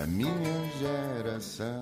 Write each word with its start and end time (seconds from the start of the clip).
a 0.00 0.06
minha 0.06 0.32
geração. 0.78 1.80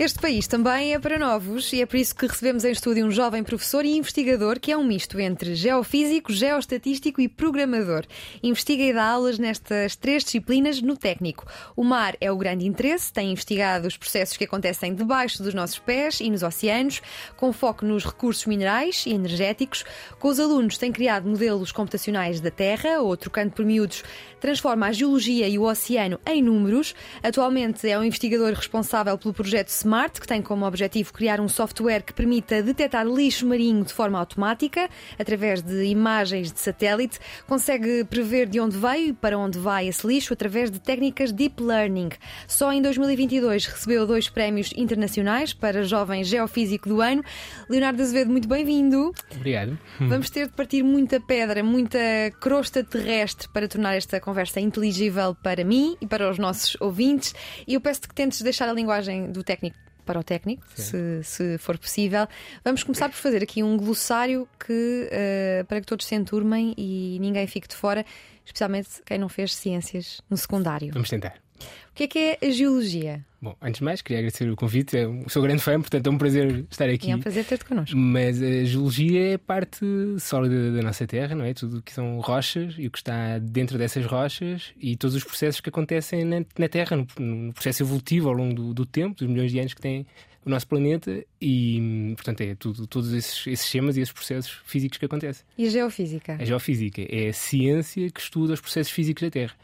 Este 0.00 0.20
país 0.20 0.46
também 0.46 0.94
é 0.94 0.98
para 1.00 1.18
novos 1.18 1.72
e 1.72 1.82
é 1.82 1.86
por 1.86 1.96
isso 1.96 2.14
que 2.14 2.28
recebemos 2.28 2.64
em 2.64 2.70
estúdio 2.70 3.04
um 3.04 3.10
jovem 3.10 3.42
professor 3.42 3.84
e 3.84 3.96
investigador 3.96 4.60
que 4.60 4.70
é 4.70 4.76
um 4.76 4.84
misto 4.84 5.18
entre 5.18 5.56
geofísico, 5.56 6.32
geoestatístico 6.32 7.20
e 7.20 7.26
programador. 7.26 8.04
Investiga 8.40 8.84
e 8.84 8.92
dá 8.92 9.04
aulas 9.04 9.40
nestas 9.40 9.96
três 9.96 10.22
disciplinas 10.22 10.80
no 10.80 10.96
técnico. 10.96 11.44
O 11.74 11.82
mar 11.82 12.16
é 12.20 12.30
o 12.30 12.36
grande 12.36 12.64
interesse, 12.64 13.12
tem 13.12 13.32
investigado 13.32 13.88
os 13.88 13.96
processos 13.96 14.36
que 14.36 14.44
acontecem 14.44 14.94
debaixo 14.94 15.42
dos 15.42 15.52
nossos 15.52 15.80
pés 15.80 16.20
e 16.20 16.30
nos 16.30 16.44
oceanos, 16.44 17.02
com 17.36 17.52
foco 17.52 17.84
nos 17.84 18.04
recursos 18.04 18.46
minerais 18.46 19.04
e 19.04 19.10
energéticos. 19.10 19.84
Com 20.20 20.28
os 20.28 20.38
alunos 20.38 20.78
tem 20.78 20.92
criado 20.92 21.28
modelos 21.28 21.72
computacionais 21.72 22.40
da 22.40 22.52
Terra, 22.52 23.00
ou 23.00 23.16
trocando 23.16 23.50
por 23.50 23.64
miúdos, 23.64 24.04
transforma 24.38 24.86
a 24.86 24.92
geologia 24.92 25.48
e 25.48 25.58
o 25.58 25.64
oceano 25.64 26.20
em 26.24 26.40
números. 26.40 26.94
Atualmente 27.20 27.88
é 27.88 27.98
o 27.98 28.04
investigador 28.04 28.52
responsável 28.52 29.18
pelo 29.18 29.34
projeto 29.34 29.70
Smart, 29.88 30.20
que 30.20 30.26
tem 30.26 30.42
como 30.42 30.66
objetivo 30.66 31.14
criar 31.14 31.40
um 31.40 31.48
software 31.48 32.02
que 32.02 32.12
permita 32.12 32.62
detectar 32.62 33.06
lixo 33.06 33.46
marinho 33.46 33.82
de 33.82 33.92
forma 33.94 34.18
automática, 34.18 34.86
através 35.18 35.62
de 35.62 35.84
imagens 35.84 36.52
de 36.52 36.60
satélite. 36.60 37.18
Consegue 37.46 38.04
prever 38.04 38.46
de 38.46 38.60
onde 38.60 38.76
veio 38.76 39.08
e 39.08 39.12
para 39.14 39.38
onde 39.38 39.58
vai 39.58 39.88
esse 39.88 40.06
lixo 40.06 40.34
através 40.34 40.70
de 40.70 40.78
técnicas 40.78 41.32
Deep 41.32 41.62
Learning. 41.62 42.10
Só 42.46 42.70
em 42.70 42.82
2022 42.82 43.64
recebeu 43.64 44.06
dois 44.06 44.28
prémios 44.28 44.74
internacionais 44.76 45.54
para 45.54 45.82
Jovem 45.82 46.22
Geofísico 46.22 46.86
do 46.86 47.00
Ano. 47.00 47.24
Leonardo 47.70 48.02
Azevedo, 48.02 48.30
muito 48.30 48.46
bem-vindo. 48.46 49.14
Obrigado. 49.34 49.78
Vamos 50.00 50.28
ter 50.28 50.48
de 50.48 50.52
partir 50.52 50.82
muita 50.82 51.18
pedra, 51.18 51.64
muita 51.64 51.98
crosta 52.38 52.84
terrestre 52.84 53.48
para 53.48 53.66
tornar 53.66 53.94
esta 53.94 54.20
conversa 54.20 54.60
inteligível 54.60 55.34
para 55.42 55.64
mim 55.64 55.96
e 55.98 56.06
para 56.06 56.30
os 56.30 56.38
nossos 56.38 56.76
ouvintes. 56.78 57.34
E 57.66 57.72
eu 57.72 57.80
peço-te 57.80 58.08
que 58.08 58.14
tentes 58.14 58.42
deixar 58.42 58.68
a 58.68 58.72
linguagem 58.74 59.32
do 59.32 59.42
técnico 59.42 59.77
para 60.08 60.18
o 60.18 60.24
técnico, 60.24 60.64
se, 60.74 61.22
se, 61.22 61.58
for 61.58 61.76
possível. 61.76 62.26
Vamos 62.64 62.82
começar 62.82 63.10
por 63.10 63.16
fazer 63.16 63.42
aqui 63.42 63.62
um 63.62 63.76
glossário 63.76 64.48
que, 64.58 65.06
uh, 65.12 65.66
para 65.66 65.82
que 65.82 65.86
todos 65.86 66.06
se 66.06 66.14
enturmem 66.14 66.74
e 66.78 67.18
ninguém 67.20 67.46
fique 67.46 67.68
de 67.68 67.76
fora, 67.76 68.06
especialmente 68.42 68.88
quem 69.04 69.18
não 69.18 69.28
fez 69.28 69.54
ciências 69.54 70.22
no 70.30 70.36
secundário. 70.38 70.90
Vamos 70.94 71.10
tentar. 71.10 71.34
O 71.90 71.94
que 71.94 72.04
é 72.04 72.06
que 72.06 72.18
é 72.18 72.38
a 72.46 72.50
geologia? 72.50 73.24
Bom, 73.40 73.56
antes 73.62 73.78
de 73.78 73.84
mais, 73.84 74.02
queria 74.02 74.18
agradecer 74.18 74.50
o 74.50 74.56
convite. 74.56 74.96
Eu 74.96 75.24
sou 75.28 75.42
grande 75.42 75.62
fã, 75.62 75.80
portanto 75.80 76.06
é 76.06 76.10
um 76.10 76.18
prazer 76.18 76.66
estar 76.70 76.88
aqui. 76.88 77.08
E 77.08 77.10
é 77.12 77.16
um 77.16 77.20
prazer 77.20 77.44
ter-te 77.44 77.64
connosco. 77.64 77.96
Mas 77.96 78.42
a 78.42 78.64
geologia 78.64 79.34
é 79.34 79.38
parte 79.38 79.84
sólida 80.18 80.72
da 80.72 80.82
nossa 80.82 81.06
Terra, 81.06 81.34
não 81.36 81.44
é? 81.44 81.54
Tudo 81.54 81.82
que 81.82 81.92
são 81.92 82.20
rochas 82.20 82.74
e 82.78 82.86
o 82.86 82.90
que 82.90 82.98
está 82.98 83.38
dentro 83.38 83.78
dessas 83.78 84.04
rochas 84.06 84.72
e 84.80 84.96
todos 84.96 85.14
os 85.14 85.22
processos 85.22 85.60
que 85.60 85.68
acontecem 85.68 86.24
na, 86.24 86.44
na 86.58 86.68
Terra, 86.68 86.96
no, 86.96 87.06
no, 87.18 87.52
processo 87.52 87.82
evolutivo 87.82 88.28
ao 88.28 88.34
longo 88.34 88.54
do, 88.54 88.74
do, 88.74 88.86
tempo, 88.86 89.16
dos 89.16 89.28
milhões 89.28 89.52
de 89.52 89.60
anos 89.60 89.74
que 89.74 89.80
tem 89.80 90.04
o 90.44 90.50
nosso 90.50 90.66
planeta 90.66 91.24
e, 91.40 92.12
portanto, 92.16 92.40
é 92.40 92.54
tudo, 92.56 92.86
todos 92.86 93.12
esses, 93.12 93.46
esses 93.46 93.60
sistemas 93.60 93.96
e 93.96 94.00
esses 94.00 94.12
processos 94.12 94.60
físicos 94.64 94.98
que 94.98 95.04
acontecem. 95.04 95.44
E 95.56 95.66
a 95.66 95.70
geofísica? 95.70 96.36
A 96.40 96.44
geofísica 96.44 97.02
é 97.08 97.28
a 97.28 97.32
ciência 97.32 98.10
que 98.10 98.20
estuda 98.20 98.54
os 98.54 98.60
processos 98.60 98.92
físicos 98.92 99.22
da 99.22 99.30
Terra 99.30 99.54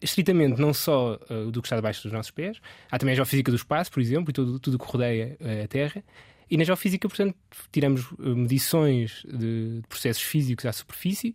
estritamente 0.00 0.60
não 0.60 0.72
só 0.72 1.18
uh, 1.30 1.50
do 1.50 1.60
que 1.60 1.66
está 1.66 1.76
debaixo 1.76 2.02
dos 2.02 2.12
nossos 2.12 2.30
pés, 2.30 2.60
há 2.90 2.98
também 2.98 3.12
a 3.12 3.16
geofísica 3.16 3.50
do 3.50 3.56
espaço, 3.56 3.90
por 3.90 4.00
exemplo, 4.00 4.30
e 4.30 4.32
tudo, 4.32 4.58
tudo 4.58 4.78
que 4.78 4.84
rodeia 4.84 5.36
uh, 5.40 5.64
a 5.64 5.68
Terra. 5.68 6.02
E 6.50 6.56
na 6.56 6.64
geofísica, 6.64 7.08
portanto, 7.08 7.36
tiramos 7.72 8.10
uh, 8.12 8.36
medições 8.36 9.22
de, 9.26 9.80
de, 9.80 9.88
processos 9.88 10.22
físicos 10.22 10.64
à 10.64 10.72
superfície 10.72 11.34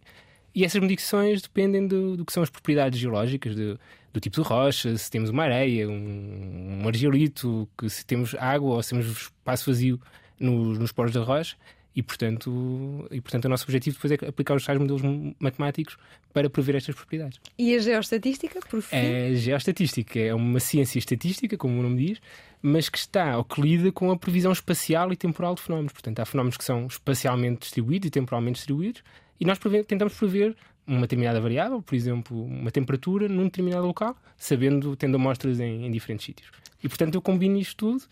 e 0.55 0.65
essas 0.65 0.81
medições 0.81 1.41
dependem 1.41 1.87
do, 1.87 2.17
do 2.17 2.25
que 2.25 2.33
são 2.33 2.43
as 2.43 2.49
propriedades 2.49 2.99
geológicas, 2.99 3.55
de, 3.55 3.77
do 4.11 4.19
tipo 4.19 4.41
de 4.41 4.47
rocha, 4.47 4.97
se 4.97 5.09
temos 5.09 5.29
uma 5.29 5.43
areia, 5.43 5.87
um, 5.87 6.81
um 6.81 6.87
argilito, 6.87 7.69
que 7.77 7.89
se 7.89 8.05
temos 8.05 8.35
água 8.35 8.75
ou 8.75 8.83
se 8.83 8.89
temos 8.89 9.05
espaço 9.07 9.69
vazio 9.69 9.99
nos, 10.39 10.77
nos 10.77 10.91
poros 10.91 11.13
da 11.13 11.21
rocha 11.21 11.55
e 11.95 12.01
portanto, 12.01 13.07
e, 13.11 13.19
portanto 13.19 13.45
o 13.45 13.49
nosso 13.49 13.65
objetivo 13.65 13.97
depois 13.97 14.11
é 14.11 14.27
aplicar 14.27 14.55
os 14.55 14.65
tais 14.65 14.79
modelos 14.79 15.01
matemáticos 15.39 15.97
para 16.33 16.49
prever 16.49 16.75
estas 16.75 16.95
propriedades. 16.95 17.39
E 17.57 17.75
a 17.75 17.79
geoestatística, 17.79 18.59
por 18.69 18.81
fim? 18.81 18.95
A 18.95 19.33
geoestatística 19.35 20.19
é 20.19 20.33
uma 20.33 20.59
ciência 20.59 20.99
estatística, 20.99 21.57
como 21.57 21.79
o 21.79 21.83
nome 21.83 22.07
diz, 22.07 22.21
mas 22.61 22.87
que 22.87 22.97
está 22.97 23.37
ou 23.37 23.43
que 23.43 23.59
lida 23.59 23.91
com 23.91 24.11
a 24.11 24.17
previsão 24.17 24.51
espacial 24.51 25.11
e 25.11 25.17
temporal 25.17 25.55
de 25.55 25.61
fenómenos. 25.61 25.91
Portanto, 25.91 26.19
há 26.19 26.25
fenómenos 26.25 26.57
que 26.57 26.63
são 26.63 26.87
espacialmente 26.87 27.61
distribuídos 27.61 28.07
e 28.07 28.11
temporalmente 28.11 28.55
distribuídos, 28.55 29.03
e 29.39 29.45
nós 29.45 29.59
tentamos 29.87 30.13
prever 30.13 30.55
uma 30.85 31.01
determinada 31.01 31.39
variável, 31.39 31.81
por 31.81 31.95
exemplo, 31.95 32.43
uma 32.43 32.71
temperatura 32.71 33.27
num 33.27 33.45
determinado 33.45 33.85
local, 33.85 34.15
sabendo, 34.37 34.95
tendo 34.95 35.15
amostras 35.15 35.59
em, 35.59 35.85
em 35.85 35.91
diferentes 35.91 36.25
sítios. 36.25 36.49
E 36.83 36.89
portanto 36.89 37.15
eu 37.15 37.21
combino 37.21 37.57
isto 37.59 37.75
tudo 37.75 38.03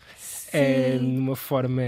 é, 0.52 0.96
numa 0.98 1.34
forma 1.34 1.82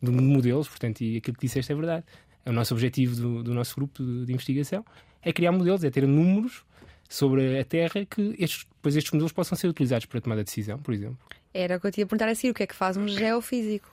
de 0.00 0.10
modelos, 0.10 0.68
portanto, 0.68 1.02
e 1.02 1.18
aquilo 1.18 1.36
que 1.36 1.46
disseste 1.46 1.70
é 1.70 1.74
verdade. 1.74 2.04
É 2.44 2.50
o 2.50 2.52
nosso 2.52 2.72
objetivo 2.72 3.16
do, 3.16 3.42
do 3.42 3.54
nosso 3.54 3.74
grupo 3.74 4.02
de, 4.02 4.24
de, 4.24 4.32
investigação 4.32 4.84
é 5.20 5.32
criar 5.32 5.52
modelos, 5.52 5.82
é 5.84 5.90
ter 5.90 6.06
números 6.06 6.64
sobre 7.08 7.58
a 7.58 7.64
Terra 7.64 8.06
que 8.08 8.34
estes, 8.38 8.64
depois 8.76 8.96
estes 8.96 9.12
modelos 9.12 9.32
possam 9.32 9.58
ser 9.58 9.68
utilizados 9.68 10.06
para 10.06 10.18
a 10.18 10.20
tomada 10.20 10.42
de 10.42 10.46
decisão, 10.46 10.78
por 10.78 10.94
exemplo. 10.94 11.18
Era 11.52 11.76
o 11.76 11.80
que 11.80 11.86
eu 11.86 11.92
te 11.92 12.00
ia 12.00 12.06
perguntar 12.06 12.30
assim, 12.30 12.50
o 12.50 12.54
que 12.54 12.62
é 12.62 12.66
que 12.66 12.74
faz 12.74 12.96
um 12.96 13.08
geofísico? 13.08 13.90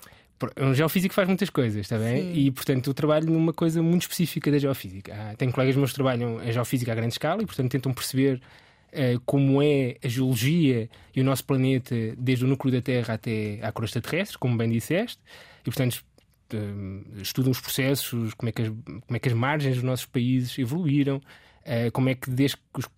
Um 0.58 0.74
geofísico 0.74 1.14
faz 1.14 1.28
muitas 1.28 1.50
coisas, 1.50 1.82
está 1.82 1.98
bem? 1.98 2.34
Sim. 2.34 2.40
E, 2.40 2.52
portanto, 2.52 2.90
eu 2.90 2.94
trabalho 2.94 3.30
numa 3.30 3.54
coisa 3.54 3.82
muito 3.82 4.04
específica 4.04 4.52
da 4.52 4.58
geofísica. 4.58 5.14
Ah, 5.14 5.36
tenho 5.36 5.52
colegas 5.52 5.76
meus 5.76 5.92
que 5.92 5.96
trabalham 5.96 6.44
em 6.44 6.52
geofísica 6.52 6.92
a 6.92 6.96
grande 6.96 7.14
escala 7.14 7.42
e, 7.44 7.46
portanto, 7.46 7.72
tentam 7.72 7.94
perceber 7.94 8.42
uh, 8.94 9.20
como 9.26 9.62
é 9.62 9.98
a 10.04 10.08
geologia 10.08 10.90
e 11.16 11.22
o 11.22 11.24
nosso 11.24 11.46
planeta 11.46 11.96
desde 12.18 12.46
o 12.46 12.48
núcleo 12.48 12.74
da 12.74 12.82
Terra 12.82 13.14
até 13.16 13.60
à 13.62 13.72
crosta 13.72 14.02
terrestre, 14.02 14.38
como 14.38 14.58
bem 14.58 14.70
disseste. 14.70 15.20
E, 15.62 15.66
portanto, 15.66 16.04
uh, 16.54 17.22
estudam 17.22 17.52
os 17.52 17.60
processos, 17.60 18.34
como 18.34 18.50
é, 18.50 18.52
que 18.52 18.62
as, 18.64 18.68
como 18.70 19.16
é 19.16 19.20
que 19.20 19.30
as 19.30 19.36
margens 19.36 19.76
dos 19.76 19.84
nossos 19.84 20.06
países 20.06 20.58
evoluíram, 20.58 21.22
Uh, 21.64 21.90
como 21.94 22.10
é 22.10 22.16
que 22.16 22.30
desde 22.30 22.58
que 22.58 22.80
os, 22.80 22.90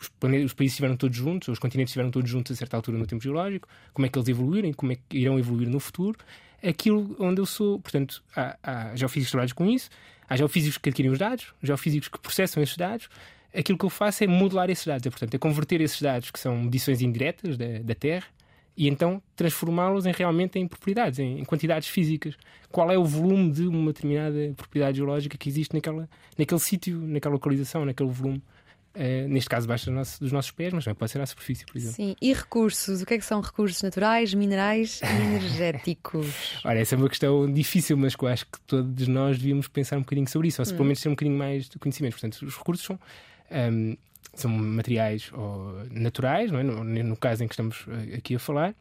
os, 0.43 0.53
países 0.53 0.73
estiveram 0.73 0.97
todos 0.97 1.15
juntos, 1.15 1.49
os 1.49 1.59
continentes 1.59 1.91
estiveram 1.91 2.09
todos 2.09 2.27
juntos 2.27 2.51
a 2.51 2.55
certa 2.55 2.75
altura 2.75 2.97
no 2.97 3.05
tempo 3.05 3.21
geológico, 3.21 3.67
como 3.93 4.07
é 4.07 4.09
que 4.09 4.17
eles 4.17 4.27
evoluíram, 4.27 4.73
como 4.73 4.91
é 4.91 4.95
que 4.95 5.19
irão 5.19 5.37
evoluir 5.37 5.69
no 5.69 5.79
futuro 5.79 6.17
aquilo 6.63 7.15
onde 7.19 7.41
eu 7.41 7.45
sou. 7.45 7.79
Portanto, 7.79 8.23
há, 8.35 8.57
há 8.63 8.95
geofísicos 8.95 9.27
que 9.27 9.31
trabalham 9.31 9.55
com 9.55 9.65
isso, 9.65 9.89
há 10.27 10.35
geofísicos 10.35 10.77
que 10.77 10.89
adquirem 10.89 11.11
os 11.11 11.19
dados, 11.19 11.53
geofísicos 11.61 12.07
que 12.07 12.19
processam 12.19 12.61
esses 12.61 12.77
dados. 12.77 13.09
Aquilo 13.53 13.77
que 13.77 13.85
eu 13.85 13.89
faço 13.89 14.23
é 14.23 14.27
modelar 14.27 14.69
esses 14.69 14.85
dados, 14.85 15.05
é, 15.05 15.09
portanto, 15.09 15.33
é 15.33 15.37
converter 15.37 15.79
esses 15.79 16.01
dados 16.01 16.29
que 16.29 16.39
são 16.39 16.57
medições 16.63 17.01
indiretas 17.01 17.57
da, 17.57 17.79
da 17.81 17.95
Terra 17.95 18.27
e 18.77 18.89
então 18.89 19.21
transformá-los 19.35 20.05
em 20.05 20.11
realmente 20.11 20.59
em 20.59 20.67
propriedades, 20.67 21.19
em, 21.19 21.39
em, 21.39 21.45
quantidades 21.45 21.87
físicas. 21.87 22.35
Qual 22.69 22.91
é 22.91 22.97
o 22.97 23.05
volume 23.05 23.51
de 23.51 23.65
uma 23.65 23.93
determinada 23.93 24.53
propriedade 24.57 24.97
geológica 24.97 25.37
que 25.37 25.47
existe 25.47 25.73
naquela, 25.73 26.09
naquele 26.37 26.59
sítio, 26.59 26.99
naquela 26.99 27.33
localização, 27.33 27.85
naquele 27.85 28.09
volume 28.09 28.43
Uh, 28.95 29.27
neste 29.27 29.49
caso 29.49 29.67
baixo 29.67 29.91
dos 30.21 30.31
nossos 30.31 30.51
pés, 30.51 30.71
mas 30.71 30.85
também 30.85 30.95
pode 30.95 31.11
ser 31.11 31.19
à 31.19 31.25
superfície, 31.25 31.65
por 31.65 31.77
exemplo. 31.77 31.95
Sim, 31.95 32.15
e 32.21 32.33
recursos? 32.33 33.01
O 33.01 33.05
que 33.05 33.15
é 33.15 33.17
que 33.17 33.25
são 33.25 33.41
recursos 33.41 33.81
naturais, 33.81 34.33
minerais 34.33 35.01
e 35.01 35.05
energéticos? 35.21 36.61
Ora, 36.63 36.79
essa 36.79 36.95
é 36.95 36.97
uma 36.97 37.09
questão 37.09 37.51
difícil, 37.51 37.97
mas 37.97 38.15
que 38.15 38.23
eu 38.23 38.29
acho 38.29 38.45
que 38.45 38.59
todos 38.61 39.07
nós 39.09 39.37
devíamos 39.37 39.67
pensar 39.67 39.97
um 39.97 40.01
bocadinho 40.01 40.29
sobre 40.29 40.47
isso, 40.47 40.61
ou 40.61 40.65
se 40.65 40.71
hum. 40.71 40.77
pelo 40.77 40.85
menos 40.85 41.01
ter 41.01 41.09
um 41.09 41.11
bocadinho 41.11 41.37
mais 41.37 41.67
de 41.67 41.77
conhecimento. 41.77 42.13
Portanto, 42.13 42.41
os 42.43 42.55
recursos 42.57 42.85
são. 42.85 42.99
Um, 43.51 43.91
ehm, 43.91 43.97
são 44.35 44.51
materiais 44.51 45.31
naturais, 45.91 46.51
não 46.51 46.59
é? 46.59 46.63
no, 46.63 46.83
no, 46.83 47.15
caso 47.15 47.43
em 47.43 47.47
que 47.47 47.53
estamos 47.53 47.85
eh, 47.87 48.17
aqui 48.17 48.35
a 48.35 48.39
falar, 48.39 48.75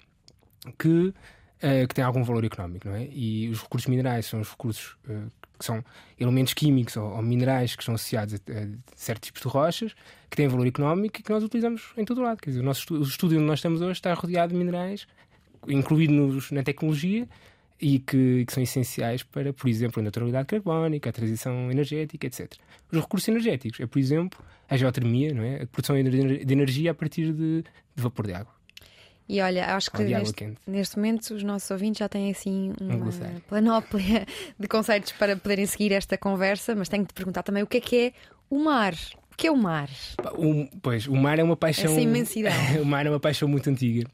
que, 0.79 0.89
uh, 0.89 1.89
que 1.89 1.95
têm 1.95 2.05
algum 2.05 2.25
valor 2.25 2.45
económico. 2.45 2.89
Não 2.89 2.97
é? 2.97 3.07
E 3.11 3.49
os 3.49 3.63
recursos 3.63 3.89
minerais 3.89 4.27
são 4.27 4.41
os 4.41 4.51
recursos 4.51 4.97
uh, 5.09 5.31
que 5.65 5.67
são 5.67 5.85
elementos 6.21 6.53
químicos 6.53 6.97
ou, 6.97 7.17
ou 7.17 7.23
minerais 7.23 7.75
que 7.75 7.83
estão 7.83 7.95
associados 7.95 8.35
a, 8.35 8.37
a, 8.37 8.67
certos 8.95 9.29
tipos 9.29 9.43
de 9.43 9.49
rochas, 9.49 9.95
que 10.31 10.37
têm 10.37 10.47
valor 10.47 10.67
económico 10.67 11.19
e 11.19 11.23
que 11.23 11.31
nós 11.31 11.43
utilizamos 11.43 11.93
em 11.97 12.05
todo 12.05 12.19
o 12.19 12.23
lado. 12.23 12.41
Quer 12.41 12.51
dizer, 12.51 12.61
o 12.61 12.65
nosso 12.65 12.81
estudo, 12.81 13.01
o 13.01 13.05
estúdio 13.05 13.39
onde 13.39 13.47
nós 13.47 13.59
estamos 13.59 13.81
hoje 13.81 13.93
está 13.93 14.13
rodeado 14.13 14.53
de 14.53 14.59
minerais, 14.59 15.07
incluídos 15.67 16.51
na 16.51 16.63
tecnologia, 16.63 17.27
e 17.81 17.99
que, 17.99 18.45
que, 18.47 18.53
são 18.53 18.63
essenciais 18.63 19.23
para, 19.23 19.53
por 19.53 19.69
exemplo, 19.69 20.01
a 20.01 20.03
neutralidade 20.03 20.47
carbónica, 20.47 21.11
a 21.11 21.13
transição 21.13 21.71
energética, 21.71 22.27
etc. 22.27 22.53
Os 22.93 23.01
recursos 23.01 23.29
energéticos 23.29 23.81
é, 23.81 23.87
por 23.87 23.99
exemplo, 23.99 24.43
a 24.69 24.77
geotermia, 24.77 25.35
não 25.35 25.43
é? 25.43 25.63
a 25.63 25.67
produção 25.67 26.01
de 26.01 26.53
energia 26.53 26.93
a 26.93 26.95
partir 26.95 27.33
de, 27.33 27.63
de 27.63 28.03
vapor 28.03 28.27
de 28.27 28.35
água. 28.35 28.55
E 29.29 29.41
olha, 29.41 29.75
acho 29.75 29.91
que 29.91 30.03
neste, 30.03 30.55
neste, 30.67 30.97
momento 30.97 31.35
os 31.35 31.43
nossos 31.43 31.71
ouvintes 31.71 31.99
já 31.99 32.09
têm 32.09 32.31
assim 32.31 32.75
uma 32.79 32.97
um 32.97 33.41
panóplia 33.49 34.27
de 34.59 34.69
conceitos 34.69 35.13
para 35.13 35.35
poderem 35.35 35.65
seguir 35.65 35.93
esta 35.93 36.19
conversa, 36.19 36.75
mas 36.75 36.91
tenho 36.91 37.07
de 37.07 37.15
perguntar 37.15 37.43
também 37.43 37.63
o 37.63 37.67
que 37.67 37.79
é 37.79 37.81
que 37.81 37.97
é 37.97 38.13
o 38.51 38.59
mar. 38.59 38.95
O 39.33 39.37
que 39.37 39.47
é 39.47 39.51
o 39.51 39.57
mar? 39.57 39.89
O, 40.35 40.69
pois, 40.81 41.09
o 41.09 41.17
mar 41.17 41.39
é 41.39 41.43
uma 41.43 41.57
paixão. 41.57 41.91
Essa 41.91 42.01
imensidade. 42.01 42.79
o 42.79 42.85
mar 42.85 43.07
é 43.07 43.11
uma 43.11 43.19
paixão 43.19 43.49
muito 43.49 43.69
antiga. 43.71 44.07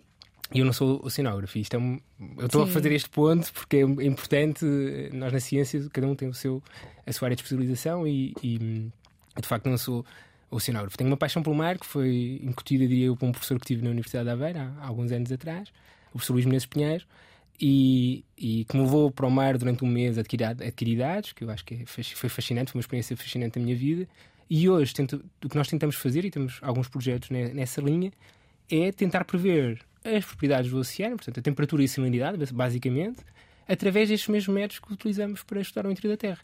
E 0.52 0.60
eu 0.60 0.64
não 0.64 0.72
sou 0.72 1.00
oceanógrafo. 1.04 1.58
Isto 1.58 1.74
é 1.74 1.78
um, 1.78 2.00
eu 2.38 2.46
estou 2.46 2.62
a 2.62 2.66
fazer 2.66 2.92
este 2.92 3.08
ponto 3.08 3.52
porque 3.52 3.78
é 3.78 3.80
importante. 3.82 4.64
Nós 5.12 5.32
na 5.32 5.40
ciência, 5.40 5.86
cada 5.92 6.06
um 6.06 6.14
tem 6.14 6.28
o 6.28 6.34
seu, 6.34 6.62
a 7.06 7.12
sua 7.12 7.26
área 7.26 7.36
de 7.36 7.42
especialização 7.42 8.06
e, 8.06 8.32
e 8.42 8.58
de 8.58 9.46
facto 9.46 9.68
não 9.68 9.76
sou 9.76 10.04
oceanógrafo. 10.50 10.96
Tenho 10.96 11.10
uma 11.10 11.16
paixão 11.16 11.42
pelo 11.42 11.54
mar 11.54 11.78
que 11.78 11.86
foi 11.86 12.40
incutida, 12.42 12.86
diria 12.86 13.06
eu, 13.06 13.16
por 13.16 13.26
um 13.26 13.32
professor 13.32 13.58
que 13.58 13.66
tive 13.66 13.82
na 13.82 13.90
Universidade 13.90 14.24
de 14.24 14.30
Aveira 14.30 14.72
há, 14.78 14.84
há 14.84 14.86
alguns 14.88 15.12
anos 15.12 15.30
atrás, 15.30 15.68
o 16.08 16.12
professor 16.12 16.32
Luís 16.34 16.44
Menezes 16.44 16.66
Pinheiro, 16.66 17.04
e, 17.60 18.24
e 18.38 18.64
que 18.64 18.76
me 18.76 18.82
levou 18.82 19.10
para 19.10 19.26
o 19.26 19.30
mar 19.30 19.58
durante 19.58 19.84
um 19.84 19.88
mês 19.88 20.16
a 20.16 20.22
adquirir, 20.22 20.46
adquirir 20.46 20.98
que 21.34 21.44
eu 21.44 21.50
acho 21.50 21.64
que 21.64 21.74
é 21.74 21.86
foi 21.86 22.30
fascinante, 22.30 22.72
foi 22.72 22.78
uma 22.78 22.82
experiência 22.82 23.16
fascinante 23.16 23.58
da 23.58 23.64
minha 23.64 23.76
vida. 23.76 24.08
E 24.48 24.68
hoje 24.68 24.94
tento, 24.94 25.24
o 25.44 25.48
que 25.48 25.56
nós 25.56 25.68
tentamos 25.68 25.94
fazer, 25.96 26.24
e 26.24 26.30
temos 26.30 26.58
alguns 26.62 26.88
projetos 26.88 27.30
nessa 27.30 27.80
linha, 27.80 28.10
é 28.70 28.90
tentar 28.90 29.24
prever 29.24 29.80
as 30.04 30.24
propriedades 30.24 30.70
do 30.70 30.78
oceano, 30.78 31.16
portanto, 31.16 31.38
a 31.38 31.42
temperatura 31.42 31.82
e 31.82 31.84
a 31.84 31.88
salinidade, 31.88 32.52
basicamente, 32.52 33.20
através 33.68 34.08
destes 34.08 34.28
mesmos 34.28 34.54
métodos 34.54 34.78
que 34.80 34.92
utilizamos 34.92 35.42
para 35.42 35.60
estudar 35.60 35.86
o 35.86 35.90
interior 35.92 36.12
da 36.12 36.16
Terra. 36.16 36.40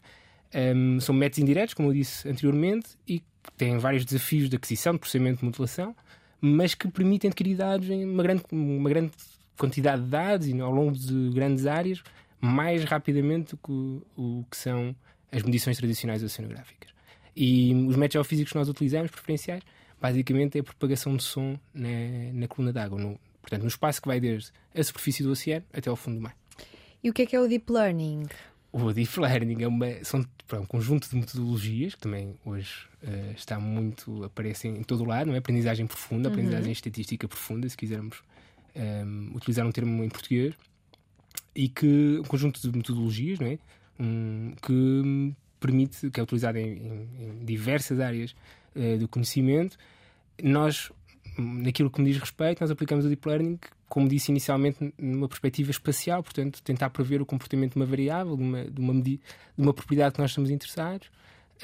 Um, 0.53 0.99
são 0.99 1.13
métodos 1.13 1.39
indiretos, 1.39 1.73
como 1.73 1.89
eu 1.89 1.93
disse 1.93 2.27
anteriormente, 2.27 2.89
e 3.07 3.21
têm 3.57 3.77
vários 3.77 4.05
desafios 4.05 4.49
de 4.49 4.55
aquisição, 4.55 4.93
de 4.93 4.99
processamento 4.99 5.39
de 5.39 5.45
modulação, 5.45 5.95
mas 6.39 6.73
que 6.73 6.87
permitem 6.87 7.29
adquirir 7.29 7.57
dados 7.57 7.89
em 7.89 8.05
uma 8.05 8.23
grande, 8.23 8.43
uma 8.51 8.89
grande 8.89 9.11
quantidade 9.57 10.03
de 10.03 10.09
dados 10.09 10.47
e 10.47 10.59
ao 10.59 10.71
longo 10.71 10.97
de 10.97 11.29
grandes 11.31 11.65
áreas 11.65 12.01
mais 12.39 12.83
rapidamente 12.83 13.51
do 13.51 13.57
que 13.57 13.71
o, 13.71 14.03
o 14.15 14.45
que 14.49 14.55
são 14.55 14.95
as 15.31 15.41
medições 15.41 15.77
tradicionais 15.77 16.23
oceanográficas. 16.23 16.91
E 17.35 17.73
os 17.73 17.95
métodos 17.95 18.13
geofísicos 18.13 18.51
que 18.51 18.57
nós 18.57 18.69
utilizamos, 18.69 19.11
preferenciais, 19.11 19.63
basicamente 19.99 20.57
é 20.57 20.61
a 20.61 20.63
propagação 20.63 21.15
de 21.15 21.23
som 21.23 21.57
na, 21.73 21.89
na 22.33 22.47
coluna 22.47 22.71
d'água, 22.71 22.99
no, 22.99 23.19
portanto, 23.41 23.61
no 23.61 23.67
espaço 23.67 24.01
que 24.01 24.07
vai 24.07 24.19
desde 24.19 24.51
a 24.75 24.83
superfície 24.83 25.23
do 25.23 25.31
oceano 25.31 25.65
até 25.73 25.89
ao 25.89 25.95
fundo 25.95 26.17
do 26.17 26.21
mar. 26.21 26.35
E 27.03 27.09
o 27.09 27.13
que 27.13 27.23
é 27.23 27.25
que 27.25 27.35
é 27.35 27.39
o 27.39 27.47
Deep 27.47 27.71
Learning? 27.71 28.27
O 28.83 28.93
Deep 28.93 29.19
Learning 29.19 29.63
é, 29.63 29.67
uma, 29.67 29.87
são, 30.03 30.23
um 30.53 30.65
conjunto 30.65 31.09
de 31.09 31.15
metodologias 31.15 31.95
que 31.95 32.01
também 32.01 32.35
hoje 32.45 32.85
uh, 33.03 33.31
está 33.35 33.59
muito, 33.59 34.23
aparecem 34.23 34.77
em 34.77 34.83
todo 34.83 35.01
o 35.01 35.05
lado, 35.05 35.27
não 35.27 35.33
é? 35.33 35.39
Aprendizagem 35.39 35.87
profunda, 35.87 36.29
aprendizagem 36.29 36.67
uhum. 36.67 36.71
estatística 36.71 37.27
profunda, 37.27 37.67
se 37.67 37.75
quisermos 37.75 38.21
um, 38.75 39.31
utilizar 39.35 39.65
um 39.65 39.71
termo 39.71 40.03
em 40.03 40.09
português, 40.09 40.53
e 41.55 41.67
que 41.67 42.19
um 42.19 42.23
conjunto 42.23 42.61
de 42.61 42.77
metodologias 42.77 43.39
não 43.39 43.47
é? 43.47 43.57
Um, 43.99 44.53
que 44.61 45.33
permite, 45.59 46.11
que 46.11 46.19
é 46.19 46.23
utilizado 46.23 46.59
em, 46.59 46.77
em, 46.77 47.09
em 47.19 47.45
diversas 47.45 47.99
áreas 47.99 48.35
uh, 48.75 48.97
do 48.99 49.07
conhecimento, 49.07 49.75
nós, 50.41 50.91
naquilo 51.35 51.89
que 51.89 51.99
me 51.99 52.11
diz 52.11 52.19
respeito, 52.19 52.61
nós 52.61 52.69
aplicamos 52.69 53.05
o 53.05 53.07
Deep 53.07 53.27
Learning, 53.27 53.57
como 53.89 54.07
disse 54.07 54.31
inicialmente, 54.31 54.93
numa 54.97 55.27
perspectiva 55.27 55.71
espacial, 55.71 56.21
portanto, 56.21 56.61
tentar 56.61 56.89
prever 56.89 57.21
o 57.21 57.25
comportamento 57.25 57.73
de 57.73 57.77
uma 57.77 57.85
variável, 57.85 58.35
de 58.35 58.43
uma, 58.43 58.65
de 58.65 58.81
uma, 58.81 59.01
de 59.01 59.19
uma 59.57 59.73
propriedade 59.73 60.15
que 60.15 60.21
nós 60.21 60.31
estamos 60.31 60.49
interessados, 60.49 61.07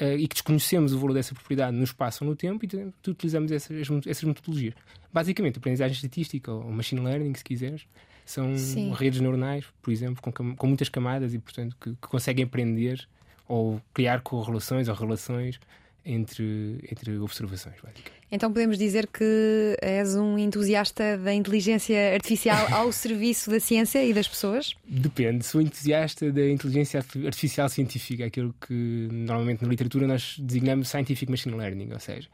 uh, 0.00 0.16
e 0.18 0.26
que 0.26 0.34
desconhecemos 0.34 0.92
o 0.92 0.98
valor 0.98 1.14
dessa 1.14 1.34
propriedade 1.34 1.76
no 1.76 1.84
espaço 1.84 2.24
ou 2.24 2.30
no 2.30 2.36
tempo 2.36 2.64
e 2.64 3.10
utilizamos 3.10 3.52
essas, 3.52 3.88
essas 4.06 4.24
metodologias. 4.24 4.74
Basicamente, 5.12 5.58
aprendizagem 5.58 5.94
estatística 5.94 6.50
ou 6.50 6.70
machine 6.72 7.00
learning, 7.00 7.34
se 7.34 7.44
quiseres, 7.44 7.86
são 8.24 8.56
Sim. 8.56 8.92
redes 8.92 9.20
neuronais, 9.20 9.64
por 9.82 9.92
exemplo, 9.92 10.22
com, 10.22 10.56
com 10.56 10.66
muitas 10.66 10.88
camadas 10.88 11.34
e, 11.34 11.38
portanto, 11.38 11.76
que, 11.80 11.90
que 11.90 12.08
conseguem 12.08 12.44
aprender 12.44 13.06
ou 13.46 13.80
criar 13.92 14.22
correlações 14.22 14.88
ou 14.88 14.94
relações 14.94 15.60
entre, 16.04 16.78
entre 16.90 17.18
observações. 17.18 17.76
Então 18.30 18.52
podemos 18.52 18.76
dizer 18.76 19.06
que 19.06 19.76
és 19.80 20.16
um 20.16 20.38
entusiasta 20.38 21.16
da 21.16 21.32
inteligência 21.32 22.14
artificial 22.14 22.66
ao 22.72 22.90
serviço 22.92 23.50
da 23.50 23.60
ciência 23.60 24.04
e 24.04 24.12
das 24.12 24.28
pessoas? 24.28 24.74
Depende. 24.86 25.44
Sou 25.44 25.60
entusiasta 25.60 26.30
da 26.32 26.48
inteligência 26.48 26.98
artificial 26.98 27.68
científica, 27.68 28.26
aquilo 28.26 28.54
que 28.66 29.08
normalmente 29.10 29.62
na 29.62 29.68
literatura 29.68 30.06
nós 30.06 30.36
designamos 30.38 30.88
Scientific 30.88 31.30
Machine 31.30 31.56
Learning, 31.56 31.92
ou 31.92 32.00
seja, 32.00 32.28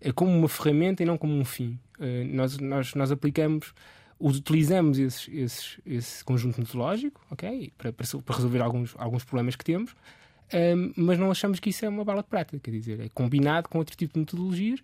é 0.00 0.12
como 0.12 0.30
uma 0.30 0.48
ferramenta 0.48 1.02
e 1.02 1.06
não 1.06 1.16
como 1.16 1.34
um 1.34 1.44
fim. 1.44 1.78
Uh, 1.98 2.24
nós, 2.26 2.58
nós, 2.58 2.94
nós 2.94 3.10
aplicamos 3.10 3.72
utilizamos 4.18 4.98
esses, 4.98 5.28
esses, 5.28 5.80
esse 5.84 6.24
conjunto 6.24 6.58
metodológico 6.58 7.20
okay, 7.30 7.70
para, 7.76 7.92
para, 7.92 8.06
resolver 8.34 8.62
alguns, 8.62 8.94
alguns 8.96 9.24
problemas 9.24 9.56
que 9.56 9.64
temos, 9.64 9.94
um, 10.54 10.92
mas 10.96 11.18
não 11.18 11.30
achamos 11.30 11.58
que 11.58 11.70
isso 11.70 11.84
é 11.84 11.88
uma 11.88 12.04
bala 12.04 12.22
de 12.22 12.28
prata, 12.28 12.58
quer 12.58 12.70
dizer, 12.70 13.00
é 13.00 13.08
combinado 13.08 13.68
com 13.68 13.78
outro 13.78 13.96
tipo 13.96 14.14
de 14.14 14.20
metodologias. 14.20 14.80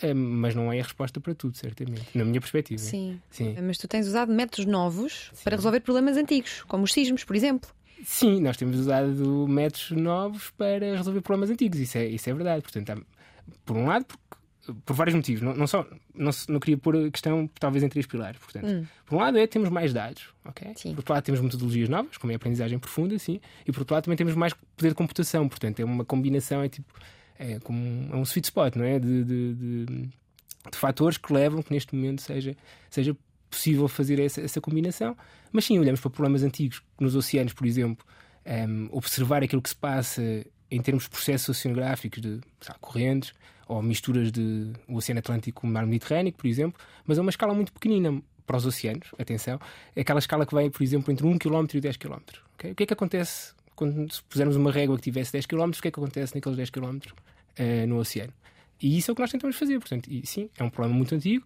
Um, 0.00 0.14
mas 0.14 0.54
não 0.54 0.72
é 0.72 0.78
a 0.78 0.82
resposta 0.84 1.20
para 1.20 1.34
tudo, 1.34 1.56
certamente, 1.56 2.06
na 2.14 2.24
minha 2.24 2.40
perspectiva. 2.40 2.80
Sim. 2.80 3.20
Sim. 3.30 3.56
Mas 3.60 3.78
tu 3.78 3.88
tens 3.88 4.06
usado 4.06 4.32
métodos 4.32 4.64
novos 4.64 5.30
Sim. 5.34 5.42
para 5.42 5.56
resolver 5.56 5.80
problemas 5.80 6.16
antigos, 6.16 6.62
como 6.68 6.84
os 6.84 6.92
sismos, 6.92 7.24
por 7.24 7.34
exemplo. 7.34 7.68
Sim, 8.04 8.40
nós 8.40 8.56
temos 8.56 8.78
usado 8.78 9.46
métodos 9.48 9.90
novos 9.90 10.50
para 10.50 10.96
resolver 10.96 11.20
problemas 11.20 11.50
antigos, 11.50 11.80
isso 11.80 11.98
é, 11.98 12.06
isso 12.06 12.30
é 12.30 12.32
verdade. 12.32 12.62
Portanto, 12.62 12.90
há, 12.90 12.98
por 13.64 13.76
um 13.76 13.86
lado, 13.86 14.04
porque 14.04 14.22
por 14.84 14.94
vários 14.94 15.14
motivos. 15.14 15.42
Não, 15.42 15.54
não 15.54 15.66
só 15.66 15.86
não, 16.14 16.30
não, 16.48 16.60
queria 16.60 16.76
pôr 16.76 16.96
a 16.96 17.10
questão 17.10 17.48
talvez 17.58 17.82
em 17.82 17.88
três 17.88 18.06
pilares. 18.06 18.38
Portanto, 18.38 18.66
hum. 18.66 18.84
por 19.06 19.16
um 19.16 19.18
lado 19.18 19.38
é 19.38 19.46
temos 19.46 19.68
mais 19.68 19.92
dados, 19.92 20.28
ok? 20.44 20.72
Sim. 20.76 20.90
Por 20.90 20.98
outro 20.98 21.14
lado 21.14 21.24
temos 21.24 21.40
metodologias 21.40 21.88
novas, 21.88 22.16
como 22.16 22.32
é 22.32 22.34
a 22.34 22.36
aprendizagem 22.36 22.78
profunda, 22.78 23.18
sim. 23.18 23.40
E 23.66 23.72
por 23.72 23.80
outro 23.80 23.94
lado 23.94 24.04
também 24.04 24.16
temos 24.16 24.34
mais 24.34 24.54
poder 24.76 24.90
de 24.90 24.94
computação. 24.94 25.48
Portanto, 25.48 25.80
é 25.80 25.84
uma 25.84 26.04
combinação, 26.04 26.62
é 26.62 26.68
tipo 26.68 26.92
é 27.38 27.58
como 27.60 27.78
um, 27.78 28.10
é 28.12 28.16
um 28.16 28.22
sweet 28.22 28.46
spot, 28.46 28.76
não 28.76 28.84
é? 28.84 28.98
De, 28.98 29.24
de, 29.24 29.54
de, 29.54 29.86
de, 29.86 30.08
fatores 30.72 31.16
que 31.16 31.32
levam 31.32 31.62
que 31.62 31.72
neste 31.72 31.94
momento 31.94 32.20
seja 32.20 32.56
seja 32.90 33.16
possível 33.48 33.88
fazer 33.88 34.18
essa, 34.20 34.40
essa 34.40 34.60
combinação. 34.60 35.16
Mas 35.50 35.64
sim, 35.64 35.78
olhamos 35.78 36.00
para 36.00 36.10
problemas 36.10 36.42
antigos 36.42 36.82
nos 37.00 37.16
oceanos, 37.16 37.52
por 37.52 37.66
exemplo, 37.66 38.04
um, 38.44 38.50
ehm, 38.50 38.88
observar 38.90 39.42
aquilo 39.42 39.62
que 39.62 39.70
se 39.70 39.76
passa 39.76 40.22
em 40.70 40.82
termos 40.82 41.04
de 41.04 41.10
processos 41.10 41.48
oceanográficos 41.48 42.20
de 42.20 42.40
sabe, 42.60 42.78
correntes 42.80 43.32
ou 43.68 43.82
misturas 43.82 44.32
de 44.32 44.72
o 44.88 44.96
Oceano 44.96 45.20
Atlântico 45.20 45.60
com 45.60 45.66
o 45.66 45.70
Mar 45.70 45.86
Mediterrâneo, 45.86 46.32
por 46.32 46.46
exemplo, 46.46 46.80
mas 47.06 47.18
é 47.18 47.20
uma 47.20 47.30
escala 47.30 47.54
muito 47.54 47.72
pequenina 47.72 48.20
para 48.46 48.56
os 48.56 48.64
oceanos, 48.64 49.08
atenção, 49.18 49.60
é 49.94 50.00
aquela 50.00 50.18
escala 50.18 50.46
que 50.46 50.54
vai, 50.54 50.70
por 50.70 50.82
exemplo, 50.82 51.12
entre 51.12 51.26
1 51.26 51.38
km 51.38 51.66
e 51.74 51.80
10 51.80 51.96
km. 51.98 52.16
Okay? 52.54 52.72
O 52.72 52.74
que 52.74 52.82
é 52.84 52.86
que 52.86 52.94
acontece 52.94 53.52
quando 53.76 54.08
pusermos 54.28 54.56
uma 54.56 54.72
régua 54.72 54.96
que 54.96 55.02
tivesse 55.02 55.32
10 55.32 55.44
km, 55.46 55.68
o 55.68 55.82
que 55.82 55.88
é 55.88 55.90
que 55.90 56.00
acontece 56.00 56.34
naqueles 56.34 56.56
10 56.56 56.70
km 56.70 56.96
uh, 56.96 57.86
no 57.86 57.98
oceano? 57.98 58.32
E 58.80 58.96
isso 58.96 59.10
é 59.10 59.12
o 59.12 59.14
que 59.14 59.20
nós 59.20 59.30
tentamos 59.30 59.56
fazer, 59.56 59.78
portanto, 59.78 60.08
e 60.10 60.26
sim, 60.26 60.48
é 60.58 60.64
um 60.64 60.70
problema 60.70 60.96
muito 60.96 61.14
antigo, 61.14 61.44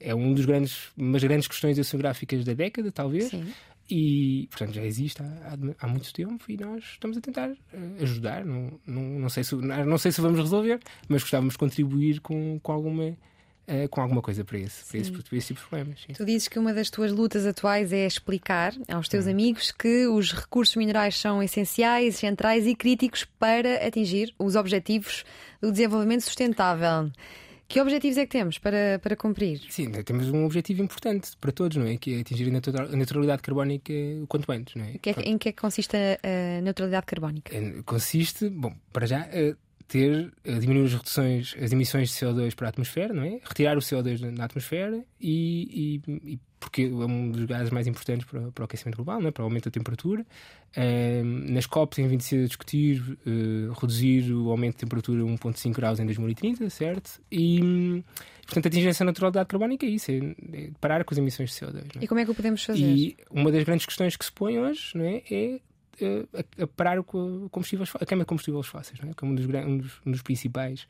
é 0.00 0.12
um 0.12 0.34
dos 0.34 0.44
grandes, 0.44 0.90
umas 0.96 1.22
grandes 1.22 1.46
questões 1.46 1.78
oceanográficas 1.78 2.44
da 2.44 2.54
década, 2.54 2.90
talvez. 2.90 3.26
Sim. 3.26 3.52
E, 3.90 4.48
portanto, 4.50 4.74
já 4.74 4.84
existe 4.84 5.22
há, 5.22 5.56
há, 5.80 5.86
muito 5.86 6.12
tempo 6.12 6.44
e 6.48 6.56
nós 6.56 6.82
estamos 6.84 7.16
a 7.16 7.20
tentar 7.20 7.50
uh, 7.50 8.02
ajudar. 8.02 8.44
Não, 8.44 8.80
não, 8.86 9.02
não, 9.02 9.28
sei 9.28 9.44
se, 9.44 9.54
não 9.54 9.98
sei 9.98 10.12
se 10.12 10.20
vamos 10.20 10.38
resolver, 10.38 10.80
mas 11.08 11.22
gostávamos 11.22 11.54
de 11.54 11.58
contribuir 11.58 12.20
com, 12.20 12.58
com 12.62 12.72
alguma. 12.72 13.16
Uh, 13.64 13.88
com 13.90 14.00
alguma 14.00 14.20
coisa 14.20 14.44
para 14.44 14.58
esse, 14.58 14.84
para 14.84 14.98
esse, 14.98 15.12
para 15.12 15.36
esse 15.36 15.46
tipo 15.46 15.60
de 15.60 15.68
problemas. 15.68 16.00
Sim. 16.00 16.14
Tu 16.14 16.24
dizes 16.24 16.48
que 16.48 16.58
uma 16.58 16.74
das 16.74 16.90
tuas 16.90 17.12
lutas 17.12 17.46
atuais 17.46 17.92
é 17.92 18.04
explicar 18.04 18.74
aos 18.88 19.08
teus 19.08 19.26
hum. 19.26 19.30
amigos 19.30 19.70
que 19.70 20.04
os 20.08 20.32
recursos 20.32 20.74
minerais 20.74 21.16
são 21.16 21.40
essenciais, 21.40 22.16
centrais 22.16 22.66
e 22.66 22.74
críticos 22.74 23.24
para 23.38 23.86
atingir 23.86 24.34
os 24.36 24.56
objetivos 24.56 25.24
do 25.60 25.70
desenvolvimento 25.70 26.22
sustentável. 26.22 27.12
Que 27.72 27.80
objetivos 27.80 28.18
é 28.18 28.26
que 28.26 28.32
temos 28.32 28.58
para, 28.58 28.98
para 28.98 29.16
cumprir? 29.16 29.62
Sim, 29.70 29.90
temos 30.04 30.28
um 30.28 30.44
objetivo 30.44 30.82
importante 30.82 31.30
para 31.40 31.50
todos, 31.50 31.78
não 31.78 31.86
é? 31.86 31.96
Que 31.96 32.16
é 32.16 32.20
atingir 32.20 32.46
a 32.48 32.96
neutralidade 32.96 33.40
carbónica 33.40 33.90
o 34.22 34.26
quanto 34.26 34.52
antes, 34.52 34.74
não 34.74 34.84
é? 34.84 34.98
Que 34.98 35.08
é 35.08 35.14
em 35.24 35.38
que 35.38 35.48
é 35.48 35.52
que 35.52 35.60
consiste 35.60 35.96
a, 35.96 36.60
neutralidade 36.60 37.06
carbónica? 37.06 37.50
Consiste, 37.86 38.50
bom, 38.50 38.74
para 38.92 39.06
já, 39.06 39.26
ter, 39.88 40.30
diminuir 40.44 40.84
as 40.84 40.92
reduções, 40.92 41.56
as 41.58 41.72
emissões 41.72 42.10
de 42.10 42.14
CO2 42.16 42.54
para 42.54 42.68
a 42.68 42.70
atmosfera, 42.70 43.14
não 43.14 43.24
é? 43.24 43.40
Retirar 43.42 43.78
o 43.78 43.80
CO2 43.80 44.20
na 44.20 44.44
atmosfera 44.44 45.02
e, 45.18 46.02
e, 46.06 46.32
e 46.34 46.40
porque 46.62 46.82
é 46.82 46.86
um 46.86 47.30
dos 47.30 47.44
gases 47.44 47.70
mais 47.70 47.88
importantes 47.88 48.24
para, 48.24 48.52
para 48.52 48.62
o 48.62 48.64
aquecimento 48.64 48.96
global, 48.96 49.20
não 49.20 49.28
é? 49.28 49.30
para 49.32 49.42
o 49.42 49.44
aumento 49.44 49.64
da 49.64 49.70
temperatura. 49.72 50.24
Uh, 50.76 51.24
nas 51.52 51.66
COPs 51.66 51.96
tem 51.96 52.06
vindo 52.06 52.22
a 52.22 52.46
discutir 52.46 53.02
uh, 53.26 53.72
reduzir 53.72 54.32
o 54.32 54.48
aumento 54.48 54.74
de 54.74 54.80
temperatura 54.80 55.22
a 55.22 55.24
1,5 55.24 55.72
graus 55.72 55.98
em 55.98 56.06
2030, 56.06 56.70
certo? 56.70 57.20
E, 57.30 58.02
portanto, 58.46 58.68
atingir 58.68 58.88
essa 58.88 59.04
naturalidade 59.04 59.48
carbónica 59.48 59.84
é 59.84 59.88
isso, 59.88 60.12
é, 60.12 60.16
é 60.16 60.70
parar 60.80 61.04
com 61.04 61.12
as 61.12 61.18
emissões 61.18 61.50
de 61.50 61.56
CO2. 61.56 62.00
É? 62.00 62.04
E 62.04 62.06
como 62.06 62.20
é 62.20 62.24
que 62.24 62.30
o 62.30 62.34
podemos 62.34 62.62
fazer? 62.62 62.80
E 62.80 63.16
uma 63.30 63.50
das 63.50 63.64
grandes 63.64 63.84
questões 63.84 64.16
que 64.16 64.24
se 64.24 64.32
põe 64.32 64.58
hoje 64.58 64.96
não 64.96 65.04
é, 65.04 65.22
é 65.30 65.60
a, 66.00 66.62
a 66.62 66.66
parar 66.68 67.02
com 67.02 67.48
combustíveis, 67.50 67.92
a 68.00 68.06
queima 68.06 68.22
de 68.22 68.28
combustíveis 68.28 68.66
fósseis, 68.66 69.00
não 69.00 69.10
é? 69.10 69.14
que 69.14 69.24
é 69.24 69.28
um 69.28 69.34
dos, 69.34 69.46
um 69.46 69.78
dos, 69.78 70.00
um 70.06 70.10
dos 70.12 70.22
principais 70.22 70.86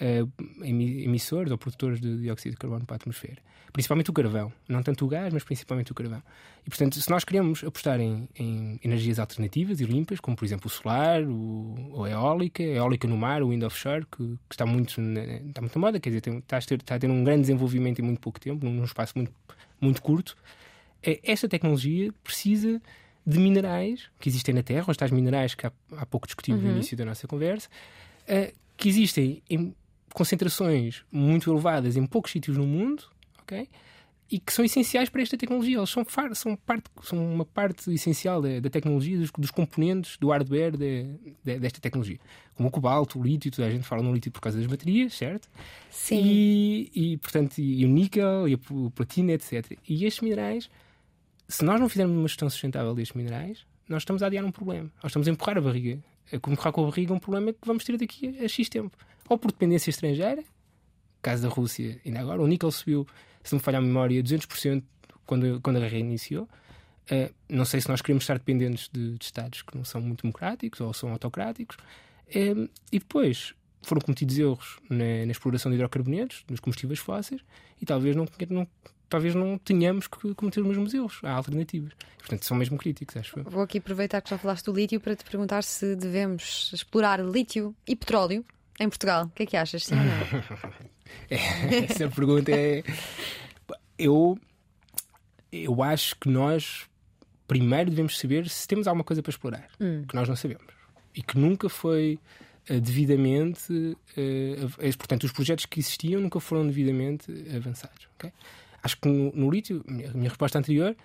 uh, 0.00 0.64
emissores 0.64 1.50
ou 1.50 1.58
produtores 1.58 2.00
de 2.00 2.20
dióxido 2.20 2.52
de 2.52 2.58
carbono 2.58 2.84
para 2.84 2.96
a 2.96 2.98
atmosfera. 2.98 3.38
Principalmente 3.72 4.10
o 4.10 4.12
carvão. 4.12 4.52
Não 4.68 4.82
tanto 4.82 5.04
o 5.06 5.08
gás, 5.08 5.32
mas 5.32 5.42
principalmente 5.44 5.92
o 5.92 5.94
carvão. 5.94 6.22
E, 6.66 6.68
portanto, 6.68 7.00
se 7.00 7.10
nós 7.10 7.24
queremos 7.24 7.64
apostar 7.64 7.98
em, 8.00 8.28
em 8.38 8.78
energias 8.84 9.18
alternativas 9.18 9.80
e 9.80 9.84
limpas, 9.84 10.20
como, 10.20 10.36
por 10.36 10.44
exemplo, 10.44 10.66
o 10.66 10.70
solar, 10.70 11.22
o, 11.22 12.04
a 12.04 12.10
eólica, 12.10 12.62
a 12.62 12.66
eólica 12.66 13.08
no 13.08 13.16
mar, 13.16 13.42
o 13.42 13.48
wind 13.48 13.62
offshore, 13.62 14.04
que, 14.04 14.38
que 14.48 14.54
está, 14.54 14.66
muito 14.66 15.00
está 15.00 15.60
muito 15.62 15.78
moda, 15.78 15.98
quer 15.98 16.10
dizer, 16.10 16.20
tem, 16.20 16.38
está, 16.38 16.58
a 16.58 16.60
ter, 16.60 16.80
está 16.80 16.94
a 16.96 16.98
ter 16.98 17.10
um 17.10 17.24
grande 17.24 17.42
desenvolvimento 17.42 17.98
em 18.00 18.02
muito 18.02 18.20
pouco 18.20 18.38
tempo, 18.38 18.64
num, 18.64 18.84
espaço 18.84 19.14
muito, 19.16 19.32
muito 19.80 20.02
curto, 20.02 20.36
eh, 21.02 21.18
esta 21.22 21.48
tecnologia 21.48 22.12
precisa 22.22 22.80
de 23.26 23.38
minerais 23.38 24.10
que 24.18 24.28
existem 24.28 24.54
na 24.54 24.62
Terra, 24.62 24.84
os 24.88 24.96
tais 24.96 25.10
minerais 25.10 25.54
que 25.54 25.66
há, 25.66 25.72
há 25.96 26.04
pouco 26.04 26.26
discutimos 26.26 26.60
uhum. 26.60 26.68
no 26.68 26.74
início 26.74 26.96
da 26.96 27.04
nossa 27.04 27.26
conversa, 27.26 27.68
uh, 28.24 28.52
que 28.76 28.88
existem 28.88 29.42
em 29.48 29.74
concentrações 30.12 31.04
muito 31.10 31.50
elevadas 31.50 31.96
em 31.96 32.06
poucos 32.06 32.32
sítios 32.32 32.56
no 32.56 32.66
mundo, 32.66 33.04
ok? 33.40 33.68
E 34.30 34.38
que 34.38 34.52
são 34.52 34.64
essenciais 34.64 35.10
para 35.10 35.20
esta 35.20 35.36
tecnologia. 35.36 35.76
Eles 35.76 35.90
são, 35.90 36.06
são, 36.32 36.56
parte, 36.56 36.90
são 37.02 37.34
uma 37.34 37.44
parte 37.44 37.92
essencial 37.92 38.40
da, 38.40 38.60
da 38.60 38.70
tecnologia, 38.70 39.18
dos, 39.18 39.30
dos, 39.30 39.50
componentes, 39.50 40.16
do 40.16 40.30
hardware 40.30 40.76
de, 40.76 41.04
de, 41.44 41.58
desta 41.58 41.80
tecnologia. 41.80 42.18
Como 42.54 42.68
o 42.68 42.72
cobalto, 42.72 43.18
o 43.18 43.22
lítio, 43.22 43.50
toda 43.50 43.68
a 43.68 43.70
gente 43.70 43.86
fala 43.86 44.02
no 44.02 44.12
lítio 44.12 44.32
por 44.32 44.40
causa 44.40 44.56
das 44.56 44.66
baterias, 44.66 45.12
certo? 45.12 45.50
Sim. 45.90 46.22
E, 46.24 46.90
e 46.94 47.16
portanto, 47.18 47.58
e 47.58 47.84
o 47.84 47.88
níquel, 47.88 48.48
e 48.48 48.54
o 48.54 48.90
platina, 48.90 49.32
etc. 49.32 49.76
E 49.86 50.06
estes 50.06 50.22
minerais, 50.22 50.70
se 51.46 51.62
nós 51.62 51.78
não 51.78 51.88
fizermos 51.88 52.16
uma 52.16 52.28
gestão 52.28 52.48
sustentável 52.48 52.94
destes 52.94 53.14
minerais, 53.14 53.66
nós 53.86 54.00
estamos 54.00 54.22
a 54.22 54.26
adiar 54.26 54.44
um 54.46 54.52
problema. 54.52 54.90
Nós 55.02 55.10
estamos 55.10 55.28
a 55.28 55.30
empurrar 55.30 55.58
a 55.58 55.60
barriga. 55.60 56.02
A 56.32 56.36
empurrar 56.36 56.72
com 56.72 56.84
a 56.84 56.86
barriga 56.86 57.12
um 57.12 57.18
problema 57.18 57.52
que 57.52 57.66
vamos 57.66 57.84
ter 57.84 57.98
daqui 57.98 58.34
a 58.42 58.48
X 58.48 58.70
tempo 58.70 58.96
ou 59.32 59.38
por 59.38 59.50
dependência 59.50 59.90
estrangeira, 59.90 60.44
caso 61.22 61.42
da 61.42 61.48
Rússia, 61.48 61.98
ainda 62.04 62.20
agora, 62.20 62.42
o 62.42 62.46
níquel 62.46 62.70
subiu, 62.70 63.06
se 63.42 63.52
não 63.52 63.58
me 63.58 63.64
falhar 63.64 63.80
a 63.80 63.84
memória, 63.84 64.22
200% 64.22 64.82
quando, 65.24 65.60
quando 65.60 65.76
a 65.76 65.80
guerra 65.80 65.98
iniciou. 65.98 66.48
Uh, 67.10 67.32
não 67.48 67.64
sei 67.64 67.80
se 67.80 67.88
nós 67.88 68.00
queremos 68.00 68.24
estar 68.24 68.38
dependentes 68.38 68.88
de, 68.92 69.18
de, 69.18 69.24
Estados 69.24 69.62
que 69.62 69.76
não 69.76 69.84
são 69.84 70.00
muito 70.00 70.22
democráticos 70.22 70.80
ou 70.80 70.92
são 70.92 71.10
autocráticos. 71.10 71.76
Uh, 72.28 72.68
e 72.92 72.98
depois 72.98 73.54
foram 73.82 74.00
cometidos 74.00 74.38
erros 74.38 74.78
na, 74.88 75.26
na, 75.26 75.32
exploração 75.32 75.70
de 75.70 75.76
hidrocarbonetos, 75.76 76.44
nos 76.48 76.60
combustíveis 76.60 77.00
fósseis, 77.00 77.40
e 77.80 77.86
talvez 77.86 78.14
não, 78.14 78.28
não, 78.50 78.66
talvez 79.08 79.34
não 79.34 79.58
tenhamos 79.58 80.06
que 80.06 80.34
cometer 80.34 80.60
os 80.60 80.66
mesmos 80.66 80.94
erros. 80.94 81.20
Há 81.22 81.32
alternativas. 81.32 81.92
Portanto, 82.18 82.44
são 82.44 82.56
mesmo 82.56 82.76
críticos, 82.76 83.16
acho 83.16 83.38
eu. 83.38 83.44
Vou 83.44 83.62
aqui 83.62 83.78
aproveitar 83.78 84.20
que 84.20 84.30
já 84.30 84.38
falaste 84.38 84.66
do 84.66 84.72
lítio 84.72 85.00
para 85.00 85.16
te 85.16 85.24
perguntar 85.24 85.64
se 85.64 85.96
devemos 85.96 86.70
explorar 86.72 87.18
lítio 87.24 87.74
e 87.86 87.96
petróleo 87.96 88.44
em 88.82 88.88
Portugal. 88.88 89.26
O 89.26 89.30
que 89.30 89.44
é 89.44 89.46
que 89.46 89.56
achas? 89.56 89.84
Sim? 89.84 89.96
É, 91.28 91.84
essa 91.84 92.08
pergunta 92.08 92.50
é. 92.50 92.82
Eu, 93.98 94.38
eu 95.52 95.82
acho 95.82 96.16
que 96.16 96.28
nós 96.28 96.86
primeiro 97.46 97.90
devemos 97.90 98.18
saber 98.18 98.48
se 98.48 98.66
temos 98.66 98.86
alguma 98.86 99.04
coisa 99.04 99.22
para 99.22 99.30
explorar, 99.30 99.68
hum. 99.78 100.04
que 100.08 100.14
nós 100.14 100.26
não 100.26 100.34
sabemos. 100.34 100.72
E 101.14 101.22
que 101.22 101.38
nunca 101.38 101.68
foi 101.68 102.18
uh, 102.70 102.80
devidamente. 102.80 103.70
Uh, 103.72 104.96
portanto, 104.96 105.24
os 105.24 105.32
projetos 105.32 105.66
que 105.66 105.80
existiam 105.80 106.20
nunca 106.20 106.40
foram 106.40 106.66
devidamente 106.66 107.30
avançados. 107.54 108.08
Okay? 108.16 108.32
Acho 108.82 108.96
que 108.98 109.08
no, 109.08 109.30
no 109.32 109.50
lítio, 109.50 109.84
a 109.86 109.92
minha, 109.92 110.10
a 110.10 110.14
minha 110.14 110.28
resposta 110.30 110.58
anterior 110.58 110.96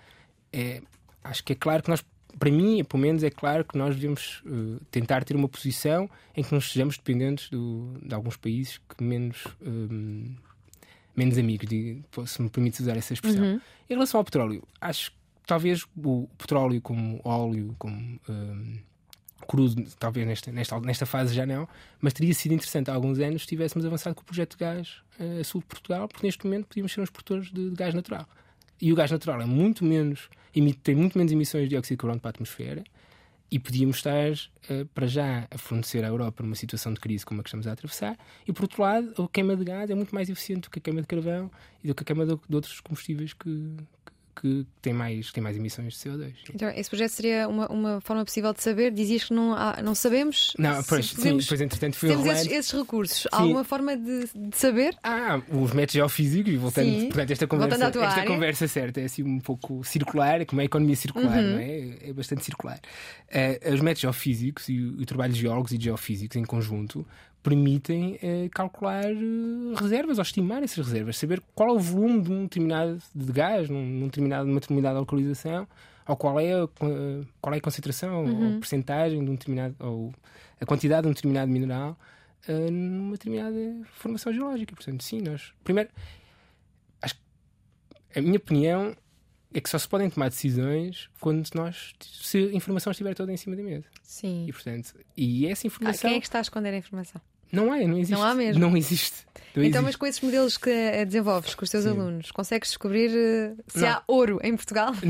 é. 0.52 0.80
Acho 1.22 1.44
que 1.44 1.52
é 1.52 1.56
claro 1.56 1.82
que 1.82 1.90
nós 1.90 2.02
para 2.38 2.50
mim, 2.50 2.82
pelo 2.84 3.02
menos, 3.02 3.22
é 3.22 3.30
claro 3.30 3.64
que 3.64 3.76
nós 3.76 3.94
devemos 3.94 4.42
uh, 4.46 4.80
tentar 4.90 5.24
ter 5.24 5.36
uma 5.36 5.48
posição 5.48 6.08
em 6.36 6.42
que 6.42 6.52
não 6.52 6.58
estejamos 6.58 6.96
dependentes 6.96 7.50
do, 7.50 7.94
de 8.02 8.14
alguns 8.14 8.36
países 8.36 8.78
que 8.78 9.02
menos. 9.02 9.46
Um, 9.62 10.34
eh, 10.44 10.48
menos 11.16 11.36
amigos, 11.36 11.68
de, 11.68 12.00
se 12.26 12.40
me 12.40 12.48
permite 12.48 12.80
usar 12.80 12.96
essa 12.96 13.12
expressão. 13.12 13.42
Uhum. 13.42 13.60
Em 13.90 13.94
relação 13.94 14.18
ao 14.20 14.24
petróleo, 14.24 14.62
acho 14.80 15.10
que 15.10 15.16
talvez 15.44 15.84
o 15.96 16.28
petróleo 16.38 16.80
como 16.80 17.20
óleo, 17.24 17.74
como 17.76 18.20
um, 18.28 18.78
crudo, 19.48 19.84
talvez 19.98 20.26
nesta, 20.26 20.52
nesta, 20.52 20.78
nesta 20.78 21.06
fase 21.06 21.34
já 21.34 21.44
não, 21.44 21.66
mas 22.00 22.12
teria 22.12 22.32
sido 22.32 22.52
interessante 22.52 22.88
há 22.88 22.94
alguns 22.94 23.18
anos 23.18 23.42
se 23.42 23.48
tivéssemos 23.48 23.84
avançado 23.84 24.14
com 24.14 24.22
o 24.22 24.24
projeto 24.24 24.56
de 24.56 24.64
gás 24.64 24.98
uh, 25.18 25.40
a 25.40 25.44
sul 25.44 25.60
de 25.60 25.66
Portugal, 25.66 26.06
porque 26.06 26.24
neste 26.24 26.44
momento 26.44 26.66
podíamos 26.66 26.92
ser 26.92 27.00
uns 27.00 27.10
produtores 27.10 27.50
de, 27.50 27.70
de 27.70 27.74
gás 27.74 27.94
natural. 27.94 28.28
E 28.80 28.92
o 28.92 28.96
gás 28.96 29.10
natural 29.10 29.40
é 29.40 29.46
muito 29.46 29.84
menos, 29.84 30.28
emite, 30.54 30.78
tem 30.78 30.94
muito 30.94 31.18
menos 31.18 31.32
emissões 31.32 31.64
de 31.64 31.70
dióxido 31.70 31.96
de 31.96 32.00
carbono 32.00 32.20
para 32.20 32.30
a 32.30 32.32
atmosfera 32.32 32.84
e 33.50 33.58
podíamos 33.58 33.96
estar 33.96 34.32
uh, 34.32 34.86
para 34.94 35.06
já 35.06 35.48
a 35.50 35.58
fornecer 35.58 36.04
à 36.04 36.08
Europa 36.08 36.42
numa 36.42 36.54
situação 36.54 36.92
de 36.92 37.00
crise 37.00 37.24
como 37.24 37.40
a 37.40 37.42
que 37.42 37.48
estamos 37.48 37.66
a 37.66 37.72
atravessar. 37.72 38.16
E 38.46 38.52
por 38.52 38.64
outro 38.64 38.82
lado, 38.82 39.22
a 39.22 39.28
queima 39.28 39.56
de 39.56 39.64
gás 39.64 39.90
é 39.90 39.94
muito 39.94 40.14
mais 40.14 40.28
eficiente 40.28 40.62
do 40.62 40.70
que 40.70 40.78
a 40.78 40.82
queima 40.82 41.00
de 41.00 41.06
carvão 41.06 41.50
e 41.82 41.88
do 41.88 41.94
que 41.94 42.02
a 42.02 42.06
queima 42.06 42.26
de, 42.26 42.38
de 42.48 42.54
outros 42.54 42.80
combustíveis 42.80 43.32
que, 43.32 43.48
que 43.48 44.12
tem 44.80 44.92
mais, 44.92 45.32
tem 45.32 45.42
mais 45.42 45.56
emissões 45.56 45.94
de 45.94 45.98
CO2. 45.98 46.32
Então, 46.54 46.68
esse 46.70 46.88
projeto 46.88 47.10
seria 47.10 47.48
uma, 47.48 47.66
uma 47.68 48.00
forma 48.00 48.24
possível 48.24 48.52
de 48.52 48.62
saber? 48.62 48.90
Dizias 48.90 49.24
que 49.24 49.34
não, 49.34 49.54
há, 49.54 49.80
não 49.82 49.94
sabemos? 49.94 50.54
Não, 50.58 50.82
pois, 50.84 51.12
podemos, 51.12 51.44
sim, 51.44 51.48
pois 51.48 51.60
entretanto 51.60 51.96
foi 51.96 52.08
Temos 52.10 52.26
esses, 52.26 52.52
esses, 52.52 52.72
recursos. 52.72 53.26
Há 53.32 53.40
alguma 53.40 53.64
forma 53.64 53.96
de, 53.96 54.28
de, 54.34 54.56
saber? 54.56 54.96
Ah, 55.02 55.40
os 55.50 55.72
métodos 55.72 55.94
geofísicos, 55.94 56.52
e 56.52 56.56
voltando, 56.56 56.90
sim. 56.90 57.06
portanto, 57.06 57.30
esta 57.30 57.46
conversa, 57.46 57.86
esta 57.86 58.24
conversa 58.26 58.68
certa 58.68 59.00
é 59.00 59.04
assim 59.04 59.22
um 59.22 59.40
pouco 59.40 59.82
circular, 59.84 60.44
como 60.46 60.60
é 60.60 60.64
a 60.64 60.66
economia 60.66 60.96
circular, 60.96 61.38
uhum. 61.38 61.52
não 61.52 61.58
é? 61.58 62.08
É 62.08 62.12
bastante 62.12 62.44
circular. 62.44 62.80
Uh, 63.28 63.74
os 63.74 63.80
métodos 63.80 64.00
geofísicos 64.02 64.68
e 64.68 64.80
o, 64.80 65.00
o 65.02 65.06
trabalho 65.06 65.32
de 65.32 65.40
geólogos 65.40 65.72
e 65.72 65.78
de 65.78 65.84
geofísicos 65.84 66.36
em 66.36 66.44
conjunto 66.44 67.06
permitem 67.48 68.18
eh, 68.22 68.48
calcular 68.52 69.04
eh, 69.06 69.74
reservas 69.74 70.18
ou 70.18 70.22
estimar 70.22 70.62
essas 70.62 70.86
reservas, 70.86 71.16
saber 71.16 71.42
qual 71.54 71.70
é 71.70 71.72
o 71.72 71.78
volume 71.78 72.20
de 72.20 72.30
um 72.30 72.42
determinado 72.42 73.02
de 73.14 73.32
gás, 73.32 73.70
num, 73.70 73.84
num 73.84 74.06
determinado, 74.06 74.46
numa 74.46 74.60
determinada 74.60 74.98
localização, 75.00 75.66
ou 76.06 76.16
qual 76.16 76.38
é 76.38 76.52
a, 76.52 76.68
qual 77.40 77.54
é 77.54 77.58
a 77.58 77.60
concentração 77.60 78.24
uhum. 78.24 78.54
ou 78.54 78.60
percentagem 78.60 79.24
de 79.24 79.30
um 79.30 79.34
determinado, 79.34 79.74
ou 79.80 80.12
a 80.60 80.66
quantidade 80.66 81.02
de 81.02 81.08
um 81.08 81.12
determinado 81.12 81.50
mineral 81.50 81.98
uh, 82.48 82.70
numa 82.70 83.12
determinada 83.12 83.56
formação 83.92 84.32
geológica. 84.32 84.74
Portanto, 84.74 85.02
sim, 85.02 85.20
nós. 85.20 85.52
Primeiro, 85.64 85.90
acho 87.00 87.14
que 87.14 88.18
a 88.18 88.22
minha 88.22 88.36
opinião 88.36 88.94
é 89.52 89.60
que 89.60 89.68
só 89.68 89.78
se 89.78 89.88
podem 89.88 90.10
tomar 90.10 90.28
decisões 90.28 91.08
quando 91.20 91.48
nós 91.54 91.94
se 92.00 92.38
a 92.38 92.52
informação 92.52 92.90
estiver 92.90 93.14
toda 93.14 93.32
em 93.32 93.36
cima 93.36 93.56
da 93.56 93.62
mesa. 93.62 93.86
Sim. 94.02 94.46
E 94.46 94.52
portanto, 94.52 94.94
e 95.16 95.46
essa 95.46 95.66
informação. 95.66 96.08
Ah, 96.08 96.10
quem 96.10 96.16
é 96.16 96.20
que 96.20 96.26
está 96.26 96.38
a 96.38 96.42
esconder 96.42 96.74
a 96.74 96.76
informação? 96.76 97.20
Não 97.50 97.72
há, 97.72 97.78
não 97.78 97.96
existe. 97.96 98.12
Não 98.12 98.22
há 98.22 98.34
mesmo. 98.34 98.60
Não 98.60 98.76
existe. 98.76 99.26
Não 99.54 99.64
então, 99.64 99.80
existe. 99.80 99.82
mas 99.82 99.96
com 99.96 100.06
esses 100.06 100.20
modelos 100.20 100.56
que 100.56 100.70
eh, 100.70 101.04
desenvolves 101.04 101.54
com 101.54 101.64
os 101.64 101.70
teus 101.70 101.84
Sim. 101.84 101.90
alunos, 101.90 102.30
consegues 102.30 102.68
descobrir 102.68 103.10
uh, 103.10 103.56
se 103.66 103.80
não. 103.80 103.88
há 103.88 104.02
ouro 104.06 104.38
em 104.42 104.54
Portugal? 104.54 104.92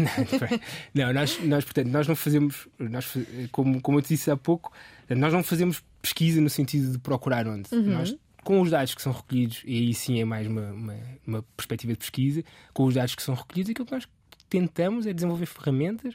Não, 0.95 1.07
não, 1.07 1.13
nós, 1.13 1.39
nós, 1.43 1.65
portanto, 1.65 1.89
nós 1.89 2.07
não 2.07 2.17
fazemos, 2.17 2.69
nós, 2.79 3.13
como, 3.53 3.81
como 3.81 3.99
eu 3.99 4.03
te 4.03 4.09
disse 4.09 4.31
há 4.31 4.37
pouco, 4.37 4.73
nós 5.09 5.33
não 5.33 5.43
fazemos 5.43 5.83
pesquisa 6.01 6.41
no 6.41 6.49
sentido 6.49 6.93
de 6.93 6.99
procurar 6.99 7.47
onde. 7.47 7.73
Uhum. 7.75 7.99
Nós, 7.99 8.17
com 8.45 8.61
os 8.61 8.71
dados 8.71 8.95
que 8.95 9.03
são 9.03 9.13
recolhidos, 9.13 9.63
e 9.65 9.77
aí 9.79 9.95
sim 9.95 10.21
é 10.21 10.25
mais 10.25 10.47
uma, 10.47 10.73
uma, 10.73 10.97
uma 11.27 11.45
perspectiva 11.57 11.93
de 11.93 11.99
pesquisa, 11.99 12.45
com 12.73 12.85
os 12.85 12.95
dados 12.95 13.15
que 13.15 13.23
são 13.23 13.35
recolhidos, 13.35 13.71
aquilo 13.71 13.87
que 13.87 13.93
nós 13.93 14.09
tentamos 14.49 15.07
é 15.07 15.13
desenvolver 15.13 15.47
ferramentas 15.47 16.15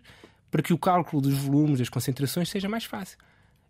para 0.50 0.62
que 0.62 0.74
o 0.74 0.78
cálculo 0.78 1.22
dos 1.22 1.38
volumes, 1.38 1.80
das 1.80 1.90
concentrações, 1.90 2.50
seja 2.50 2.70
mais 2.70 2.86
fácil. 2.86 3.18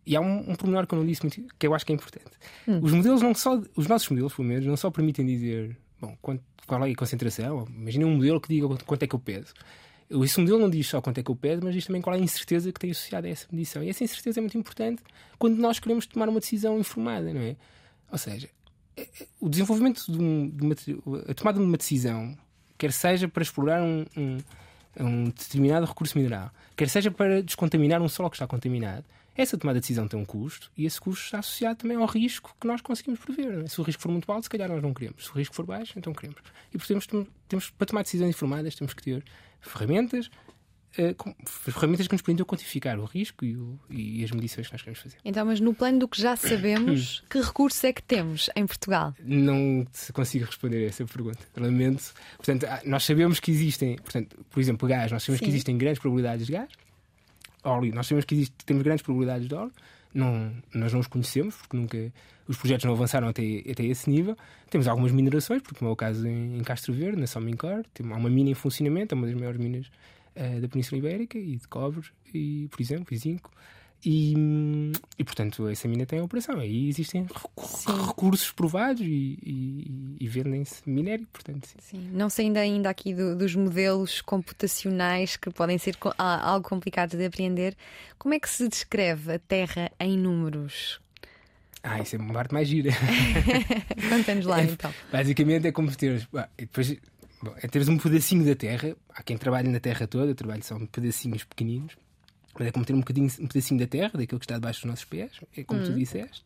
E 0.05 0.15
há 0.15 0.21
um, 0.21 0.51
um 0.51 0.55
pormenor 0.55 0.85
que 0.85 0.93
eu 0.93 0.99
não 0.99 1.05
disse 1.05 1.21
muito, 1.21 1.53
que 1.57 1.65
eu 1.65 1.73
acho 1.73 1.85
que 1.85 1.93
é 1.93 1.95
importante. 1.95 2.31
Hum. 2.67 2.79
Os 2.81 2.91
modelos 2.91 3.21
não 3.21 3.33
só, 3.33 3.61
os 3.75 3.87
nossos 3.87 4.09
modelos, 4.09 4.33
pelo 4.33 4.47
menos, 4.47 4.65
não 4.65 4.75
só 4.75 4.91
permitem 4.91 5.25
dizer 5.25 5.77
bom, 5.99 6.17
quanto, 6.21 6.43
qual 6.67 6.85
é 6.85 6.91
a 6.91 6.95
concentração. 6.95 7.65
Imagina 7.69 8.05
um 8.05 8.15
modelo 8.15 8.39
que 8.41 8.49
diga 8.49 8.67
quanto 8.85 9.03
é 9.03 9.07
que 9.07 9.15
eu 9.15 9.19
peso. 9.19 9.53
Esse 10.09 10.39
modelo 10.39 10.59
não 10.59 10.69
diz 10.69 10.87
só 10.87 11.01
quanto 11.01 11.19
é 11.19 11.23
que 11.23 11.31
eu 11.31 11.35
peso, 11.35 11.61
mas 11.63 11.73
diz 11.73 11.85
também 11.85 12.01
qual 12.01 12.15
é 12.15 12.19
a 12.19 12.21
incerteza 12.21 12.71
que 12.71 12.79
tem 12.79 12.91
associada 12.91 13.27
a 13.27 13.31
essa 13.31 13.47
medição. 13.51 13.83
E 13.83 13.89
essa 13.89 14.03
incerteza 14.03 14.39
é 14.39 14.41
muito 14.41 14.57
importante 14.57 15.01
quando 15.39 15.57
nós 15.57 15.79
queremos 15.79 16.05
tomar 16.05 16.29
uma 16.29 16.39
decisão 16.39 16.77
informada, 16.77 17.33
não 17.33 17.41
é? 17.41 17.55
Ou 18.11 18.17
seja, 18.17 18.49
é, 18.95 19.01
é, 19.01 19.27
o 19.39 19.49
desenvolvimento 19.49 20.05
de, 20.11 20.21
um, 20.21 20.49
de 20.49 20.63
uma, 20.63 21.19
a 21.27 21.33
tomada 21.33 21.57
de 21.57 21.65
uma 21.65 21.77
decisão, 21.77 22.37
quer 22.77 22.91
seja 22.91 23.27
para 23.27 23.41
explorar 23.41 23.81
um, 23.81 24.05
um, 24.15 24.37
um 24.99 25.23
determinado 25.25 25.85
recurso 25.85 26.17
mineral, 26.17 26.51
quer 26.75 26.89
seja 26.89 27.09
para 27.09 27.41
descontaminar 27.41 28.01
um 28.01 28.07
solo 28.07 28.29
que 28.29 28.35
está 28.35 28.45
contaminado, 28.45 29.03
essa 29.35 29.57
tomada 29.57 29.79
de 29.79 29.81
decisão 29.81 30.07
tem 30.07 30.19
um 30.19 30.25
custo 30.25 30.71
e 30.77 30.85
esse 30.85 30.99
custo 30.99 31.25
está 31.25 31.39
associado 31.39 31.79
também 31.79 31.97
ao 31.97 32.05
risco 32.05 32.55
que 32.59 32.67
nós 32.67 32.81
conseguimos 32.81 33.19
prever. 33.19 33.63
É? 33.63 33.67
Se 33.67 33.79
o 33.81 33.83
risco 33.83 34.01
for 34.01 34.11
muito 34.11 34.31
alto, 34.31 34.43
se 34.43 34.49
calhar 34.49 34.69
nós 34.69 34.81
não 34.81 34.93
queremos. 34.93 35.25
Se 35.25 35.31
o 35.31 35.33
risco 35.33 35.55
for 35.55 35.65
baixo, 35.65 35.93
então 35.97 36.13
queremos. 36.13 36.39
E 36.73 36.77
portanto, 36.77 37.07
temos, 37.07 37.27
temos 37.47 37.69
para 37.71 37.87
tomar 37.87 38.03
decisões 38.03 38.29
informadas, 38.29 38.75
temos 38.75 38.93
que 38.93 39.01
ter 39.01 39.23
ferramentas, 39.59 40.29
uh, 40.97 41.15
com, 41.15 41.33
ferramentas 41.45 42.07
que 42.07 42.13
nos 42.13 42.21
permitam 42.21 42.45
quantificar 42.45 42.99
o 42.99 43.05
risco 43.05 43.43
e, 43.43 43.55
o, 43.55 43.79
e, 43.89 44.23
as 44.23 44.31
medições 44.31 44.67
que 44.67 44.73
nós 44.73 44.81
queremos 44.81 44.99
fazer. 44.99 45.17
Então, 45.25 45.45
mas 45.45 45.59
no 45.59 45.73
plano 45.73 45.99
do 45.99 46.07
que 46.07 46.21
já 46.21 46.35
sabemos, 46.35 47.23
que 47.29 47.41
recursos 47.41 47.83
é 47.83 47.91
que 47.91 48.03
temos 48.03 48.49
em 48.55 48.67
Portugal? 48.67 49.15
Não 49.19 49.87
consigo 50.13 50.45
responder 50.45 50.85
a 50.85 50.89
essa 50.89 51.05
pergunta. 51.05 51.39
Lamento. 51.57 52.13
Portanto, 52.37 52.67
nós 52.85 53.03
sabemos 53.03 53.39
que 53.39 53.49
existem, 53.49 53.95
portanto, 53.95 54.45
por 54.49 54.59
exemplo, 54.59 54.87
gás, 54.87 55.11
nós 55.11 55.23
sabemos 55.23 55.39
Sim. 55.39 55.45
que 55.45 55.51
existem 55.51 55.77
grandes 55.77 55.99
probabilidades 55.99 56.45
de 56.45 56.53
gás 56.53 56.69
óleo. 57.63 57.93
Nós 57.93 58.07
sabemos 58.07 58.25
que 58.25 58.35
existe, 58.35 58.55
temos 58.65 58.83
grandes 58.83 59.03
probabilidades 59.03 59.47
de 59.47 59.55
óleo, 59.55 59.71
não, 60.13 60.53
nós 60.73 60.93
não 60.93 60.99
os 60.99 61.07
conhecemos, 61.07 61.55
porque 61.55 61.75
nunca 61.75 62.13
os 62.47 62.57
projetos 62.57 62.85
não 62.85 62.93
avançaram 62.93 63.27
até, 63.27 63.63
até 63.69 63.83
esse 63.85 64.09
nível. 64.09 64.37
Temos 64.69 64.87
algumas 64.87 65.11
minerações, 65.11 65.61
porque 65.61 65.79
como 65.79 65.89
é 65.89 65.93
o 65.93 65.95
caso 65.95 66.27
em, 66.27 66.57
em 66.57 66.63
Castro 66.63 66.93
Verde, 66.93 67.19
na 67.19 67.27
Salmincor, 67.27 67.83
tem, 67.93 68.11
há 68.11 68.15
uma 68.15 68.29
mina 68.29 68.49
em 68.49 68.53
funcionamento, 68.53 69.13
é 69.13 69.17
uma 69.17 69.25
das 69.25 69.35
maiores 69.35 69.59
minas 69.59 69.87
uh, 70.35 70.61
da 70.61 70.67
Península 70.67 70.99
Ibérica, 70.99 71.37
e 71.37 71.55
de 71.55 71.67
cobre, 71.67 72.05
e, 72.33 72.67
por 72.69 72.81
exemplo, 72.81 73.07
e 73.11 73.17
zinco. 73.17 73.51
E, 74.05 74.33
e, 75.17 75.23
portanto, 75.23 75.67
essa 75.69 75.87
mina 75.87 76.05
tem 76.05 76.19
a 76.19 76.23
operação. 76.23 76.59
Aí 76.59 76.89
existem 76.89 77.25
sim. 77.57 78.05
recursos 78.05 78.51
provados 78.51 79.01
e, 79.01 79.39
e, 79.41 80.17
e 80.19 80.27
vendem-se 80.27 80.81
minério, 80.85 81.25
portanto. 81.31 81.65
Sim. 81.65 81.77
sim. 81.79 82.09
Não 82.11 82.29
saindo 82.29 82.57
ainda 82.57 82.89
aqui 82.89 83.13
do, 83.13 83.35
dos 83.35 83.55
modelos 83.55 84.21
computacionais 84.21 85.37
que 85.37 85.49
podem 85.49 85.77
ser 85.77 85.95
algo 86.17 86.67
complicados 86.67 87.17
de 87.17 87.25
apreender, 87.25 87.77
como 88.17 88.33
é 88.33 88.39
que 88.39 88.49
se 88.49 88.67
descreve 88.67 89.33
a 89.33 89.39
Terra 89.39 89.89
em 89.99 90.17
números? 90.17 90.99
Ah, 91.81 91.99
isso 91.99 92.15
é 92.15 92.19
uma 92.19 92.33
parte 92.33 92.53
mais 92.53 92.67
gira. 92.67 92.91
Conta-nos 94.09 94.45
lá 94.45 94.63
então. 94.63 94.93
Basicamente 95.11 95.67
é 95.67 95.71
como 95.71 95.93
teres. 95.93 96.27
Depois, 96.57 96.95
bom, 97.41 97.53
é 97.61 97.67
teres 97.67 97.89
um 97.89 97.97
pedacinho 97.97 98.45
da 98.45 98.55
terra. 98.55 98.95
Há 99.09 99.21
quem 99.21 99.37
trabalhe 99.37 99.67
na 99.67 99.81
terra 99.81 100.07
toda, 100.07 100.31
eu 100.31 100.35
trabalho 100.35 100.63
só 100.63 100.77
em 100.77 100.85
pedacinhos 100.85 101.43
pequeninos. 101.43 101.93
Mas 102.57 102.67
é 102.67 102.71
como 102.71 102.85
ter 102.85 102.93
um, 102.93 102.99
bocadinho, 102.99 103.27
um 103.39 103.47
pedacinho 103.47 103.79
da 103.79 103.87
terra, 103.87 104.11
daquilo 104.13 104.39
que 104.39 104.45
está 104.45 104.55
debaixo 104.55 104.81
dos 104.81 104.89
nossos 104.89 105.05
pés, 105.05 105.31
é 105.57 105.63
como 105.63 105.83
tu 105.83 105.91
Hum. 105.91 105.95
disseste. 105.95 106.43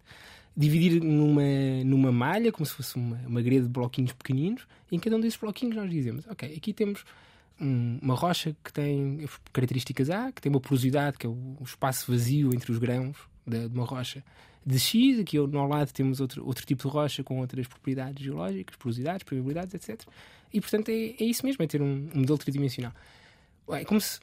Dividir 0.55 1.03
numa, 1.03 1.41
numa 1.85 2.11
malha, 2.11 2.51
como 2.51 2.65
se 2.65 2.73
fosse 2.73 2.95
uma, 2.95 3.17
uma 3.27 3.41
grelha 3.41 3.61
de 3.63 3.69
bloquinhos 3.69 4.11
pequeninos, 4.13 4.65
e 4.91 4.95
em 4.95 4.99
cada 4.99 5.15
um 5.15 5.19
desses 5.19 5.37
bloquinhos 5.39 5.75
nós 5.75 5.89
dizemos: 5.89 6.25
Ok, 6.27 6.51
aqui 6.55 6.73
temos 6.73 7.03
um- 7.59 7.99
uma 8.01 8.15
rocha 8.15 8.55
que 8.63 8.71
tem 8.73 9.27
características 9.53 10.09
A, 10.09 10.31
que 10.31 10.41
tem 10.41 10.49
uma 10.49 10.59
porosidade, 10.59 11.17
que 11.17 11.25
é 11.27 11.29
o, 11.29 11.57
o 11.59 11.63
espaço 11.63 12.09
vazio 12.11 12.49
entre 12.55 12.71
os 12.71 12.77
grãos 12.79 13.15
da- 13.45 13.67
de 13.67 13.73
uma 13.73 13.85
rocha 13.85 14.23
de 14.65 14.79
X. 14.79 15.19
Aqui 15.19 15.37
ao 15.37 15.45
ao 15.57 15.67
lado 15.67 15.91
temos 15.93 16.19
outro, 16.19 16.43
outro 16.45 16.65
tipo 16.65 16.87
de 16.87 16.93
rocha 16.93 17.23
com 17.23 17.39
outras 17.39 17.67
propriedades 17.67 18.23
geológicas, 18.23 18.75
porosidades, 18.77 19.23
permeabilidades, 19.23 19.73
etc. 19.75 20.07
E 20.53 20.59
portanto 20.61 20.89
é, 20.89 21.15
é 21.19 21.23
isso 21.23 21.45
mesmo, 21.45 21.63
é 21.63 21.67
ter 21.67 21.81
um, 21.81 22.09
um 22.15 22.19
modelo 22.21 22.37
tridimensional. 22.37 22.93
É 23.69 23.83
como 23.85 23.99
se. 24.01 24.19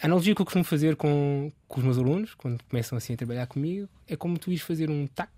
A 0.00 0.06
analogia 0.06 0.34
que 0.34 0.40
eu 0.40 0.44
costumo 0.46 0.64
fazer 0.64 0.94
com, 0.96 1.50
com 1.66 1.80
os 1.80 1.84
meus 1.84 1.98
alunos, 1.98 2.34
quando 2.34 2.62
começam 2.64 2.96
assim 2.96 3.14
a 3.14 3.16
trabalhar 3.16 3.46
comigo, 3.46 3.88
é 4.06 4.16
como 4.16 4.38
tu 4.38 4.50
ires 4.50 4.62
fazer 4.62 4.88
um 4.88 5.06
TAC, 5.06 5.30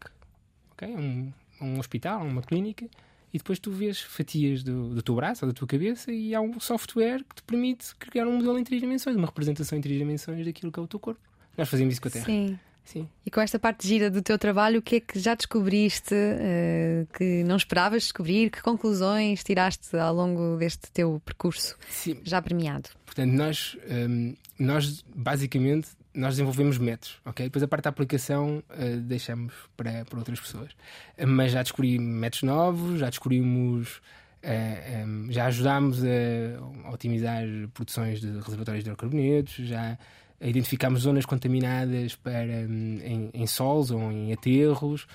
ok? 0.73 0.89
Um, 0.89 1.33
um 1.61 1.79
hospital, 1.79 2.23
uma 2.23 2.43
clínica, 2.43 2.87
e 3.33 3.39
depois 3.39 3.59
tu 3.59 3.71
vês 3.71 4.01
fatias 4.01 4.63
do, 4.63 4.95
do 4.95 5.03
teu 5.03 5.15
braço 5.15 5.45
ou 5.45 5.53
da 5.53 5.57
tua 5.57 5.67
cabeça 5.67 6.13
e 6.13 6.35
há 6.35 6.41
um 6.41 6.61
software 6.61 7.25
que 7.25 7.37
te 7.37 7.43
permite 7.43 7.95
criar 7.97 8.27
um 8.27 8.37
modelo 8.37 8.59
em 8.59 8.65
três 8.65 8.83
dimensões, 8.83 9.17
uma 9.17 9.27
representação 9.27 9.79
em 9.79 9.81
três 9.81 9.99
dimensões 9.99 10.45
daquilo 10.45 10.71
que 10.71 10.79
é 10.79 10.83
o 10.83 10.87
teu 10.87 11.01
corpo. 11.01 11.21
Nós 11.57 11.69
fazemos 11.69 11.95
isso 11.95 12.03
com 12.03 12.09
a 12.09 12.11
Terra. 12.11 12.27
Sim. 12.27 12.59
Sim. 12.91 13.09
E 13.25 13.31
com 13.31 13.41
esta 13.41 13.57
parte 13.57 13.87
gira 13.87 14.11
do 14.11 14.21
teu 14.21 14.37
trabalho, 14.37 14.81
o 14.81 14.83
que 14.83 14.97
é 14.97 15.01
que 15.01 15.17
já 15.21 15.37
descobriste 15.37 16.13
eh, 16.13 17.07
que 17.17 17.45
não 17.45 17.57
esperavas 17.57 18.03
descobrir? 18.03 18.51
Que 18.51 18.61
conclusões 18.61 19.45
tiraste 19.45 19.97
ao 19.97 20.13
longo 20.13 20.57
deste 20.57 20.91
teu 20.91 21.23
percurso 21.25 21.77
Sim. 21.89 22.19
já 22.25 22.43
premiado? 22.43 22.89
Portanto, 23.07 23.31
nós, 23.31 23.77
hum, 23.89 24.35
nós 24.59 25.05
basicamente 25.15 25.91
nós 26.13 26.35
desenvolvemos 26.35 26.79
métodos, 26.79 27.21
ok? 27.25 27.47
Depois 27.47 27.63
a 27.63 27.69
parte 27.69 27.85
da 27.85 27.91
aplicação 27.91 28.59
uh, 28.59 29.01
deixamos 29.03 29.55
para, 29.77 30.05
para 30.05 30.19
outras 30.19 30.41
pessoas. 30.41 30.73
Uh, 31.17 31.29
Mas 31.29 31.53
já 31.53 31.63
descobri 31.63 31.97
métodos 31.97 32.43
novos, 32.43 32.99
já 32.99 33.09
descobrimos, 33.09 33.99
uh, 34.43 35.07
um, 35.07 35.31
já 35.31 35.47
ajudámos 35.47 36.01
a 36.03 36.91
otimizar 36.91 37.45
produções 37.73 38.21
de 38.21 38.33
reservatórios 38.41 38.83
de 38.83 38.91
hidrocarbonetos, 38.91 39.55
já 39.69 39.97
identificámos 40.41 41.03
zonas 41.03 41.27
contaminadas 41.27 42.17
para, 42.17 42.67
um, 42.69 42.99
em, 43.03 43.31
em 43.35 43.47
solos 43.47 43.91
ou 43.91 44.01
em 44.11 44.33
aterros. 44.33 45.07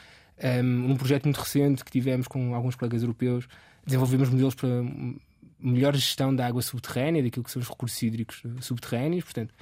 Um, 0.63 0.91
um 0.91 0.95
projeto 0.95 1.23
muito 1.23 1.39
recente 1.39 1.83
que 1.83 1.91
tivemos 1.91 2.27
com 2.27 2.53
alguns 2.53 2.75
colegas 2.75 3.01
europeus, 3.01 3.47
desenvolvemos 3.85 4.29
modelos 4.29 4.55
para 4.55 4.67
melhor 5.59 5.95
gestão 5.95 6.35
da 6.35 6.45
água 6.45 6.61
subterrânea, 6.61 7.23
daquilo 7.23 7.43
que 7.43 7.51
são 7.51 7.61
os 7.61 7.69
recursos 7.69 8.01
hídricos 8.01 8.43
subterrâneos. 8.61 9.23
Portanto, 9.23 9.53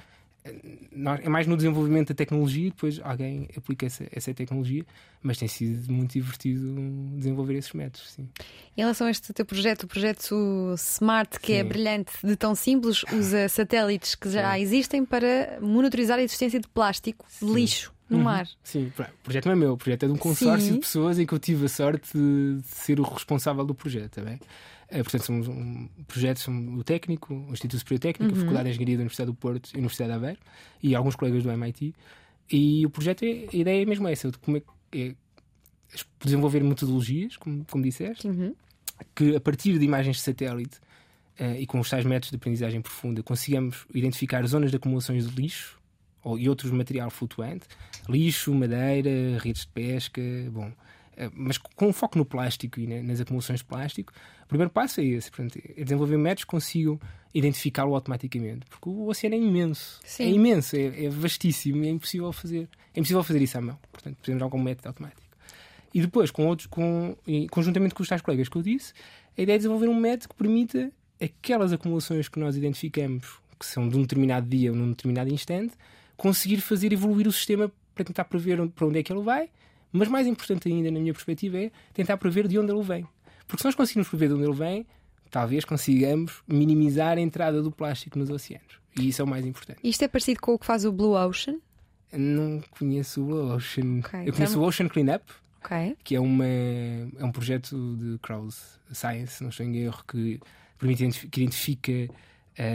é 0.44 1.28
mais 1.28 1.46
no 1.46 1.56
desenvolvimento 1.56 2.08
da 2.08 2.14
tecnologia, 2.14 2.68
depois 2.68 3.00
alguém 3.02 3.48
aplica 3.56 3.86
essa, 3.86 4.06
essa 4.12 4.34
tecnologia, 4.34 4.84
mas 5.22 5.38
tem 5.38 5.48
sido 5.48 5.90
muito 5.90 6.12
divertido 6.12 6.74
desenvolver 7.16 7.54
esses 7.54 7.72
métodos. 7.72 8.10
Sim. 8.10 8.28
Em 8.76 8.82
relação 8.82 9.06
a 9.06 9.10
este 9.10 9.32
teu 9.32 9.46
projeto, 9.46 9.84
o 9.84 9.86
projeto 9.86 10.74
Smart, 10.76 11.40
que 11.40 11.46
Sim. 11.52 11.58
é 11.58 11.64
brilhante 11.64 12.12
de 12.22 12.36
tão 12.36 12.54
simples, 12.54 13.04
usa 13.12 13.48
satélites 13.48 14.14
que 14.14 14.28
já 14.30 14.54
Sim. 14.54 14.60
existem 14.60 15.04
para 15.04 15.58
monitorizar 15.62 16.18
a 16.18 16.22
existência 16.22 16.60
de 16.60 16.68
plástico, 16.68 17.24
de 17.40 17.50
lixo 17.50 17.92
no 18.10 18.18
Uhum. 18.18 18.24
mar. 18.24 18.46
Sim, 18.62 18.92
o 18.98 19.22
projeto 19.22 19.46
não 19.46 19.52
é 19.52 19.56
meu, 19.56 19.72
o 19.72 19.76
projeto 19.78 20.02
é 20.02 20.06
de 20.06 20.12
um 20.12 20.18
consórcio 20.18 20.74
de 20.74 20.78
pessoas 20.80 21.18
em 21.18 21.24
que 21.24 21.32
eu 21.32 21.38
tive 21.38 21.64
a 21.64 21.68
sorte 21.70 22.10
de 22.14 22.60
ser 22.64 23.00
o 23.00 23.02
responsável 23.02 23.64
do 23.64 23.74
projeto. 23.74 24.16
Tá 24.16 24.22
bem? 24.22 24.38
Portanto, 24.88 25.22
somos 25.24 25.48
um 25.48 25.88
projeto, 26.06 26.38
somos 26.38 26.80
o 26.80 26.84
técnico, 26.84 27.34
o 27.34 27.52
Instituto 27.52 27.78
Superior 27.78 28.00
Técnico, 28.00 28.34
a 28.34 28.36
Faculdade 28.38 28.64
de 28.64 28.70
Engenharia 28.70 28.96
da 28.96 29.00
Universidade 29.02 29.30
do 29.30 29.34
Porto 29.34 29.70
e 29.72 29.78
Universidade 29.78 30.10
de 30.10 30.16
Aveiro 30.16 30.40
e 30.82 30.94
alguns 30.94 31.16
colegas 31.16 31.42
do 31.42 31.50
MIT. 31.50 31.94
E 32.50 32.84
o 32.84 32.90
projeto, 32.90 33.24
é, 33.24 33.46
a 33.52 33.56
ideia 33.56 33.82
é 33.82 33.86
mesmo 33.86 34.06
essa, 34.06 34.30
de 34.30 34.38
como 34.38 34.56
é, 34.56 34.62
é 34.92 35.14
desenvolver 36.22 36.62
metodologias, 36.62 37.36
como, 37.36 37.64
como 37.70 37.82
disseste, 37.82 38.26
Uhum. 38.26 38.54
que 39.14 39.34
a 39.36 39.40
partir 39.40 39.78
de 39.78 39.84
imagens 39.84 40.16
de 40.16 40.22
satélite 40.22 40.78
eh, 41.38 41.60
e 41.60 41.66
com 41.66 41.80
os 41.80 41.88
tais 41.90 42.04
métodos 42.04 42.30
de 42.30 42.36
aprendizagem 42.36 42.80
profunda 42.80 43.22
consigamos 43.22 43.86
identificar 43.94 44.44
zonas 44.46 44.70
de 44.70 44.76
acumulações 44.76 45.28
de 45.28 45.40
lixo 45.40 45.80
ou, 46.22 46.38
e 46.38 46.48
outros 46.48 46.70
material 46.70 47.10
flutuante, 47.10 47.66
lixo, 48.08 48.54
madeira, 48.54 49.38
redes 49.40 49.62
de 49.62 49.68
pesca, 49.68 50.22
bom, 50.50 50.66
eh, 50.66 50.72
mas 51.34 51.58
com 51.58 51.92
foco 51.92 52.18
no 52.18 52.24
plástico 52.24 52.80
e 52.80 52.86
na- 52.86 53.02
nas 53.02 53.20
acumulações 53.20 53.60
de 53.60 53.64
plástico, 53.64 54.12
o 54.44 54.46
primeiro 54.48 54.70
passo 54.70 55.00
é 55.00 55.04
esse, 55.04 55.30
portanto, 55.30 55.58
é 55.76 55.82
desenvolver 55.84 56.16
métodos 56.16 56.44
que 56.44 56.50
consigam 56.50 56.98
identificá-lo 57.32 57.94
automaticamente, 57.94 58.66
porque 58.68 58.88
o 58.88 59.06
oceano 59.08 59.34
é 59.34 59.38
imenso, 59.38 60.00
Sim. 60.04 60.24
é 60.24 60.30
imenso, 60.30 60.76
é, 60.76 61.04
é 61.04 61.08
vastíssimo, 61.08 61.84
e 61.84 61.88
é 61.88 61.90
impossível 61.90 62.32
fazer, 62.32 62.68
é 62.94 63.00
impossível 63.00 63.22
fazer 63.24 63.42
isso 63.42 63.58
à 63.58 63.60
mão, 63.60 63.78
portanto, 63.92 64.16
precisamos 64.16 64.38
de 64.40 64.44
algum 64.44 64.62
método 64.62 64.88
automático. 64.88 65.22
E 65.92 66.00
depois, 66.00 66.30
com 66.30 66.46
outros, 66.46 66.66
com, 66.66 67.16
conjuntamente 67.50 67.94
com 67.94 68.02
os 68.02 68.08
tais 68.08 68.20
colegas 68.22 68.48
que 68.48 68.56
eu 68.56 68.62
disse, 68.62 68.92
a 69.38 69.42
ideia 69.42 69.56
é 69.56 69.58
desenvolver 69.58 69.88
um 69.88 69.94
método 69.98 70.28
que 70.30 70.34
permita 70.34 70.92
aquelas 71.22 71.72
acumulações 71.72 72.28
que 72.28 72.38
nós 72.38 72.56
identificamos, 72.56 73.38
que 73.58 73.64
são 73.66 73.88
de 73.88 73.96
um 73.96 74.02
determinado 74.02 74.48
dia 74.48 74.70
ou 74.72 74.76
num 74.76 74.90
determinado 74.90 75.32
instante, 75.32 75.74
conseguir 76.16 76.58
fazer 76.60 76.92
evoluir 76.92 77.26
o 77.28 77.32
sistema 77.32 77.70
para 77.94 78.04
tentar 78.04 78.24
prever 78.24 78.60
onde- 78.60 78.72
para 78.72 78.86
onde 78.86 78.98
é 78.98 79.02
que 79.02 79.12
ele 79.12 79.22
vai, 79.22 79.48
mas 79.94 80.08
mais 80.08 80.26
importante 80.26 80.68
ainda, 80.68 80.90
na 80.90 80.98
minha 81.00 81.12
perspectiva, 81.12 81.58
é 81.58 81.70
tentar 81.92 82.16
prever 82.18 82.46
de 82.48 82.58
onde 82.58 82.72
ele 82.72 82.82
vem. 82.82 83.06
Porque 83.46 83.62
se 83.62 83.64
nós 83.66 83.74
conseguirmos 83.74 84.08
prever 84.08 84.28
de 84.28 84.34
onde 84.34 84.44
ele 84.44 84.52
vem, 84.54 84.86
talvez 85.30 85.64
consigamos 85.64 86.42
minimizar 86.46 87.16
a 87.16 87.20
entrada 87.20 87.62
do 87.62 87.70
plástico 87.70 88.18
nos 88.18 88.30
oceanos. 88.30 88.78
E 88.98 89.08
isso 89.08 89.20
é 89.22 89.24
o 89.24 89.28
mais 89.28 89.44
importante. 89.44 89.78
Isto 89.82 90.02
é 90.04 90.08
parecido 90.08 90.40
com 90.40 90.54
o 90.54 90.58
que 90.58 90.66
faz 90.66 90.84
o 90.84 90.92
Blue 90.92 91.12
Ocean. 91.14 91.56
Não 92.12 92.60
conheço 92.70 93.22
o 93.22 93.54
Ocean. 93.54 93.98
Ok, 94.00 94.20
Eu 94.26 94.32
conheço 94.32 94.52
então- 94.52 94.62
o 94.62 94.66
Ocean 94.66 94.88
Cleanup, 94.88 95.24
Ok. 95.64 95.96
que 96.04 96.14
é, 96.14 96.20
uma, 96.20 96.44
é 96.46 97.24
um 97.24 97.32
projeto 97.32 97.96
de 97.96 98.18
crowd 98.18 98.54
science, 98.92 99.42
não 99.42 99.50
estou 99.50 99.66
em 99.66 99.76
erro, 99.78 100.04
que, 100.06 100.38
permite, 100.78 101.28
que 101.28 101.42
identifica 101.42 101.92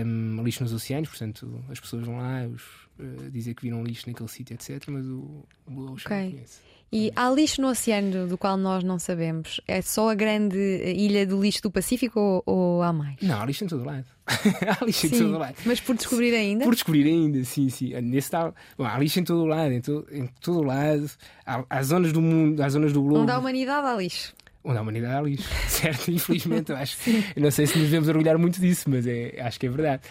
um, 0.06 0.44
lixo 0.44 0.62
nos 0.64 0.74
oceanos, 0.74 1.08
portanto 1.10 1.64
as 1.70 1.80
pessoas 1.80 2.06
vão 2.06 2.18
lá 2.18 2.46
os, 2.48 2.62
uh, 3.00 3.32
dizer 3.32 3.54
que 3.54 3.62
viram 3.62 3.82
lixo 3.84 4.08
naquele 4.10 4.28
sítio, 4.28 4.54
etc. 4.56 4.84
Mas 4.90 5.06
o, 5.06 5.46
o 5.66 5.72
Blue 5.72 5.94
Ocean 5.94 6.06
Ok. 6.14 6.24
não 6.26 6.32
conheço. 6.32 6.62
E 6.92 7.12
há 7.16 7.30
lixo 7.30 7.62
no 7.62 7.70
oceano 7.70 8.28
do, 8.28 8.38
qual 8.38 8.58
nós 8.58 8.84
não 8.84 8.98
sabemos. 8.98 9.62
É 9.68 9.82
só 9.82 10.10
a 10.10 10.16
grande 10.16 10.58
ilha 10.58 11.26
do 11.26 11.40
lixo 11.40 11.62
do 11.62 11.70
Pacífico 11.70 12.20
ou, 12.20 12.44
ou 12.46 12.82
há 12.82 12.92
mais? 12.92 13.18
Não, 13.22 13.40
há 13.40 13.46
lixo 13.46 13.64
em 13.64 13.68
todo 13.68 13.86
lado. 13.86 14.06
há 14.28 14.84
lixo 14.84 15.06
em 15.06 15.10
todo 15.12 15.38
lado. 15.38 15.56
mas 15.66 15.80
por 15.80 15.96
descobrir 15.96 16.34
ainda. 16.34 16.64
Por 16.64 16.74
descobrir 16.74 17.06
ainda, 17.06 17.44
sim, 17.44 17.70
sim. 17.70 17.94
Nesse 18.02 18.32
tal, 18.32 18.56
bom, 18.76 18.86
há 18.86 18.98
lixo 18.98 19.20
em 19.20 19.24
todo 19.24 19.46
lado, 19.46 19.72
em, 19.72 19.82
to, 19.82 20.06
em 20.12 20.28
todo 20.42 20.64
lado. 20.64 21.10
Há, 21.46 21.64
há 21.70 21.84
zonas 21.84 22.12
do 22.12 22.22
mundo, 22.22 22.62
há 22.62 22.70
zonas 22.70 22.92
do 22.92 23.04
globo. 23.04 23.22
Onde 23.22 23.32
há 23.32 23.38
humanidade 23.38 23.86
há 23.86 23.96
lixo. 23.96 24.34
Onde 24.64 24.78
há 24.80 24.82
humanidade 24.82 25.14
há 25.14 25.22
lixo, 25.22 25.48
certo? 25.70 26.10
Infelizmente, 26.10 26.72
eu 26.72 26.78
acho. 26.78 26.98
Eu 27.36 27.44
não 27.44 27.52
sei 27.52 27.68
se 27.68 27.78
nos 27.78 27.86
devemos 27.86 28.10
orgulhar 28.10 28.38
muito 28.40 28.60
disso, 28.60 28.90
mas 28.90 29.06
é, 29.06 29.40
acho 29.42 29.60
que 29.60 29.68
é 29.68 29.70
verdade. 29.70 30.02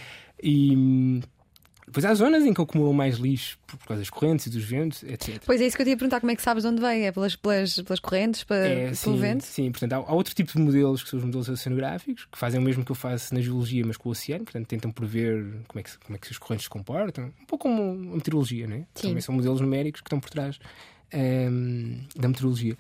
E 0.40 0.76
hum, 0.76 1.20
depois 1.88 2.04
há 2.04 2.14
zonas 2.14 2.44
em 2.44 2.54
que 2.54 2.60
acumulam 2.60 2.92
mais 2.92 3.16
lixo 3.16 3.58
por, 3.66 3.78
causa 3.80 4.00
das 4.00 4.08
correntes 4.10 4.46
e 4.46 4.50
dos 4.50 4.62
ventos, 4.64 5.02
etc. 5.02 5.42
Pois 5.44 5.60
é 5.60 5.66
isso 5.66 5.76
que 5.76 5.82
eu 5.82 5.86
te 5.86 5.90
ia 5.90 5.96
perguntar, 5.96 6.20
como 6.20 6.30
é 6.30 6.36
que 6.36 6.42
sabes 6.42 6.62
de 6.62 6.68
onde 6.70 6.80
veio? 6.80 7.04
É 7.04 7.12
pelas, 7.12 7.34
pelas, 7.36 7.76
pelas 7.80 8.00
correntes, 8.00 8.44
pa- 8.44 8.54
É, 8.54 8.84
pelo 8.86 8.94
sim, 8.94 9.16
vento? 9.16 9.44
sim, 9.44 9.70
portanto, 9.70 9.92
há, 9.94 9.96
há 9.96 10.12
outro 10.14 10.34
tipo 10.34 10.52
de 10.52 10.58
modelos 10.58 11.02
que 11.02 11.10
são 11.10 11.18
os 11.18 11.24
modelos 11.24 11.48
oceanográficos, 11.48 12.26
que 12.30 12.38
fazem 12.38 12.60
o 12.60 12.62
mesmo 12.62 12.84
que 12.84 12.92
eu 12.92 12.96
faço 12.96 13.34
na 13.34 13.40
geologia, 13.40 13.84
mas 13.86 13.96
com 13.96 14.08
o 14.08 14.12
oceano, 14.12 14.44
portanto, 14.44 14.66
tentam 14.66 14.90
prever 14.92 15.44
como 15.66 15.80
é 15.80 15.82
que, 15.82 15.98
como 15.98 16.16
é 16.16 16.18
que 16.18 16.28
as 16.30 16.38
correntes 16.38 16.64
se 16.64 16.70
comportam, 16.70 17.32
um 17.40 17.44
pouco 17.46 17.68
como 17.68 17.82
a 18.12 18.16
meteorologia, 18.16 18.66
né? 18.66 18.86
Sim. 18.94 19.08
Também 19.08 19.20
são 19.20 19.34
modelos 19.34 19.60
numéricos 19.60 20.00
que 20.00 20.06
estão 20.06 20.20
por 20.20 20.30
trás 20.30 20.58
hum, 21.14 22.00
da 22.16 22.28
meteorologia. 22.28 22.76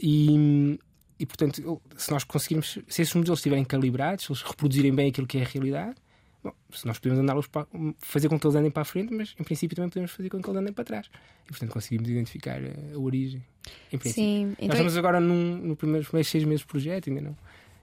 E, 0.00 0.78
e, 1.18 1.26
portanto, 1.26 1.80
se 1.96 2.10
nós 2.10 2.24
conseguirmos, 2.24 2.78
se 2.88 3.02
esses 3.02 3.14
modelos 3.14 3.38
estiverem 3.40 3.64
calibrados, 3.64 4.24
se 4.24 4.32
eles 4.32 4.42
reproduzirem 4.42 4.94
bem 4.94 5.08
aquilo 5.08 5.26
que 5.26 5.38
é 5.38 5.42
a 5.42 5.46
realidade, 5.46 5.94
bom, 6.42 6.52
se 6.72 6.86
nós 6.86 6.98
podemos 6.98 7.22
andá-los 7.22 7.46
para, 7.46 7.66
fazer 7.98 8.28
com 8.28 8.38
que 8.38 8.46
eles 8.46 8.56
andem 8.56 8.70
para 8.70 8.82
a 8.82 8.84
frente, 8.84 9.12
mas 9.12 9.34
em 9.38 9.44
princípio 9.44 9.74
também 9.76 9.90
podemos 9.90 10.10
fazer 10.10 10.28
com 10.28 10.40
que 10.40 10.48
eles 10.48 10.60
andem 10.60 10.72
para 10.72 10.84
trás. 10.84 11.10
E, 11.46 11.48
portanto, 11.48 11.72
conseguimos 11.72 12.08
identificar 12.08 12.60
a, 12.60 12.94
a 12.94 12.98
origem. 12.98 13.44
Em 13.92 13.98
princípio. 13.98 14.24
Sim, 14.24 14.44
Nós 14.46 14.56
então, 14.58 14.68
estamos 14.70 14.96
agora 14.96 15.20
num, 15.20 15.56
no 15.56 15.76
primeiro, 15.76 16.00
nos 16.00 16.08
primeiros 16.08 16.30
seis 16.30 16.44
meses 16.44 16.64
do 16.64 16.68
projeto, 16.68 17.08
ainda 17.08 17.20
não, 17.20 17.36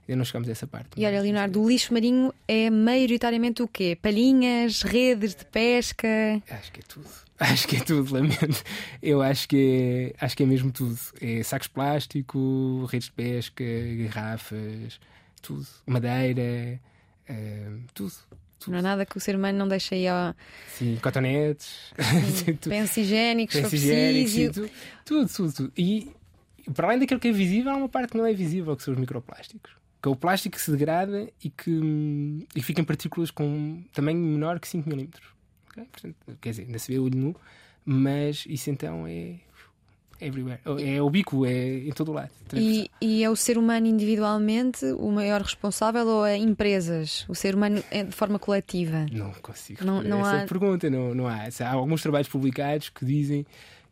ainda 0.08 0.16
não 0.16 0.24
chegamos 0.24 0.48
a 0.48 0.52
essa 0.52 0.66
parte. 0.66 0.90
e 0.96 1.06
olha, 1.06 1.20
Leonardo, 1.20 1.62
o 1.62 1.68
lixo 1.68 1.92
marinho 1.92 2.32
é 2.48 2.70
maioritariamente 2.70 3.62
o 3.62 3.68
quê? 3.68 3.96
Palhinhas, 4.00 4.82
redes 4.82 5.34
de 5.34 5.44
pesca? 5.44 6.08
Acho 6.50 6.72
que 6.72 6.80
é 6.80 6.84
tudo. 6.86 7.26
Acho 7.38 7.68
que 7.68 7.76
é 7.76 7.80
tudo, 7.80 8.14
lamento. 8.14 8.64
Eu 9.02 9.20
acho 9.20 9.46
que 9.46 10.14
é, 10.18 10.24
acho 10.24 10.34
que 10.34 10.42
é 10.42 10.46
mesmo 10.46 10.72
tudo. 10.72 10.98
É 11.20 11.42
sacos 11.42 11.68
de 11.68 11.74
plástico, 11.74 12.86
redes 12.86 13.08
de 13.08 13.12
pesca, 13.12 13.64
garrafas, 14.04 14.98
tudo. 15.42 15.66
Madeira, 15.86 16.80
eh, 17.28 17.72
tudo. 17.92 18.14
Não 18.70 18.78
há 18.78 18.82
nada 18.82 19.06
que 19.06 19.16
o 19.16 19.20
ser 19.20 19.36
humano 19.36 19.58
não 19.58 19.68
deixe 19.68 19.94
aí 19.94 20.08
ao 20.08 20.34
Sim, 20.68 20.98
cotonetes, 21.02 21.92
pensos 22.68 22.96
higiênicos, 22.96 23.56
Pensos 23.60 24.52
tudo, 24.52 24.70
tudo, 25.04 25.28
tudo, 25.28 25.52
tudo. 25.52 25.72
E 25.76 26.10
para 26.74 26.88
além 26.88 26.98
daquilo 26.98 27.20
que 27.20 27.28
é 27.28 27.32
visível, 27.32 27.72
há 27.72 27.76
uma 27.76 27.88
parte 27.88 28.10
que 28.10 28.18
não 28.18 28.26
é 28.26 28.32
visível, 28.32 28.76
que 28.76 28.82
são 28.82 28.94
os 28.94 29.00
microplásticos. 29.00 29.72
Que 30.02 30.08
é 30.08 30.12
o 30.12 30.16
plástico 30.16 30.56
que 30.56 30.62
se 30.62 30.70
degrada 30.70 31.28
e 31.42 31.50
que, 31.50 32.46
e 32.54 32.62
fica 32.62 32.80
em 32.80 32.84
partículas 32.84 33.30
com 33.30 33.82
tamanho 33.92 34.18
menor 34.18 34.60
que 34.60 34.68
5 34.68 34.88
mm. 34.88 35.08
Okay? 35.70 35.84
Portanto, 35.84 36.16
quer 36.40 36.50
dizer, 36.50 36.62
ainda 36.64 36.78
se 36.78 36.92
vê 36.92 36.98
o 36.98 37.04
olho 37.04 37.16
nu, 37.16 37.36
mas 37.84 38.44
isso 38.48 38.70
então 38.70 39.06
é 39.06 39.36
everywhere. 40.20 40.60
É 40.80 41.00
ubíquo, 41.02 41.44
é 41.46 41.78
em 41.78 41.92
todo 41.92 42.10
o 42.10 42.14
lado. 42.14 42.30
E, 42.54 42.90
e, 43.00 43.24
é 43.24 43.30
o 43.30 43.36
ser 43.36 43.58
humano 43.58 43.86
individualmente 43.86 44.84
o 44.98 45.10
maior 45.10 45.42
responsável 45.42 46.06
ou 46.06 46.26
é 46.26 46.36
empresas? 46.36 47.24
O 47.28 47.34
ser 47.34 47.54
humano 47.54 47.82
é 47.90 48.04
de 48.04 48.12
forma 48.12 48.38
coletiva? 48.38 49.06
Não 49.10 49.32
consigo. 49.32 49.84
Não, 49.84 50.02
não 50.02 50.20
essa 50.20 50.42
há... 50.42 50.46
pergunta 50.46 50.88
não, 50.88 51.14
não 51.14 51.26
há. 51.26 51.48
Há 51.60 51.72
alguns 51.72 52.02
trabalhos 52.02 52.28
publicados 52.28 52.88
que 52.88 53.04
dizem 53.04 53.46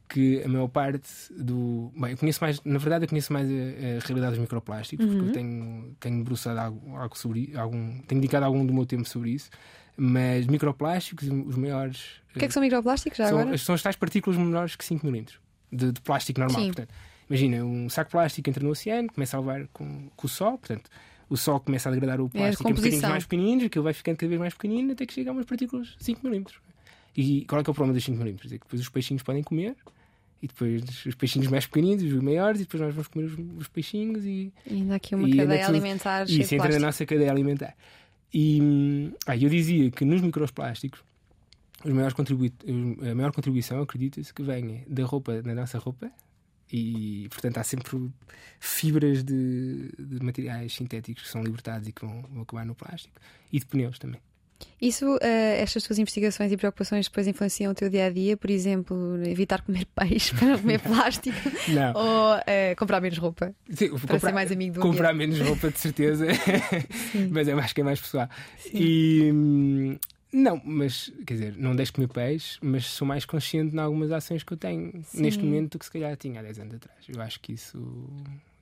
que 0.09 0.43
a 0.43 0.49
maior 0.49 0.69
parte 0.69 1.09
do. 1.31 1.91
Bem, 1.97 2.13
eu 2.13 2.17
conheço 2.17 2.39
mais, 2.41 2.61
na 2.65 2.79
verdade, 2.79 3.05
eu 3.05 3.09
conheço 3.09 3.33
mais 3.33 3.49
a, 3.49 3.53
a 3.53 4.07
realidade 4.07 4.33
dos 4.33 4.39
microplásticos, 4.39 5.07
uhum. 5.07 5.13
porque 5.13 5.29
eu 5.29 5.33
tenho, 5.33 5.97
tenho 5.99 6.19
debruçado 6.19 6.61
algo, 6.61 6.97
algo 6.97 7.19
sobre 7.19 7.53
algum, 7.57 7.99
tenho 8.03 8.21
dedicado 8.21 8.45
algum 8.45 8.65
do 8.65 8.73
meu 8.73 8.87
tempo 8.87 9.09
sobre 9.09 9.31
isso. 9.31 9.51
Mas 9.97 10.47
microplásticos, 10.47 11.29
os 11.29 11.57
maiores. 11.57 12.21
O 12.35 12.39
que 12.39 12.45
é 12.45 12.49
que 12.49 12.55
são 12.55 12.63
microplásticos 12.63 13.17
já 13.17 13.29
são, 13.29 13.39
agora? 13.39 13.59
São 13.59 13.75
as 13.75 13.83
tais 13.83 13.97
partículas 13.97 14.39
menores 14.39 14.77
que 14.77 14.85
5 14.85 15.07
mm 15.07 15.44
de, 15.75 15.93
de 15.93 16.01
plástico 16.01 16.41
normal. 16.41 16.61
Sim. 16.61 16.67
Portanto, 16.67 16.95
imagina, 17.29 17.65
um 17.65 17.89
saco 17.89 18.09
de 18.09 18.13
plástico 18.13 18.51
entra 18.51 18.63
no 18.63 18.71
oceano, 18.71 19.09
começa 19.13 19.37
a 19.37 19.41
levar 19.41 19.67
com, 19.73 20.09
com 20.17 20.27
o 20.27 20.31
sol, 20.31 20.59
portanto, 20.59 20.91
o 21.29 21.37
sol 21.37 21.61
começa 21.61 21.89
a 21.89 21.93
degradar 21.93 22.21
o 22.21 22.27
é 22.27 22.29
plástico 22.29 22.69
é 22.69 22.71
em 22.71 22.75
bocadinhos 22.75 23.03
mais 23.03 23.25
pequeninos, 23.25 23.65
aquilo 23.65 23.85
vai 23.85 23.93
ficando 23.93 24.17
cada 24.17 24.29
vez 24.29 24.41
mais 24.41 24.55
pequenino 24.55 24.93
até 24.93 25.07
que 25.07 25.15
chega 25.15 25.31
a 25.31 25.33
umas 25.33 25.47
partículas 25.47 25.97
5 25.99 26.27
mm. 26.27 26.45
E 27.17 27.45
qual 27.45 27.61
é 27.61 27.65
que 27.65 27.71
é 27.71 27.73
o 27.73 27.75
problema 27.75 27.95
dos 27.95 28.05
5 28.05 28.23
mm? 28.23 28.29
É 28.29 28.33
que 28.33 28.49
depois 28.51 28.81
os 28.81 28.89
peixinhos 28.89 29.23
podem 29.23 29.43
comer 29.43 29.77
e 30.43 30.47
depois 30.47 30.83
os 31.07 31.15
peixinhos 31.15 31.49
mais 31.49 31.67
pequeninos, 31.67 32.03
os 32.03 32.23
maiores, 32.23 32.61
e 32.61 32.65
depois 32.65 32.83
nós 32.83 32.95
vamos 32.95 33.09
comer 33.09 33.25
os, 33.25 33.61
os 33.61 33.69
peixinhos 33.69 34.27
e. 34.27 34.53
E 34.67 34.75
ainda 34.75 34.97
aqui 34.97 35.15
uma 35.15 35.29
cadeia 35.35 35.67
alimentar. 35.67 36.29
E 36.29 36.41
isso 36.41 36.55
entra 36.55 36.69
na 36.69 36.81
nossa 36.81 37.07
cadeia 37.07 37.31
alimentar. 37.31 37.75
E 38.33 39.11
ah, 39.27 39.37
eu 39.37 39.49
dizia 39.49 39.91
que 39.91 40.05
nos 40.05 40.21
microplásticos 40.21 41.03
os 41.85 41.92
maiores 41.92 42.14
a 43.11 43.14
maior 43.14 43.33
contribuição, 43.33 43.83
acredita-se, 43.83 44.33
que 44.33 44.42
venha 44.42 44.85
da 44.88 45.05
roupa, 45.05 45.42
da 45.42 45.55
nossa 45.55 45.79
roupa, 45.79 46.11
e 46.73 47.29
portanto 47.31 47.59
há 47.59 47.64
sempre 47.64 48.11
fibras 48.59 49.23
de, 49.23 49.90
de, 49.99 50.25
materiais 50.25 50.75
sintéticos 50.75 51.25
que 51.25 51.29
são 51.29 51.42
libertados 51.42 51.87
e 51.88 51.92
que 51.92 52.05
vão, 52.05 52.23
vão 52.23 52.42
acabar 52.42 52.64
no 52.64 52.75
plástico, 52.75 53.14
e 53.53 53.59
de 53.59 53.66
pneus 53.66 53.99
também. 53.99 54.20
Isso, 54.81 55.16
uh, 55.16 55.18
estas 55.23 55.83
tuas 55.83 55.99
investigações 55.99 56.53
e 56.53 56.57
preocupações 56.57 57.07
depois 57.07 57.27
influenciam 57.27 57.73
o 57.73 57.75
teu 57.75 57.88
dia 57.88 58.07
a 58.07 58.11
dia? 58.11 58.37
Por 58.37 58.51
exemplo, 58.51 59.16
evitar 59.25 59.62
comer 59.62 59.87
peixe 59.87 60.35
para 60.37 60.59
comer 60.59 60.81
plástico? 60.81 61.37
Não. 61.68 61.92
Ou 61.94 62.37
uh, 62.37 62.77
comprar 62.77 63.01
menos 63.01 63.18
roupa? 63.18 63.55
Sim, 63.70 63.90
para 63.90 63.99
comprar, 63.99 64.20
ser 64.20 64.33
mais 64.33 64.53
amigo 64.53 64.75
do 64.75 64.81
Comprar 64.81 65.12
ambiente. 65.12 65.33
menos 65.33 65.49
roupa, 65.49 65.70
de 65.70 65.79
certeza. 65.79 66.27
Mas 67.31 67.49
eu 67.49 67.59
acho 67.59 67.75
que 67.75 67.81
é 67.81 67.85
mais 67.85 68.01
pessoal. 68.01 68.29
Sim. 68.59 68.70
E, 68.75 69.33
hum, 69.33 69.97
não, 70.35 70.61
mas 70.64 71.12
quer 71.25 71.35
dizer, 71.35 71.57
não 71.57 71.77
deixo 71.77 71.92
comer 71.92 72.09
peixe, 72.09 72.59
mas 72.61 72.87
sou 72.87 73.07
mais 73.07 73.25
consciente 73.25 73.75
em 73.75 73.79
algumas 73.79 74.11
ações 74.11 74.42
que 74.42 74.53
eu 74.53 74.57
tenho 74.57 74.92
Sim. 75.05 75.23
neste 75.23 75.42
momento 75.42 75.73
do 75.73 75.79
que 75.79 75.85
se 75.85 75.90
calhar 75.92 76.16
tinha 76.16 76.40
há 76.40 76.42
10 76.42 76.59
anos 76.59 76.75
atrás. 76.75 76.99
Eu 77.09 77.23
acho 77.23 77.38
que 77.38 77.53
isso 77.53 77.79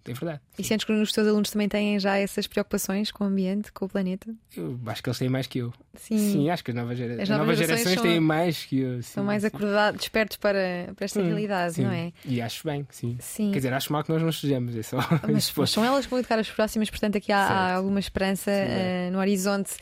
é 0.05 0.13
verdade. 0.13 0.41
E 0.59 0.65
sentes 0.65 0.85
que 0.85 0.93
os 0.93 1.13
teus 1.13 1.29
alunos 1.29 1.51
também 1.51 1.69
têm 1.69 1.99
já 2.01 2.19
essas 2.19 2.47
preocupações 2.47 3.11
com 3.11 3.25
o 3.25 3.27
ambiente, 3.29 3.71
com 3.71 3.85
o 3.85 3.89
planeta? 3.89 4.35
Eu 4.57 4.79
acho 4.87 5.03
que 5.03 5.09
eles 5.09 5.19
têm 5.19 5.29
mais 5.29 5.47
que 5.47 5.59
eu. 5.59 5.73
Sim, 5.95 6.19
sim 6.19 6.51
acho 6.51 6.65
que 6.65 6.71
as 6.71 6.77
novas, 6.77 6.99
gera... 6.99 7.23
as 7.23 7.29
novas, 7.29 7.47
novas 7.47 7.59
gerações, 7.59 7.89
gerações 7.89 8.11
têm 8.11 8.21
mais 8.21 8.65
que 8.65 8.81
eu. 8.81 9.03
Sim, 9.03 9.03
são 9.03 9.25
mais 9.25 9.45
acordados, 9.45 10.01
despertos 10.01 10.37
para, 10.37 10.93
para 10.97 11.05
esta 11.05 11.21
hum, 11.21 11.27
realidade, 11.27 11.81
não 11.81 11.93
é? 11.93 12.13
E 12.25 12.41
acho 12.41 12.67
bem, 12.67 12.87
sim. 12.91 13.17
sim. 13.21 13.51
Quer 13.53 13.59
dizer, 13.59 13.73
acho 13.73 13.93
mal 13.93 14.03
que 14.03 14.11
nós 14.11 14.21
não 14.21 14.31
estejamos. 14.31 14.77
É 14.77 14.83
só... 14.83 14.99
mas, 15.31 15.53
mas 15.57 15.71
são 15.71 15.85
elas 15.85 16.05
que 16.05 16.11
vão 16.11 16.19
educar 16.19 16.39
as 16.39 16.51
próximas, 16.51 16.91
portanto, 16.91 17.19
aqui 17.19 17.31
há, 17.31 17.39
há 17.39 17.75
alguma 17.75 18.01
esperança 18.01 18.51
uh, 18.51 19.13
no 19.13 19.19
horizonte. 19.19 19.73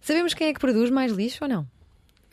Sabemos 0.00 0.34
quem 0.34 0.48
é 0.48 0.54
que 0.54 0.60
produz 0.60 0.90
mais 0.90 1.12
lixo 1.12 1.38
ou 1.42 1.48
não? 1.48 1.77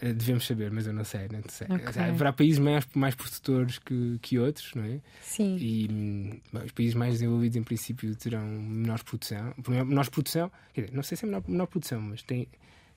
Eh, 0.02 0.14
devemos 0.14 0.46
saber, 0.46 0.72
mas 0.72 0.88
eu 0.88 0.94
não 0.94 1.04
sei. 1.04 1.28
Não 1.32 1.42
sei. 1.48 1.68
Okay. 1.68 2.02
Haverá 2.02 2.34
países 2.34 2.60
mais, 2.60 2.86
mais 2.94 3.16
produtores 3.16 3.80
que, 3.80 4.20
que 4.22 4.38
outros, 4.38 4.74
não 4.76 4.84
é? 4.84 5.00
Sim. 5.22 5.56
E 5.58 6.42
bom, 6.52 6.64
os 6.64 6.72
países 6.72 6.96
mais 6.96 7.14
desenvolvidos, 7.14 7.56
em 7.56 7.64
princípio, 7.64 8.16
terão 8.16 8.46
menor 8.46 9.02
produção. 9.04 9.54
Menor 9.68 10.10
produção, 10.10 10.52
quer 10.74 10.82
dizer, 10.82 10.96
não 10.96 11.04
sei 11.04 11.18
se 11.18 11.26
é 11.26 11.28
menor, 11.28 11.44
menor 11.48 11.68
produção, 11.68 12.02
mas 12.02 12.22
tem, 12.24 12.48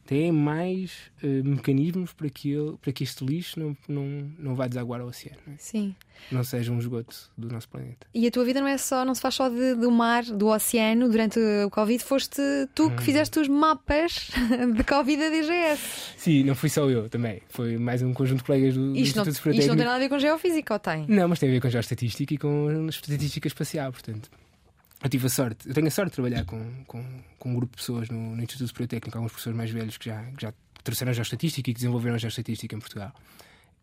têm 0.09 0.33
mais 0.33 1.11
uh, 1.23 1.45
mecanismos 1.45 2.15
para 2.15 2.31
que, 2.31 2.51
ele, 2.51 2.79
para 2.81 2.91
que 2.91 3.05
este 3.05 3.23
lixo 3.23 3.61
não, 3.61 3.77
não, 3.87 4.33
não 4.39 4.55
vá 4.55 4.67
desaguar 4.67 5.03
ao 5.03 5.09
oceano. 5.09 5.37
Não 5.47 5.53
é? 5.53 5.57
Sim. 5.59 5.95
Não 6.33 6.43
seja 6.43 6.73
um 6.73 6.79
esgoto 6.79 7.31
do 7.37 7.49
nosso 7.51 7.69
planeta. 7.69 8.07
E 8.15 8.27
a 8.27 8.31
tua 8.31 8.43
vida 8.43 8.59
não 8.59 8.67
é 8.67 8.79
só, 8.79 9.05
não 9.05 9.15
se 9.15 9.21
faz 9.21 9.35
só 9.35 9.51
de, 9.51 9.75
do 9.75 9.91
mar, 9.91 10.25
do 10.25 10.47
oceano. 10.47 11.11
Durante 11.11 11.39
o 11.39 11.69
Covid 11.69 12.03
foste 12.03 12.41
tu 12.75 12.89
que 12.89 13.03
hum. 13.03 13.05
fizeste 13.05 13.39
os 13.39 13.49
mapas 13.49 14.31
de 14.75 14.83
Covid 14.83 15.23
da 15.23 15.29
DGS. 15.29 16.15
Sim, 16.17 16.43
não 16.43 16.55
fui 16.55 16.71
só 16.71 16.89
eu 16.89 17.11
também. 17.11 17.43
Foi 17.51 17.77
mais 17.77 18.01
um 18.01 18.15
conjunto 18.15 18.39
de 18.39 18.45
colegas 18.45 18.75
do, 18.75 18.97
isto 18.97 19.23
do 19.23 19.29
Instituto 19.29 19.53
não, 19.53 19.59
Isto 19.59 19.69
não 19.69 19.77
tem 19.77 19.85
nada 19.85 19.97
a 19.97 20.01
ver 20.01 20.09
com 20.09 20.19
geofísica, 20.19 20.73
ou 20.73 20.81
tem? 20.81 21.05
Não, 21.07 21.29
mas 21.29 21.39
tem 21.39 21.51
a 21.51 21.53
ver 21.53 21.61
com 21.61 21.69
geoestatística 21.69 22.33
e 22.33 22.39
com 22.39 22.89
estatística 22.89 23.47
espacial, 23.47 23.93
portanto. 23.93 24.31
Eu 25.03 25.09
tive 25.09 25.27
a 25.27 25.31
sorte, 25.31 25.69
eu 25.69 25.75
tenho 25.75 25.87
a 25.87 25.91
sorte 25.91 26.11
de 26.11 26.15
trabalhar 26.15 26.45
com, 26.45 26.85
com, 26.87 27.05
com 27.39 27.51
um 27.51 27.55
grupo 27.55 27.73
de 27.73 27.79
pessoas 27.79 28.09
no, 28.09 28.35
no 28.35 28.43
Instituto 28.43 28.67
Superior 28.67 28.89
Técnico, 28.89 29.17
alguns 29.17 29.33
professores 29.33 29.57
mais 29.57 29.71
velhos 29.71 29.97
que 29.97 30.07
já, 30.07 30.25
que 30.25 30.43
já 30.43 30.53
trouxeram 30.83 31.11
a 31.11 31.13
geoestatística 31.13 31.61
e 31.61 31.73
que 31.73 31.79
desenvolveram 31.79 32.17
a 32.17 32.19
geoestatística 32.19 32.75
em 32.75 32.79
Portugal. 32.81 33.13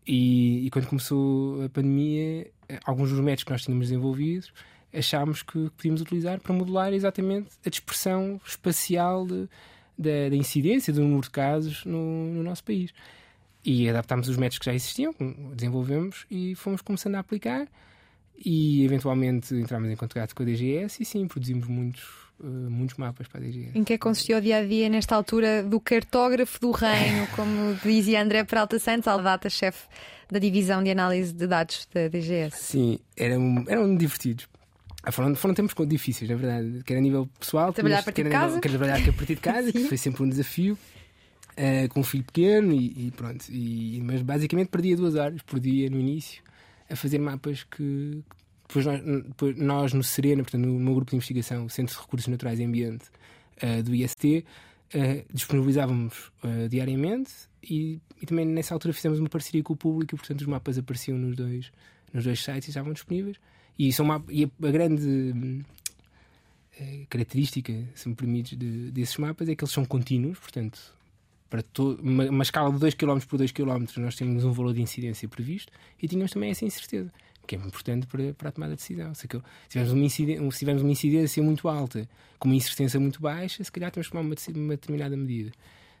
E, 0.06 0.66
e, 0.66 0.70
quando 0.70 0.86
começou 0.86 1.64
a 1.64 1.68
pandemia, 1.68 2.50
alguns 2.84 3.10
dos 3.10 3.18
métodos 3.20 3.44
que 3.44 3.50
nós 3.50 3.62
tínhamos 3.62 3.88
desenvolvidos 3.88 4.52
achámos 4.96 5.42
que 5.42 5.70
podíamos 5.70 6.00
utilizar 6.00 6.40
para 6.40 6.52
modelar 6.52 6.92
exatamente 6.92 7.50
a 7.64 7.70
dispersão 7.70 8.40
espacial 8.44 9.26
de, 9.26 9.48
da, 9.98 10.28
da, 10.30 10.36
incidência 10.36 10.92
do 10.92 11.00
número 11.00 11.22
de 11.22 11.30
casos 11.30 11.84
no, 11.84 12.32
no 12.32 12.42
nosso 12.42 12.64
país. 12.64 12.92
E 13.64 13.88
adaptámos 13.88 14.28
os 14.28 14.36
métodos 14.36 14.58
que 14.58 14.66
já 14.66 14.74
existiam, 14.74 15.14
desenvolvemos 15.54 16.24
e 16.30 16.54
fomos 16.54 16.80
começando 16.80 17.16
a 17.16 17.18
aplicar. 17.18 17.66
E 18.44 18.84
eventualmente 18.84 19.54
entramos 19.54 19.90
em 19.90 19.96
contato 19.96 20.34
com 20.34 20.42
a 20.42 20.46
DGS 20.46 21.02
e 21.02 21.04
sim, 21.04 21.26
produzimos 21.26 21.66
muitos, 21.66 22.02
uh, 22.40 22.46
muitos 22.46 22.96
mapas 22.96 23.26
para 23.28 23.40
a 23.40 23.44
DGS. 23.44 23.78
Em 23.78 23.82
que 23.82 23.94
é 23.94 23.98
consistiu 23.98 24.38
o 24.38 24.40
dia 24.40 24.58
a 24.58 24.64
dia 24.64 24.88
nesta 24.88 25.14
altura 25.14 25.62
do 25.62 25.80
cartógrafo 25.80 26.60
do 26.60 26.70
reino, 26.70 27.26
como 27.34 27.74
dizia 27.82 28.22
André 28.22 28.44
Peralta 28.44 28.78
Santos, 28.78 29.06
data-chefe 29.22 29.86
da 30.30 30.38
divisão 30.38 30.82
de 30.82 30.90
análise 30.90 31.32
de 31.32 31.46
dados 31.46 31.88
da 31.92 32.08
DGS? 32.08 32.56
Sim, 32.56 32.98
eram, 33.16 33.64
eram 33.68 33.96
divertidos. 33.96 34.48
Ah, 35.02 35.12
foram, 35.12 35.34
foram 35.36 35.54
tempos 35.54 35.74
difíceis, 35.86 36.28
na 36.28 36.36
verdade, 36.36 36.82
quer 36.84 36.96
a 36.96 37.00
nível 37.00 37.28
pessoal, 37.38 37.72
trabalhar 37.72 38.00
a 38.00 38.02
partir 38.02 38.24
de 38.24 38.30
casa, 38.30 38.56
nível, 38.56 38.70
trabalhar 38.70 38.96
a 38.96 39.12
partir 39.12 39.34
de 39.36 39.40
casa, 39.40 39.72
que 39.72 39.84
foi 39.84 39.96
sempre 39.96 40.22
um 40.22 40.28
desafio. 40.28 40.76
Uh, 41.58 41.88
com 41.88 42.00
um 42.00 42.02
filho 42.02 42.22
pequeno 42.22 42.70
e, 42.74 43.06
e 43.06 43.10
pronto. 43.12 43.46
E, 43.48 43.98
mas 44.04 44.20
basicamente 44.20 44.68
perdia 44.68 44.94
duas 44.94 45.14
horas 45.14 45.40
por 45.40 45.58
dia 45.58 45.88
no 45.88 45.98
início 45.98 46.42
a 46.88 46.96
fazer 46.96 47.18
mapas 47.18 47.64
que 47.64 48.22
depois 48.68 48.84
nós, 48.84 49.00
depois 49.02 49.56
nós 49.56 49.92
no 49.92 50.02
Serena, 50.02 50.42
portanto, 50.42 50.64
no 50.64 50.78
meu 50.78 50.94
grupo 50.94 51.10
de 51.10 51.16
investigação, 51.16 51.66
o 51.66 51.70
Centro 51.70 51.94
de 51.94 52.00
Recursos 52.00 52.28
Naturais 52.28 52.58
e 52.58 52.64
Ambiente 52.64 53.06
uh, 53.62 53.82
do 53.82 53.94
IST, 53.94 54.24
uh, 54.24 54.44
eh, 54.92 55.24
disponibilizávamos 55.32 56.32
uh, 56.42 56.68
diariamente 56.68 57.32
e, 57.62 58.00
e, 58.20 58.26
também 58.26 58.44
nessa 58.44 58.74
altura 58.74 58.94
fizemos 58.94 59.18
uma 59.18 59.28
parceria 59.28 59.62
com 59.62 59.72
o 59.72 59.76
público 59.76 60.14
e, 60.14 60.18
portanto, 60.18 60.40
os 60.40 60.46
mapas 60.46 60.78
apareciam 60.78 61.18
nos 61.18 61.36
dois, 61.36 61.72
nos 62.12 62.24
dois 62.24 62.42
sites 62.42 62.68
e 62.68 62.70
estavam 62.70 62.92
disponíveis. 62.92 63.36
E, 63.78 63.92
são 63.92 64.06
e 64.28 64.44
a, 64.44 64.66
a 64.66 64.70
grande 64.70 65.64
característica, 67.08 67.72
se 67.94 68.08
me 68.08 68.14
permites, 68.14 68.58
de, 68.58 68.90
desses 68.90 69.16
mapas 69.16 69.48
é 69.48 69.54
que 69.54 69.64
eles 69.64 69.72
são 69.72 69.84
contínuos, 69.84 70.38
portanto, 70.38 70.95
para 71.48 71.62
uma, 72.02 72.24
uma, 72.24 72.42
escala 72.42 72.72
de 72.72 72.78
2 72.78 72.94
km 72.94 73.18
por 73.28 73.38
2 73.38 73.52
km 73.52 73.84
nós 73.98 74.16
temos 74.16 74.44
um 74.44 74.52
valor 74.52 74.74
de 74.74 74.82
incidência 74.82 75.28
previsto 75.28 75.72
e 76.02 76.08
tínhamos 76.08 76.32
também 76.32 76.50
essa 76.50 76.64
incerteza, 76.64 77.12
que 77.46 77.54
é 77.54 77.58
importante 77.58 78.06
para, 78.06 78.34
para 78.34 78.48
a 78.48 78.52
tomada 78.52 78.72
de 78.74 78.78
decisão. 78.78 79.14
Se, 79.14 79.28
tivermos 79.68 79.92
uma 79.92 80.04
incidência, 80.04 80.50
se 80.50 80.58
tivermos 80.58 80.82
uma 80.82 80.92
incidência 80.92 81.42
muito 81.42 81.68
alta 81.68 82.08
com 82.38 82.48
uma 82.48 82.56
incerteza 82.56 82.98
muito 82.98 83.20
baixa, 83.20 83.62
se 83.62 83.70
calhar 83.70 83.90
temos 83.90 84.08
que 84.08 84.12
tomar 84.12 84.22
uma, 84.22 84.34
uma 84.54 84.74
determinada 84.74 85.16
medida. 85.16 85.52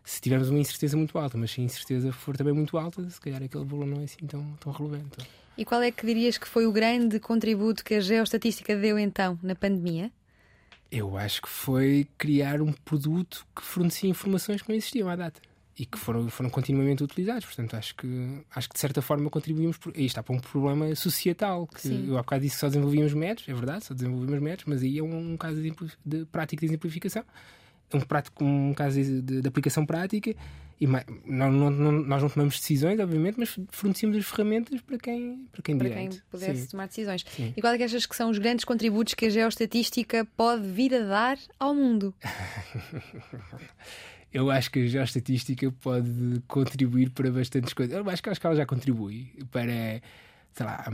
Se 0.04 0.20
tivermos 0.20 0.48
uma 0.50 0.58
incerteza 0.58 0.96
muito 0.96 1.18
alta, 1.18 1.36
mas 1.36 1.50
se 1.50 1.60
a 1.60 1.64
incerteza 1.64 2.12
for 2.12 2.36
também 2.36 2.54
muito 2.54 2.76
alta, 2.78 3.08
se 3.10 3.20
calhar 3.20 3.42
aquele 3.42 3.64
valor 3.64 3.86
não 3.86 4.00
é 4.00 4.04
assim 4.04 4.24
tão, 4.26 4.56
tão 4.60 4.72
relevante. 4.72 5.18
E 5.58 5.64
qual 5.64 5.82
é 5.82 5.90
que 5.90 6.04
dirias 6.04 6.36
que 6.36 6.46
foi 6.46 6.66
o 6.66 6.72
grande 6.72 7.18
contributo 7.18 7.84
que 7.84 7.94
a 7.94 8.00
geoestatística 8.00 8.76
deu 8.76 8.98
então 8.98 9.38
na 9.42 9.54
pandemia? 9.54 10.12
Eu 10.90 11.16
acho 11.16 11.42
que 11.42 11.48
foi 11.48 12.06
criar 12.16 12.62
um 12.62 12.72
produto 12.72 13.46
que 13.54 13.62
fornecia 13.62 14.08
informações 14.08 14.62
que 14.62 14.68
não 14.68 14.76
existiam 14.76 15.08
à 15.08 15.16
data 15.16 15.40
e 15.78 15.84
que 15.84 15.98
foram, 15.98 16.28
foram 16.30 16.48
continuamente 16.48 17.04
utilizados. 17.04 17.44
Portanto, 17.44 17.74
acho 17.74 17.94
que, 17.96 18.40
acho 18.54 18.68
que 18.68 18.74
de 18.74 18.80
certa 18.80 19.02
forma 19.02 19.28
contribuímos. 19.28 19.76
Por, 19.76 19.92
aí 19.94 20.06
está 20.06 20.22
para 20.22 20.34
um 20.34 20.38
problema 20.38 20.94
societal. 20.94 21.66
Que 21.66 21.82
Sim. 21.82 22.08
eu 22.08 22.16
há 22.16 22.22
bocado 22.22 22.42
disse 22.42 22.54
que 22.56 22.60
só 22.60 22.68
desenvolvíamos 22.68 23.12
métodos, 23.12 23.48
é 23.48 23.54
verdade, 23.54 23.84
só 23.84 23.94
desenvolvíamos 23.94 24.42
métodos, 24.42 24.64
mas 24.66 24.82
aí 24.82 24.98
é 24.98 25.02
um, 25.02 25.32
um 25.32 25.36
caso 25.36 25.60
de, 25.60 25.74
de 26.04 26.24
prática 26.26 26.60
de 26.60 26.66
exemplificação. 26.66 27.24
um, 27.92 28.00
prático, 28.00 28.44
um 28.44 28.72
caso 28.72 29.02
de, 29.02 29.42
de 29.42 29.48
aplicação 29.48 29.84
prática 29.84 30.34
e 30.78 30.86
nós 30.86 31.04
não, 31.26 31.70
não, 31.70 31.92
nós 31.92 32.22
não 32.22 32.28
tomamos 32.28 32.60
decisões, 32.60 33.00
obviamente, 33.00 33.38
mas 33.38 33.58
fornecemos 33.70 34.16
as 34.16 34.26
ferramentas 34.26 34.80
para 34.82 34.98
quem, 34.98 35.48
para 35.50 35.62
quem, 35.62 35.78
para 35.78 35.88
quem 35.88 36.10
pudesse 36.30 36.62
Sim. 36.62 36.66
tomar 36.68 36.86
decisões. 36.86 37.24
Sim. 37.34 37.54
E 37.56 37.60
qual 37.62 37.72
é 37.72 37.78
que 37.78 37.84
achas 37.84 38.04
que 38.04 38.14
são 38.14 38.28
os 38.28 38.38
grandes 38.38 38.64
contributos 38.64 39.14
que 39.14 39.26
a 39.26 39.30
geoestatística 39.30 40.26
pode 40.36 40.68
vir 40.68 40.94
a 40.94 41.06
dar 41.06 41.38
ao 41.58 41.74
mundo? 41.74 42.14
Eu 44.32 44.50
acho 44.50 44.70
que 44.70 44.80
a 44.80 44.86
geoestatística 44.86 45.72
pode 45.80 46.42
contribuir 46.46 47.08
para 47.08 47.30
bastantes 47.30 47.72
coisas. 47.72 47.96
Eu 47.96 48.10
acho 48.10 48.22
que, 48.22 48.28
acho 48.28 48.38
que 48.38 48.46
ela 48.46 48.56
já 48.56 48.66
contribui 48.66 49.32
para, 49.50 50.02
sei 50.52 50.66
lá, 50.66 50.84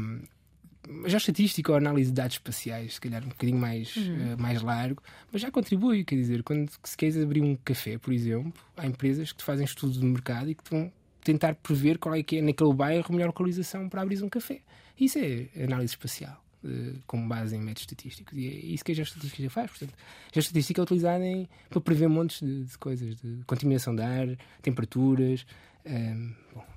a 1.05 1.09
geoestatística 1.09 1.71
ou 1.71 1.79
análise 1.79 2.11
de 2.11 2.15
dados 2.17 2.35
espaciais, 2.37 2.95
se 2.95 3.01
calhar 3.01 3.23
um 3.25 3.29
bocadinho 3.29 3.59
mais, 3.59 3.97
Uhum. 3.97 4.35
uh, 4.35 4.41
mais 4.41 4.61
largo, 4.63 5.03
mas 5.33 5.41
já 5.43 5.51
contribui. 5.51 6.05
Quer 6.05 6.17
dizer, 6.17 6.43
quando 6.43 6.71
se 6.83 6.97
queres 6.97 7.17
abrir 7.17 7.41
um 7.41 7.55
café, 7.57 7.99
por 7.99 8.13
exemplo, 8.13 8.53
há 8.77 8.87
empresas 8.87 9.31
que 9.33 9.39
te 9.39 9.45
fazem 9.45 9.65
estudos 9.65 9.99
de 9.99 10.05
mercado 10.05 10.51
e 10.51 10.55
que 10.55 10.63
te 10.65 10.71
vão 10.71 10.93
tentar 11.23 11.55
prever 11.55 11.99
qual 11.99 12.15
é 12.17 12.23
que 12.23 12.39
é 12.39 12.43
naquele 12.43 12.75
bairro 12.75 13.05
a 13.09 13.13
melhor 13.13 13.27
localização 13.29 13.89
para 13.89 14.03
abrir 14.03 14.23
um 14.25 14.29
café. 14.29 14.61
Isso 14.99 15.19
é 15.19 15.49
análise 15.65 15.93
espacial. 15.93 16.43
uh, 16.65 16.99
Com 17.07 17.27
base 17.29 17.55
em 17.57 17.61
métodos 17.61 17.83
estatísticos, 17.83 18.37
e 18.37 18.47
é 18.49 18.51
isso 18.51 18.85
que 18.85 18.91
a 18.93 18.95
geoestatística 18.95 19.49
faz. 19.51 19.71
Portanto, 19.71 19.95
a 19.95 20.33
geoestatística 20.35 20.81
é 20.81 20.83
utilizada 20.83 21.25
em, 21.25 21.49
para 21.71 21.81
prever 21.81 22.09
montes 22.09 22.41
de, 22.41 22.65
de 22.65 22.79
coisas, 22.79 23.15
de 23.17 23.43
contaminação 23.47 23.95
de 23.95 24.03
ar, 24.03 24.37
temperaturas, 24.63 25.47
um, 25.87 26.33
bom, 26.55 26.65
tudo. 26.65 26.72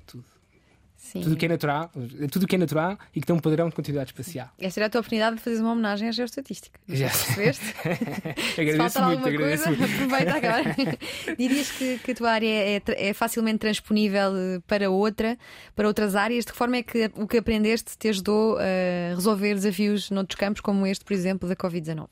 Sim. 1.06 1.22
Tudo 1.22 1.34
o 1.34 1.38
que 1.38 1.46
é 1.46 1.50
natural, 1.50 1.92
tudo 2.32 2.44
o 2.44 2.48
que 2.48 2.56
é 2.56 2.58
natural 2.58 2.98
e 3.16 3.22
que 3.22 3.28
tem 3.28 3.36
um 3.36 3.40
padrão 3.40 3.70
de 3.70 3.76
continuidade 3.76 4.10
espacial. 4.10 4.50
Esta 4.58 4.80
era 4.80 4.88
a 4.88 4.90
tua 4.90 5.02
oportunidade 5.02 5.36
de 5.36 5.42
fazeres 5.44 5.62
uma 5.62 5.74
homenagem 5.74 6.10
à 6.10 6.12
geoestatística. 6.12 6.80
Já. 6.90 7.10
Percebeste? 7.10 7.64
Se 8.56 8.62
agradeço 8.62 8.80
muito, 8.80 8.98
alguma 8.98 9.28
agradeço 9.28 9.64
coisa, 9.66 9.80
muito. 9.80 9.94
aproveita 9.94 10.34
agora. 10.36 10.76
Dirias 11.38 11.72
que, 11.74 12.00
que 12.00 12.12
a 12.12 12.16
tua 12.16 12.32
área 12.32 12.48
é, 12.48 12.82
é 12.88 13.14
facilmente 13.14 13.60
transponível 13.60 14.36
eh, 14.36 14.62
para 14.66 14.90
outra, 14.90 15.38
para 15.76 15.88
outras 15.88 16.16
áreas? 16.16 16.44
De 16.44 16.52
que 16.52 16.58
forma 16.58 16.78
é 16.78 16.82
que 16.82 17.12
o 17.18 17.28
que 17.28 17.38
aprendeste 17.38 17.96
te 17.96 18.10
ajudou 18.10 18.58
a 18.58 19.14
resolver 19.14 19.54
desafios 19.54 20.10
noutros 20.10 20.40
campos, 20.40 20.60
como 20.60 20.88
este, 20.88 21.06
por 21.06 21.14
exemplo, 21.14 21.48
da 21.48 21.56
Covid-19? 21.56 22.08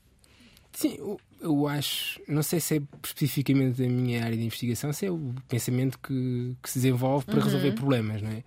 Sim, 0.71 0.95
eu, 0.99 1.19
eu 1.41 1.67
acho, 1.67 2.21
não 2.27 2.43
sei 2.43 2.59
se 2.59 2.77
é 2.77 2.81
especificamente 3.03 3.81
da 3.81 3.89
minha 3.89 4.23
área 4.23 4.37
de 4.37 4.43
investigação, 4.43 4.93
se 4.93 5.07
é 5.07 5.11
o 5.11 5.33
pensamento 5.47 5.97
que, 5.97 6.55
que 6.61 6.69
se 6.69 6.77
desenvolve 6.77 7.25
para 7.25 7.43
resolver 7.43 7.71
problemas, 7.71 8.21
não 8.21 8.29
é? 8.29 8.43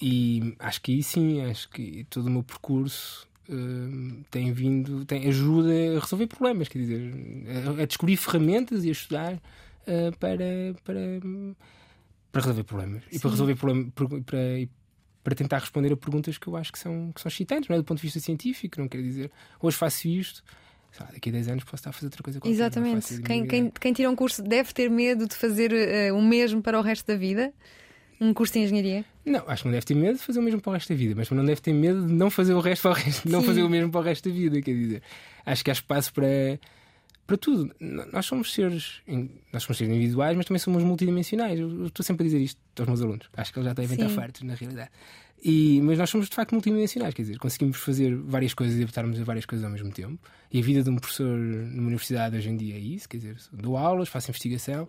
E 0.00 0.54
acho 0.58 0.82
que 0.82 0.92
aí 0.92 1.02
sim, 1.02 1.42
acho 1.42 1.68
que 1.70 2.04
todo 2.10 2.26
o 2.26 2.30
meu 2.30 2.42
percurso 2.42 3.26
hum, 3.48 4.22
tem 4.30 4.52
vindo, 4.52 5.04
tem 5.04 5.26
ajuda 5.28 5.96
a 5.96 6.00
resolver 6.00 6.26
problemas, 6.26 6.68
quer 6.68 6.78
dizer, 6.80 7.12
a, 7.78 7.82
a 7.82 7.86
descobrir 7.86 8.16
ferramentas 8.16 8.84
e 8.84 8.88
a 8.88 8.92
estudar 8.92 9.40
ah, 9.86 10.12
para, 10.18 10.74
para, 10.84 11.20
para 12.32 12.40
resolver 12.40 12.64
problemas. 12.64 13.04
E 13.10 13.18
para 13.18 13.30
resolver 13.30 13.54
problemas, 13.54 13.92
para, 13.94 14.68
para 15.22 15.34
tentar 15.34 15.58
responder 15.58 15.92
a 15.92 15.96
perguntas 15.96 16.38
que 16.38 16.46
eu 16.46 16.56
acho 16.56 16.72
que 16.72 16.78
são, 16.78 17.12
que 17.12 17.20
são 17.20 17.28
excitantes, 17.28 17.68
não 17.68 17.76
é? 17.76 17.78
Do 17.78 17.84
ponto 17.84 17.98
de 17.98 18.02
vista 18.02 18.20
científico, 18.20 18.80
não 18.80 18.88
quer 18.88 19.00
dizer, 19.00 19.30
hoje 19.60 19.76
faço 19.76 20.08
isto, 20.08 20.42
lá, 21.00 21.08
daqui 21.12 21.28
a 21.28 21.32
10 21.32 21.48
anos 21.48 21.64
posso 21.64 21.76
estar 21.76 21.90
a 21.90 21.92
fazer 21.92 22.06
outra 22.06 22.22
coisa 22.22 22.40
qualquer, 22.40 22.56
faço 22.56 22.78
Exatamente. 22.78 23.22
Quem, 23.22 23.46
quem, 23.46 23.70
quem 23.70 23.92
tira 23.92 24.10
um 24.10 24.16
curso 24.16 24.42
deve 24.42 24.72
ter 24.72 24.90
medo 24.90 25.26
de 25.26 25.34
fazer 25.34 25.72
eh, 25.72 26.12
o 26.12 26.20
mesmo 26.22 26.62
para 26.62 26.78
o 26.78 26.82
resto 26.82 27.06
da 27.06 27.16
vida? 27.16 27.52
Um 28.20 28.32
curso 28.32 28.54
de 28.54 28.60
engenharia? 28.60 29.04
Não, 29.24 29.42
acho 29.46 29.62
que 29.62 29.68
não 29.68 29.72
deve 29.72 29.86
ter 29.86 29.94
medo 29.94 30.16
de 30.16 30.22
fazer 30.22 30.38
o 30.38 30.42
mesmo 30.42 30.60
para 30.60 30.70
o 30.70 30.72
resto 30.74 30.88
da 30.88 30.94
vida, 30.94 31.14
mas 31.16 31.30
não 31.30 31.44
deve 31.44 31.60
ter 31.60 31.72
medo 31.72 32.06
de 32.06 32.12
não 32.12 32.30
fazer 32.30 32.54
o 32.54 32.60
resto 32.60 32.82
para 32.82 32.90
o 32.92 32.94
resto, 32.94 33.28
não 33.28 33.42
fazer 33.42 33.62
o 33.62 33.68
mesmo 33.68 33.90
para 33.90 34.00
o 34.00 34.04
resto 34.04 34.28
da 34.28 34.34
vida, 34.34 34.60
quer 34.62 34.72
dizer. 34.72 35.02
Acho 35.44 35.64
que 35.64 35.70
há 35.70 35.72
espaço 35.72 36.12
para, 36.12 36.58
para 37.26 37.36
tudo. 37.36 37.74
Nós 37.80 38.24
somos 38.24 38.52
seres, 38.52 39.02
nós 39.52 39.62
somos 39.62 39.76
seres 39.76 39.92
individuais, 39.92 40.36
mas 40.36 40.46
também 40.46 40.58
somos 40.58 40.82
multidimensionais. 40.82 41.58
Eu 41.58 41.86
estou 41.86 42.04
sempre 42.04 42.24
a 42.24 42.26
dizer 42.26 42.40
isto 42.40 42.60
aos 42.78 42.88
meus 42.88 43.02
alunos. 43.02 43.28
Acho 43.36 43.52
que 43.52 43.58
eles 43.58 43.66
já 43.66 43.74
devem 43.74 43.98
estar 43.98 44.08
fartos, 44.08 44.42
na 44.42 44.54
realidade. 44.54 44.90
E, 45.42 45.80
mas 45.82 45.98
nós 45.98 46.08
somos 46.08 46.28
de 46.28 46.34
facto 46.34 46.52
multidimensionais, 46.52 47.12
quer 47.12 47.22
dizer, 47.22 47.38
conseguimos 47.38 47.76
fazer 47.76 48.16
várias 48.16 48.54
coisas 48.54 48.78
e 48.78 48.82
adaptarmos 48.82 49.20
a 49.20 49.24
várias 49.24 49.44
coisas 49.44 49.64
ao 49.64 49.70
mesmo 49.70 49.92
tempo. 49.92 50.18
E 50.50 50.58
a 50.58 50.62
vida 50.62 50.82
de 50.82 50.90
um 50.90 50.96
professor 50.96 51.36
numa 51.36 51.88
universidade 51.88 52.36
hoje 52.36 52.48
em 52.48 52.56
dia 52.56 52.74
é 52.74 52.78
isso, 52.78 53.08
quer 53.08 53.18
dizer, 53.18 53.36
dou 53.52 53.76
aulas, 53.76 54.08
faço 54.08 54.30
investigação, 54.30 54.88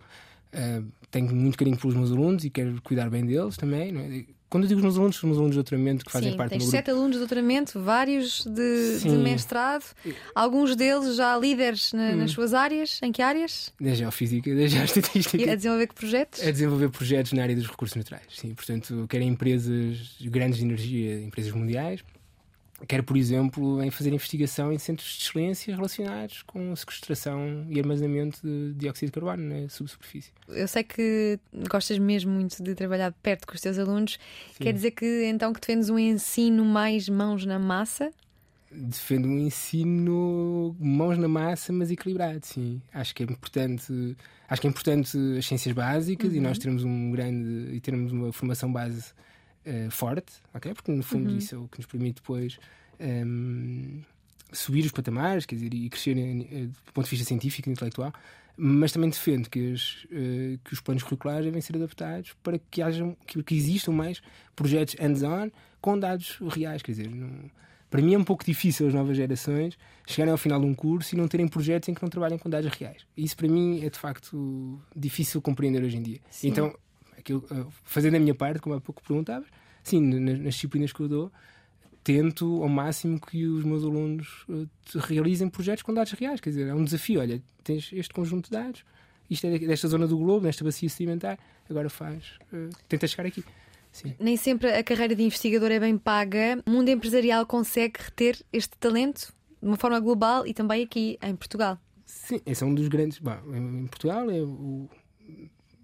ah, 0.52 0.82
tenho 1.10 1.34
muito 1.34 1.56
carinho 1.58 1.76
pelos 1.78 1.94
meus 1.96 2.10
alunos 2.10 2.44
e 2.44 2.50
quero 2.50 2.80
cuidar 2.82 3.08
bem 3.10 3.24
deles 3.24 3.56
também. 3.56 3.96
é? 3.96 4.38
Quando 4.50 4.64
eu 4.64 4.68
digo 4.68 4.78
os 4.78 4.84
meus 4.84 4.96
alunos, 4.96 5.16
são 5.16 5.20
os 5.28 5.28
meus 5.28 5.36
alunos 5.38 5.50
de 5.52 5.56
doutoramento 5.56 6.06
que 6.06 6.10
fazem 6.10 6.30
Sim, 6.30 6.36
parte 6.38 6.48
do 6.48 6.52
tens 6.52 6.62
meu 6.62 6.70
grupo. 6.70 6.78
sete 6.78 6.90
alunos 6.90 7.12
de 7.12 7.18
doutoramento, 7.18 7.80
vários 7.82 8.44
de, 8.46 8.98
de 9.00 9.10
mestrado, 9.18 9.84
alguns 10.34 10.74
deles 10.74 11.16
já 11.16 11.36
líderes 11.36 11.92
na- 11.92 12.12
Hum. 12.12 12.16
nas 12.16 12.30
suas 12.30 12.54
áreas. 12.54 12.98
Em 13.02 13.12
que 13.12 13.20
áreas? 13.20 13.74
Da 13.78 13.92
geofísica, 13.94 14.54
da 14.54 14.66
geoestatística. 14.66 15.36
E 15.36 15.50
a 15.50 15.54
desenvolver 15.54 15.86
que 15.88 15.94
projetos? 15.94 16.42
a 16.42 16.50
desenvolver 16.50 16.88
projetos 16.88 17.32
na 17.34 17.42
área 17.42 17.54
dos 17.54 17.66
recursos 17.66 17.94
naturais. 17.94 18.22
Sim, 18.30 18.54
portanto, 18.54 19.04
quer 19.10 19.20
em 19.20 19.28
empresas 19.28 20.16
grandes 20.22 20.58
de 20.60 20.64
energia, 20.64 21.20
empresas 21.20 21.52
mundiais, 21.52 22.00
quer, 22.86 23.02
por 23.02 23.16
exemplo, 23.16 23.82
em 23.82 23.90
fazer 23.90 24.12
investigação 24.12 24.72
em 24.72 24.78
centros 24.78 25.08
de 25.08 25.24
excelência 25.24 25.74
relacionados 25.74 26.42
com 26.42 26.72
a 26.72 26.76
sequestração 26.76 27.66
e 27.68 27.78
armazenamento 27.78 28.40
de 28.42 28.74
dióxido 28.74 29.08
de 29.08 29.12
carbono 29.12 29.42
na 29.42 29.68
subsuperfície. 29.68 30.32
Eu 30.48 30.68
sei 30.68 30.84
que 30.84 31.38
gostas 31.68 31.98
mesmo 31.98 32.30
muito 32.30 32.62
de 32.62 32.74
trabalhar 32.74 33.10
de 33.10 33.16
perto 33.22 33.46
com 33.46 33.54
os 33.54 33.60
teus 33.60 33.78
alunos. 33.78 34.18
Quer 34.60 34.72
dizer 34.72 34.92
que 34.92 35.24
então 35.24 35.52
que 35.52 35.60
defendes 35.60 35.90
um 35.90 35.98
ensino 35.98 36.64
mais 36.64 37.08
mãos 37.08 37.44
na 37.44 37.58
massa? 37.58 38.12
Defendo 38.70 39.26
um 39.26 39.38
ensino 39.38 40.76
mãos 40.78 41.16
na 41.18 41.26
massa, 41.26 41.72
mas 41.72 41.90
equilibrado, 41.90 42.44
sim. 42.44 42.80
Acho 42.92 43.14
que 43.14 43.22
é 43.22 43.26
importante, 43.26 44.16
acho 44.48 44.60
que 44.60 44.66
é 44.66 44.70
importante 44.70 45.18
as 45.38 45.46
ciências 45.46 45.74
básicas 45.74 46.32
e 46.32 46.38
nós 46.38 46.58
termos 46.58 46.84
um 46.84 47.10
grande 47.10 47.74
e 47.74 47.80
termos 47.80 48.12
uma 48.12 48.30
formação 48.32 48.70
base 48.70 49.12
eh, 49.64 49.88
forte, 49.90 50.32
ok? 50.54 50.74
Porque 50.74 50.92
no 50.92 51.02
fundo 51.02 51.30
isso 51.36 51.54
é 51.54 51.58
o 51.58 51.68
que 51.68 51.78
nos 51.78 51.86
permite 51.86 52.16
depois 52.16 52.58
ehm, 52.98 54.02
subir 54.52 54.84
os 54.84 54.92
patamares, 54.92 55.46
quer 55.46 55.56
dizer, 55.56 55.74
e 55.74 55.88
crescer 55.88 56.16
eh, 56.16 56.66
do 56.66 56.92
ponto 56.92 57.04
de 57.04 57.10
vista 57.10 57.26
científico 57.26 57.68
e 57.68 57.72
intelectual. 57.72 58.12
Mas 58.56 58.90
também 58.90 59.08
defendo 59.08 59.48
que, 59.48 59.72
as, 59.72 60.06
eh, 60.10 60.58
que 60.64 60.72
os 60.72 60.80
planos 60.80 61.02
curriculares 61.02 61.44
devem 61.44 61.60
ser 61.60 61.76
adaptados 61.76 62.34
para 62.42 62.58
que, 62.58 62.82
hajam, 62.82 63.16
que, 63.26 63.42
que 63.42 63.54
existam 63.54 63.92
mais 63.92 64.20
projetos 64.56 64.96
hands-on 64.98 65.50
com 65.80 65.98
dados 65.98 66.38
reais. 66.40 66.82
Quer 66.82 66.92
dizer, 66.92 67.08
não, 67.08 67.50
para 67.90 68.02
mim 68.02 68.14
é 68.14 68.18
um 68.18 68.24
pouco 68.24 68.44
difícil 68.44 68.88
as 68.88 68.94
novas 68.94 69.16
gerações 69.16 69.78
chegarem 70.06 70.32
ao 70.32 70.38
final 70.38 70.60
de 70.60 70.66
um 70.66 70.74
curso 70.74 71.14
e 71.14 71.18
não 71.18 71.28
terem 71.28 71.46
projetos 71.46 71.88
em 71.88 71.94
que 71.94 72.02
não 72.02 72.08
trabalhem 72.08 72.38
com 72.38 72.50
dados 72.50 72.70
reais. 72.72 73.06
Isso 73.16 73.36
para 73.36 73.48
mim 73.48 73.84
é 73.84 73.90
de 73.90 73.98
facto 73.98 74.80
difícil 74.94 75.40
compreender 75.40 75.82
hoje 75.82 75.96
em 75.96 76.02
dia. 76.02 76.20
Sim. 76.30 76.48
Então, 76.48 76.74
aquilo, 77.28 77.44
eh, 77.50 77.66
fazendo 77.84 78.16
a 78.16 78.20
minha 78.20 78.34
parte, 78.34 78.60
como 78.60 78.74
há 78.74 78.80
pouco 78.80 79.02
perguntavas, 79.02 79.48
sim, 79.82 80.00
nas, 80.00 80.38
nas 80.38 80.54
disciplinas 80.54 80.92
que 80.92 81.00
eu 81.00 81.08
dou, 81.08 81.32
tento 82.02 82.62
ao 82.62 82.68
máximo 82.68 83.20
que 83.20 83.44
os 83.46 83.64
meus 83.64 83.84
alunos 83.84 84.44
eh, 84.48 84.66
realizem 85.00 85.48
projetos 85.48 85.82
com 85.82 85.92
dados 85.92 86.12
reais. 86.12 86.40
Quer 86.40 86.50
dizer, 86.50 86.66
é 86.68 86.74
um 86.74 86.84
desafio. 86.84 87.20
Olha, 87.20 87.42
tens 87.62 87.90
este 87.92 88.14
conjunto 88.14 88.46
de 88.46 88.52
dados, 88.52 88.84
isto 89.28 89.46
é 89.46 89.58
desta 89.58 89.88
zona 89.88 90.06
do 90.06 90.16
globo, 90.16 90.46
nesta 90.46 90.64
bacia 90.64 90.88
sedimentar, 90.88 91.38
agora 91.68 91.90
faz, 91.90 92.38
eh, 92.52 92.70
tenta 92.88 93.06
chegar 93.06 93.26
aqui. 93.26 93.44
Sim. 93.92 94.14
Nem 94.20 94.36
sempre 94.36 94.70
a 94.70 94.84
carreira 94.84 95.14
de 95.14 95.22
investigador 95.22 95.70
é 95.72 95.80
bem 95.80 95.96
paga. 95.96 96.62
O 96.66 96.70
mundo 96.70 96.88
empresarial 96.90 97.46
consegue 97.46 97.94
reter 97.98 98.38
este 98.52 98.76
talento 98.78 99.32
de 99.60 99.66
uma 99.66 99.76
forma 99.76 99.98
global 99.98 100.46
e 100.46 100.52
também 100.54 100.84
aqui 100.84 101.18
em 101.22 101.34
Portugal. 101.34 101.78
Sim, 102.04 102.40
esse 102.46 102.62
é 102.62 102.66
um 102.66 102.74
dos 102.74 102.86
grandes. 102.88 103.18
Bom, 103.18 103.36
em 103.54 103.86
Portugal 103.86 104.30
é, 104.30 104.40
o- 104.42 104.88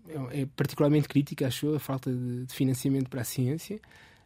é- 0.09 0.43
é 0.43 0.47
particularmente 0.57 1.09
crítica, 1.09 1.47
acho 1.47 1.75
a 1.75 1.79
falta 1.81 2.13
de, 2.13 2.47
de 2.47 2.55
financiamento 2.55 3.09
para 3.09 3.21
a 3.23 3.25
ciência 3.25 3.81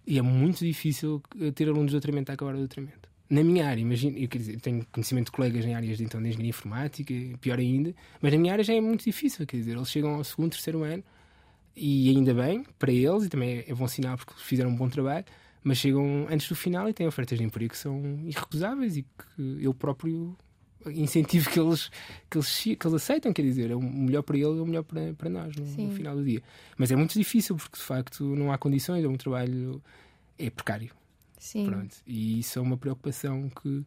e 0.06 0.18
é 0.18 0.22
muito 0.22 0.64
difícil 0.64 1.22
eh, 1.40 1.50
ter 1.52 1.68
alunos 1.68 1.86
de 1.86 1.92
doutoramento 1.92 2.30
a 2.30 2.34
acabar 2.34 2.54
o 2.54 2.58
doutoramento. 2.58 3.08
Na 3.30 3.44
minha 3.44 3.68
área, 3.68 3.80
imagino, 3.80 4.16
eu, 4.16 4.26
quer 4.26 4.38
dizer, 4.38 4.58
tenho 4.60 4.86
conhecimento 4.90 5.26
de 5.26 5.32
colegas 5.32 5.64
em 5.66 5.74
áreas 5.74 5.98
de, 5.98 6.04
então, 6.04 6.20
de 6.22 6.28
engenharia 6.28 6.48
informática, 6.48 7.12
pior 7.40 7.58
ainda, 7.58 7.94
mas 8.22 8.32
na 8.32 8.38
minha 8.38 8.52
área 8.52 8.64
já 8.64 8.72
é 8.74 8.80
muito 8.80 9.04
difícil, 9.04 9.46
quer 9.46 9.58
dizer, 9.58 9.76
eles 9.76 9.90
chegam 9.90 10.14
ao 10.14 10.24
segundo, 10.24 10.52
terceiro 10.52 10.82
ano 10.82 11.04
e 11.76 12.08
ainda 12.08 12.32
bem 12.32 12.64
para 12.78 12.90
eles, 12.90 13.24
e 13.24 13.28
também 13.28 13.64
é 13.66 13.74
bom 13.74 13.86
sinal 13.86 14.16
porque 14.16 14.32
fizeram 14.38 14.70
um 14.70 14.74
bom 14.76 14.88
trabalho, 14.88 15.26
mas 15.62 15.76
chegam 15.76 16.26
antes 16.30 16.48
do 16.48 16.56
final 16.56 16.88
e 16.88 16.94
têm 16.94 17.06
ofertas 17.06 17.38
de 17.38 17.44
emprego 17.44 17.72
que 17.72 17.78
são 17.78 18.00
irrecusáveis 18.24 18.96
e 18.96 19.02
que 19.02 19.58
eu 19.60 19.74
próprio 19.74 20.34
incentivo 20.90 21.51
que 21.51 21.59
eles, 21.59 21.90
que 22.31 22.38
eles, 22.38 22.62
que 22.62 22.87
eles 22.87 22.94
aceitam, 22.94 23.33
quer 23.33 23.42
dizer, 23.42 23.70
é 23.70 23.77
o 23.77 23.81
melhor 23.81 24.22
para 24.22 24.37
eles 24.37 24.59
é 24.59 24.62
o 24.62 24.66
melhor 24.66 24.83
para, 24.83 25.14
para 25.14 25.29
nós 25.29 25.55
no, 25.57 25.64
no 25.64 25.94
final 25.94 26.16
do 26.16 26.24
dia. 26.24 26.42
Mas 26.77 26.90
é 26.90 26.96
muito 26.96 27.14
difícil 27.14 27.57
porque 27.57 27.77
de 27.77 27.83
facto 27.83 28.24
não 28.24 28.53
há 28.53 28.59
condições, 28.59 29.05
é 29.05 29.09
um 29.09 29.16
trabalho 29.16 29.83
é 30.38 30.51
precário. 30.51 30.90
Sim. 31.38 31.66
Pronto. 31.66 31.96
E 32.07 32.40
isso 32.40 32.59
é 32.59 32.62
uma 32.62 32.77
preocupação 32.77 33.51
que, 33.51 33.85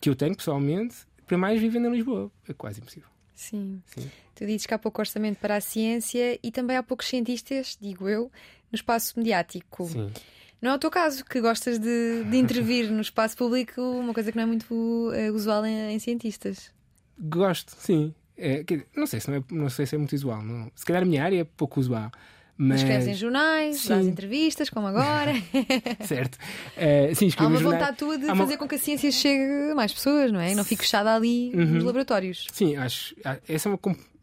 que 0.00 0.08
eu 0.08 0.16
tenho 0.16 0.36
pessoalmente, 0.36 0.96
para 1.26 1.36
mais 1.38 1.60
vivendo 1.60 1.88
em 1.88 1.92
Lisboa. 1.92 2.30
É 2.48 2.52
quase 2.52 2.80
impossível. 2.80 3.08
Sim. 3.34 3.82
Sim. 3.86 4.10
Tu 4.34 4.46
dizes 4.46 4.66
que 4.66 4.74
há 4.74 4.78
pouco 4.78 5.00
orçamento 5.00 5.38
para 5.38 5.56
a 5.56 5.60
ciência 5.60 6.38
e 6.42 6.50
também 6.50 6.76
há 6.76 6.82
poucos 6.82 7.06
cientistas, 7.06 7.76
digo 7.80 8.08
eu, 8.08 8.30
no 8.72 8.76
espaço 8.76 9.18
mediático. 9.18 9.86
Sim. 9.86 10.10
Não 10.60 10.72
é 10.72 10.74
o 10.74 10.78
teu 10.78 10.90
caso, 10.90 11.24
que 11.24 11.40
gostas 11.40 11.78
de, 11.78 12.24
de 12.24 12.36
intervir 12.36 12.90
no 12.90 13.00
espaço 13.00 13.36
público, 13.36 13.80
uma 13.80 14.14
coisa 14.14 14.30
que 14.30 14.36
não 14.36 14.44
é 14.44 14.46
muito 14.46 15.12
eh, 15.14 15.30
usual 15.30 15.64
em, 15.66 15.92
em 15.94 15.98
cientistas. 15.98 16.70
Gosto, 17.18 17.74
sim. 17.78 18.14
É, 18.38 18.64
não, 18.94 19.06
sei 19.06 19.20
se 19.20 19.30
não, 19.30 19.36
é, 19.36 19.44
não 19.50 19.70
sei 19.70 19.86
se 19.86 19.94
é 19.94 19.98
muito 19.98 20.14
usual. 20.14 20.42
Não. 20.42 20.70
Se 20.74 20.84
calhar 20.84 21.02
a 21.02 21.06
minha 21.06 21.24
área 21.24 21.40
é 21.40 21.44
pouco 21.44 21.80
usual. 21.80 22.10
Mas... 22.58 22.80
Escreves 22.80 23.06
em 23.06 23.14
jornais, 23.14 23.80
sim. 23.80 23.88
dás 23.88 24.06
entrevistas, 24.06 24.70
como 24.70 24.86
agora. 24.86 25.32
certo. 26.06 26.36
Uh, 26.76 27.14
sim, 27.14 27.30
Há 27.36 27.46
uma 27.46 27.58
vontade 27.58 27.98
tua 27.98 28.16
de 28.16 28.24
uma... 28.24 28.36
fazer 28.36 28.56
com 28.56 28.66
que 28.66 28.76
a 28.76 28.78
ciência 28.78 29.10
chegue 29.10 29.70
a 29.72 29.74
mais 29.74 29.92
pessoas, 29.92 30.32
não 30.32 30.40
é? 30.40 30.52
E 30.52 30.54
não 30.54 30.64
fique 30.64 30.82
fechada 30.82 31.14
ali 31.14 31.52
uhum. 31.54 31.66
nos 31.66 31.84
laboratórios. 31.84 32.46
Sim, 32.52 32.76
acho. 32.76 33.14
Essa 33.46 33.68
é 33.68 33.72
uma. 33.72 33.78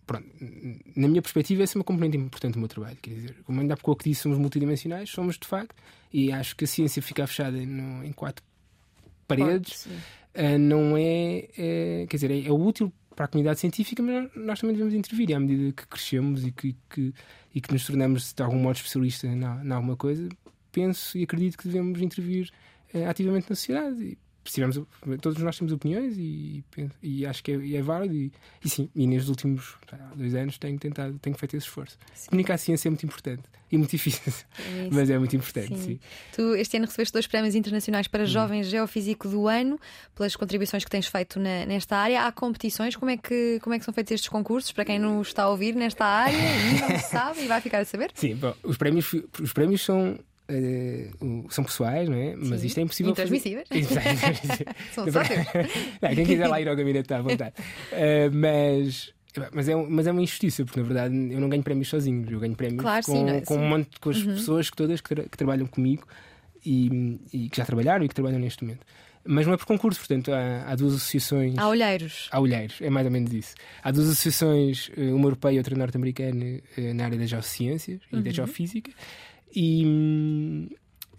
Pronto, 0.05 0.27
na 0.95 1.07
minha 1.07 1.21
perspectiva, 1.21 1.63
essa 1.63 1.77
é 1.77 1.79
uma 1.79 1.85
componente 1.85 2.17
importante 2.17 2.53
do 2.53 2.59
meu 2.59 2.67
trabalho. 2.67 2.97
Quer 3.01 3.11
dizer, 3.11 3.35
como 3.45 3.61
ainda 3.61 3.75
há 3.75 3.77
pouco 3.77 4.03
disse, 4.03 4.21
somos 4.21 4.37
multidimensionais, 4.37 5.09
somos 5.09 5.37
de 5.37 5.47
facto, 5.47 5.75
e 6.13 6.31
acho 6.31 6.55
que 6.55 6.63
a 6.63 6.67
ciência 6.67 7.01
ficar 7.01 7.25
fechada 7.25 7.57
no, 7.57 8.03
em 8.03 8.11
quatro 8.11 8.45
paredes 9.27 9.87
uh, 9.87 10.59
não 10.59 10.95
é, 10.95 11.47
é, 11.57 12.05
Quer 12.07 12.17
dizer, 12.17 12.31
é, 12.31 12.47
é 12.47 12.51
útil 12.51 12.93
para 13.15 13.25
a 13.25 13.27
comunidade 13.27 13.59
científica, 13.59 14.01
mas 14.01 14.29
nós 14.35 14.59
também 14.59 14.75
devemos 14.75 14.93
intervir. 14.93 15.29
E 15.29 15.33
à 15.33 15.39
medida 15.39 15.71
que 15.71 15.87
crescemos 15.87 16.45
e 16.45 16.51
que, 16.51 16.75
que, 16.89 17.13
e 17.53 17.61
que 17.61 17.71
nos 17.71 17.85
tornamos 17.85 18.33
de 18.33 18.43
algum 18.43 18.57
modo 18.57 18.75
especialistas 18.75 19.29
em, 19.29 19.43
alguma 19.43 19.95
coisa, 19.95 20.27
penso 20.71 21.17
e 21.17 21.23
acredito 21.23 21.57
que 21.57 21.67
devemos 21.67 22.01
intervir 22.01 22.49
eh, 22.93 23.05
ativamente 23.05 23.49
na 23.49 23.55
sociedade. 23.55 24.03
E 24.03 24.17
tivemos, 24.51 24.79
todos 25.21 25.41
nós 25.41 25.57
temos 25.57 25.71
opiniões 25.71 26.15
e, 26.17 26.63
e 27.01 27.25
acho 27.25 27.43
que 27.43 27.51
é, 27.51 27.75
é 27.75 27.81
válido. 27.81 28.15
E, 28.15 28.31
e, 28.63 28.69
sim, 28.69 28.89
e 28.95 29.07
nestes 29.07 29.29
últimos 29.29 29.75
dois 30.15 30.35
anos 30.35 30.57
tenho 30.57 30.77
tentado, 30.77 31.17
tenho 31.19 31.37
feito 31.37 31.55
esse 31.55 31.67
esforço. 31.67 31.97
Sim. 32.13 32.29
Comunicar 32.29 32.55
a 32.55 32.57
ciência 32.57 32.87
é 32.87 32.91
muito 32.91 33.05
importante 33.05 33.43
e 33.71 33.77
muito 33.77 33.91
difícil, 33.91 34.21
é 34.59 34.89
mas 34.93 35.09
é 35.09 35.17
muito 35.17 35.35
importante. 35.35 35.69
Sim. 35.69 35.77
Sim. 35.77 35.99
Tu 36.35 36.55
este 36.55 36.77
ano 36.77 36.85
recebeste 36.85 37.13
dois 37.13 37.25
prémios 37.25 37.55
internacionais 37.55 38.07
para 38.07 38.23
hum. 38.23 38.27
jovens 38.27 38.67
geofísico 38.67 39.27
do 39.27 39.47
ano 39.47 39.79
pelas 40.15 40.35
contribuições 40.35 40.83
que 40.83 40.91
tens 40.91 41.07
feito 41.07 41.39
na, 41.39 41.65
nesta 41.65 41.97
área. 41.97 42.25
Há 42.25 42.31
competições, 42.31 42.95
como 42.95 43.11
é, 43.11 43.17
que, 43.17 43.59
como 43.61 43.73
é 43.73 43.79
que 43.79 43.85
são 43.85 43.93
feitos 43.93 44.11
estes 44.11 44.29
concursos 44.29 44.71
para 44.71 44.85
quem 44.85 44.99
não 44.99 45.21
está 45.21 45.43
a 45.43 45.49
ouvir 45.49 45.73
nesta 45.75 46.05
área 46.05 46.35
e 46.35 46.81
não 46.81 46.99
sabe 47.01 47.43
e 47.43 47.47
vai 47.47 47.61
ficar 47.61 47.79
a 47.79 47.85
saber? 47.85 48.11
Sim, 48.13 48.35
bom, 48.35 48.53
os 48.63 48.77
prémios, 48.77 49.11
os 49.41 49.53
prémios 49.53 49.81
são 49.81 50.19
Uh, 50.49 51.45
são 51.49 51.63
pessoais, 51.63 52.09
não 52.09 52.17
é? 52.17 52.35
Mas 52.35 52.59
Sim. 52.59 52.67
isto 52.67 52.77
é 52.79 52.81
impossível. 52.83 53.11
Intransmissíveis. 53.11 53.67
Fazer... 53.87 54.67
são 54.93 55.11
só 55.11 55.19
não, 56.01 56.15
Quem 56.15 56.25
quiser 56.25 56.47
lá 56.47 56.59
ir 56.59 56.67
ao 56.67 56.75
gabinete 56.75 57.05
está 57.05 57.17
à 57.17 57.21
vontade. 57.21 57.55
Uh, 57.91 58.31
mas. 58.31 59.13
Mas 59.51 59.67
é, 59.67 59.75
mas 59.75 60.05
é 60.05 60.11
uma 60.11 60.21
injustiça, 60.21 60.63
porque 60.63 60.79
na 60.79 60.85
verdade 60.85 61.15
eu 61.33 61.39
não 61.41 61.49
ganho 61.49 61.63
prémios 61.63 61.87
sozinho, 61.87 62.23
eu 62.29 62.39
ganho 62.39 62.55
prémios 62.55 62.83
claro, 62.83 63.03
com, 63.03 63.11
sim, 63.13 63.23
não, 63.23 63.41
com, 63.41 63.55
um 63.55 63.67
monte, 63.67 63.99
com 63.99 64.11
as 64.11 64.17
uhum. 64.17 64.35
pessoas 64.35 64.69
que 64.69 64.77
todas 64.77 65.01
que, 65.01 65.09
tra 65.09 65.23
que 65.23 65.35
trabalham 65.35 65.65
comigo 65.65 66.07
e, 66.63 67.19
e, 67.33 67.49
que 67.49 67.57
já 67.57 67.65
trabalharam 67.65 68.05
e 68.05 68.07
que 68.07 68.13
trabalham 68.13 68.37
neste 68.37 68.63
momento. 68.63 68.85
Mas 69.25 69.47
não 69.47 69.55
é 69.55 69.57
por 69.57 69.65
concurso, 69.65 69.99
portanto, 69.99 70.31
há, 70.31 70.65
há 70.67 70.75
duas 70.75 70.93
associações. 70.93 71.57
Há 71.57 71.67
olheiros. 71.67 72.29
Há 72.31 72.39
olheiros, 72.39 72.79
é 72.79 72.91
mais 72.91 73.07
ou 73.07 73.11
menos 73.11 73.33
isso. 73.33 73.55
Há 73.81 73.89
duas 73.89 74.07
associações, 74.09 74.91
eh, 74.95 75.11
uma 75.11 75.25
europeia 75.25 75.55
e 75.55 75.57
outra 75.57 75.75
norte-americana, 75.75 76.59
na 76.93 77.05
área 77.05 77.17
das 77.17 77.27
geociências 77.27 78.01
e 78.11 78.15
uhum. 78.15 78.21
da 78.21 78.29
geofísica. 78.29 78.91
E, 79.55 80.69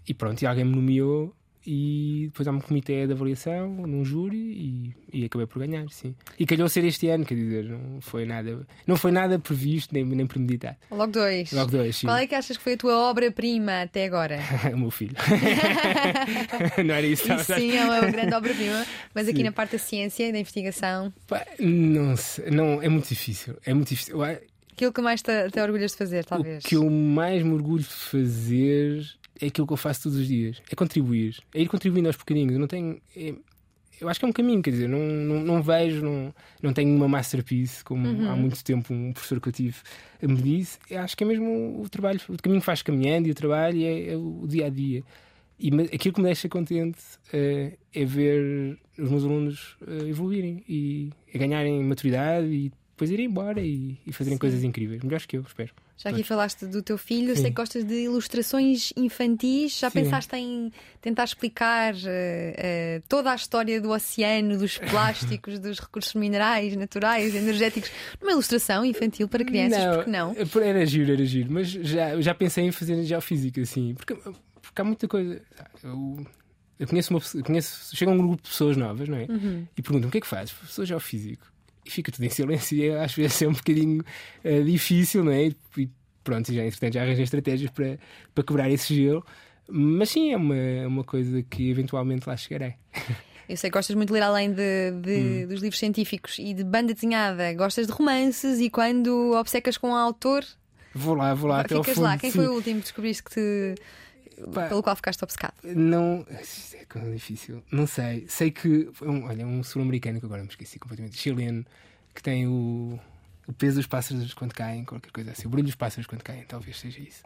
e 0.07 0.13
pronto, 0.13 0.41
e 0.41 0.45
alguém 0.45 0.65
me 0.65 0.75
nomeou 0.75 1.35
e 1.67 2.25
depois 2.27 2.47
há 2.47 2.51
um 2.51 2.59
comitê 2.59 3.07
de 3.07 3.13
avaliação 3.13 3.67
num 3.67 4.05
júri 4.05 4.37
e, 4.37 4.95
e, 5.11 5.25
acabei 5.25 5.47
por 5.47 5.59
ganhar, 5.59 5.89
sim. 5.89 6.15
E 6.37 6.45
calhou 6.45 6.69
ser 6.69 6.83
este 6.85 7.07
ano, 7.07 7.25
quer 7.25 7.33
dizer, 7.33 7.65
não 7.65 7.99
foi 8.01 8.23
nada, 8.23 8.67
não 8.85 8.95
foi 8.95 9.11
nada 9.11 9.39
previsto 9.39 9.93
nem, 9.93 10.05
nem 10.05 10.27
premeditado. 10.27 10.77
Logo 10.91 11.11
dois. 11.11 11.51
Logo 11.51 11.71
dois, 11.71 11.95
sim. 11.95 12.07
Qual 12.07 12.17
é 12.17 12.27
que 12.27 12.35
achas 12.35 12.55
que 12.55 12.63
foi 12.63 12.73
a 12.73 12.77
tua 12.77 13.09
obra-prima 13.09 13.81
até 13.81 14.05
agora? 14.05 14.39
o 14.73 14.77
meu 14.77 14.91
filho. 14.91 15.15
não 16.85 16.93
era 16.93 17.07
isso? 17.07 17.31
isso 17.33 17.53
sim, 17.55 17.75
é 17.75 17.83
uma 17.83 18.11
grande 18.11 18.35
obra-prima, 18.35 18.85
mas 19.13 19.27
aqui 19.27 19.37
sim. 19.37 19.43
na 19.43 19.51
parte 19.51 19.71
da 19.71 19.79
ciência 19.79 20.29
e 20.29 20.31
da 20.31 20.39
investigação. 20.39 21.11
Não, 21.59 22.15
sei, 22.15 22.51
não, 22.51 22.81
é 22.81 22.89
muito 22.89 23.09
difícil. 23.09 23.57
É 23.65 23.73
muito 23.73 23.89
difícil. 23.89 24.17
Aquilo 24.75 24.91
que 24.91 25.01
mais 25.01 25.21
te, 25.21 25.49
te 25.51 25.59
orgulhas 25.61 25.91
de 25.91 25.97
fazer, 25.97 26.25
talvez? 26.25 26.65
O 26.65 26.67
que 26.67 26.75
eu 26.75 26.89
mais 26.89 27.41
me 27.41 27.53
orgulho 27.53 27.81
de 27.81 27.89
fazer 27.89 29.07
é 29.39 29.47
aquilo 29.47 29.65
que 29.65 29.71
eu 29.71 29.77
faço 29.77 30.03
todos 30.03 30.17
os 30.17 30.27
dias. 30.27 30.61
É 30.69 30.75
contribuir. 30.75 31.37
É 31.53 31.61
ir 31.61 31.67
contribuindo 31.69 32.09
aos 32.09 32.17
pequeninos. 32.17 32.55
Eu 32.55 32.59
não 32.59 32.67
tenho. 32.67 32.99
É, 33.15 33.33
eu 34.01 34.09
acho 34.09 34.19
que 34.19 34.25
é 34.25 34.27
um 34.27 34.33
caminho, 34.33 34.61
quer 34.61 34.71
dizer, 34.71 34.89
não, 34.89 34.99
não, 34.99 35.39
não 35.39 35.63
vejo, 35.63 36.03
não, 36.03 36.35
não 36.61 36.73
tenho 36.73 36.93
uma 36.93 37.07
masterpiece, 37.07 37.85
como 37.85 38.05
uhum. 38.05 38.29
há 38.29 38.35
muito 38.35 38.61
tempo 38.65 38.93
um 38.93 39.13
professor 39.13 39.39
que 39.39 39.47
eu 39.47 39.53
tive 39.53 39.77
me 40.21 40.41
disse. 40.41 40.77
Eu 40.89 40.99
acho 40.99 41.15
que 41.15 41.23
é 41.23 41.27
mesmo 41.27 41.81
o 41.81 41.87
trabalho, 41.87 42.19
o 42.27 42.35
caminho 42.41 42.59
que 42.59 42.65
faz 42.65 42.81
caminhando 42.81 43.29
e 43.29 43.31
o 43.31 43.35
trabalho 43.35 43.81
é, 43.81 44.09
é 44.09 44.17
o 44.17 44.45
dia 44.45 44.65
a 44.65 44.69
dia. 44.69 45.01
E 45.57 45.69
aquilo 45.93 46.13
que 46.13 46.19
me 46.19 46.25
deixa 46.25 46.49
contente 46.49 46.99
uh, 47.33 47.77
é 47.93 48.03
ver 48.03 48.77
os 48.99 49.09
meus 49.09 49.23
alunos 49.23 49.77
uh, 49.87 50.05
evoluírem 50.05 50.65
e 50.67 51.11
ganharem 51.33 51.81
maturidade 51.81 52.47
e 52.47 52.73
depois 52.95 53.11
irem 53.11 53.25
embora 53.25 53.59
e, 53.59 53.97
e 54.07 54.13
fazerem 54.13 54.37
Sim. 54.37 54.39
coisas 54.39 54.63
incríveis. 54.63 55.03
Melhores 55.03 55.25
que 55.25 55.35
eu, 55.35 55.41
espero. 55.41 55.73
Já 55.97 56.11
aqui 56.11 56.23
falaste 56.23 56.65
do 56.65 56.81
teu 56.81 56.97
filho, 56.97 57.35
Sim. 57.35 57.41
sei 57.41 57.51
que 57.51 57.55
gostas 57.55 57.83
de 57.83 57.93
ilustrações 57.93 58.93
infantis. 58.95 59.79
Já 59.79 59.89
Sim. 59.89 60.03
pensaste 60.03 60.35
em 60.37 60.71
tentar 61.01 61.25
explicar 61.25 61.93
uh, 61.93 61.97
uh, 61.97 63.03
toda 63.09 63.31
a 63.31 63.35
história 63.35 63.81
do 63.81 63.91
oceano, 63.91 64.57
dos 64.57 64.77
plásticos, 64.77 65.59
dos 65.59 65.79
recursos 65.79 66.13
minerais, 66.13 66.73
naturais, 66.77 67.35
energéticos, 67.35 67.91
numa 68.21 68.31
ilustração 68.31 68.85
infantil 68.85 69.27
para 69.27 69.43
crianças? 69.43 69.83
Não, 69.83 69.95
porque 69.95 70.11
não? 70.11 70.31
Eh, 70.63 70.69
era 70.69 70.85
giro, 70.85 71.11
era 71.11 71.25
giro, 71.25 71.51
mas 71.51 71.67
já, 71.67 72.21
já 72.21 72.33
pensei 72.33 72.65
em 72.65 72.71
fazer 72.71 73.03
geofísica, 73.03 73.61
assim, 73.61 73.93
porque, 73.93 74.15
porque 74.15 74.81
há 74.81 74.85
muita 74.85 75.05
coisa. 75.05 75.41
Eu, 75.83 76.25
eu 76.79 76.87
conheço 76.87 77.13
uma 77.13 77.21
conheço, 77.43 77.93
chega 77.93 78.09
um 78.09 78.17
grupo 78.17 78.37
de 78.37 78.49
pessoas 78.49 78.77
novas, 78.77 79.09
não 79.09 79.17
é? 79.17 79.25
Uhum. 79.25 79.67
E 79.77 79.81
perguntam 79.81 80.07
o 80.07 80.11
que 80.11 80.17
é 80.17 80.21
que 80.21 80.27
fazes? 80.27 80.55
Sou 80.69 80.85
geofísico 80.85 81.54
fica 81.85 82.11
tudo 82.11 82.25
em 82.25 82.29
silêncio 82.29 82.77
e 82.77 82.89
às 82.91 83.13
vezes 83.13 83.41
é 83.41 83.47
um 83.47 83.53
bocadinho 83.53 84.03
uh, 84.43 84.63
difícil, 84.63 85.23
não 85.23 85.31
é? 85.31 85.51
E 85.77 85.89
pronto, 86.23 86.51
já, 86.51 86.65
entretanto, 86.65 86.93
já 86.93 87.03
arranjei 87.03 87.23
estratégias 87.23 87.71
para, 87.71 87.97
para 88.33 88.43
quebrar 88.43 88.69
esse 88.69 88.93
gelo, 88.93 89.25
mas 89.69 90.09
sim, 90.09 90.31
é 90.31 90.37
uma, 90.37 90.55
é 90.55 90.87
uma 90.87 91.03
coisa 91.03 91.41
que 91.43 91.69
eventualmente 91.69 92.27
lá 92.27 92.35
chegarei. 92.35 92.73
Eu 93.47 93.55
sei 93.55 93.69
que 93.69 93.77
gostas 93.77 93.95
muito 93.95 94.07
de 94.07 94.13
ler 94.13 94.23
além 94.23 94.51
de, 94.51 94.91
de 95.01 95.43
hum. 95.43 95.47
dos 95.47 95.61
livros 95.61 95.77
científicos 95.77 96.39
e 96.39 96.53
de 96.53 96.63
banda 96.63 96.93
desenhada, 96.93 97.53
gostas 97.53 97.85
de 97.85 97.93
romances 97.93 98.59
e 98.59 98.71
quando 98.71 99.33
obcecas 99.33 99.77
com 99.77 99.89
um 99.89 99.95
autor. 99.95 100.43
Vou 100.95 101.13
lá, 101.13 101.33
vou 101.33 101.49
lá 101.49 101.61
até 101.61 101.75
ao 101.75 101.83
fundo. 101.83 102.01
lá. 102.01 102.17
Quem 102.17 102.31
sim. 102.31 102.39
foi 102.39 102.47
o 102.47 102.53
último 102.53 102.77
que 102.77 102.83
descobriste 102.83 103.23
que 103.23 103.31
te... 103.31 103.75
Pá, 104.53 104.67
pelo 104.67 104.83
qual 104.83 104.95
ficaste 104.95 105.23
obcecado? 105.23 105.53
Não, 105.63 106.25
é 106.29 107.11
difícil. 107.13 107.63
Não 107.71 107.87
sei. 107.87 108.25
Sei 108.27 108.51
que 108.51 108.89
um, 109.01 109.25
olha, 109.25 109.45
um 109.45 109.63
sul-americano 109.63 110.19
que 110.19 110.25
agora 110.25 110.41
me 110.41 110.49
esqueci 110.49 110.77
completamente, 110.79 111.17
chileno, 111.17 111.65
que 112.13 112.21
tem 112.21 112.47
o, 112.47 112.99
o 113.47 113.53
peso 113.53 113.77
dos 113.77 113.87
pássaros 113.87 114.33
quando 114.33 114.53
caem, 114.53 114.83
qualquer 114.83 115.11
coisa 115.11 115.31
assim, 115.31 115.47
o 115.47 115.49
brilho 115.49 115.67
dos 115.67 115.75
pássaros 115.75 116.07
quando 116.07 116.23
caem, 116.23 116.43
talvez 116.47 116.77
seja 116.77 116.99
isso. 116.99 117.23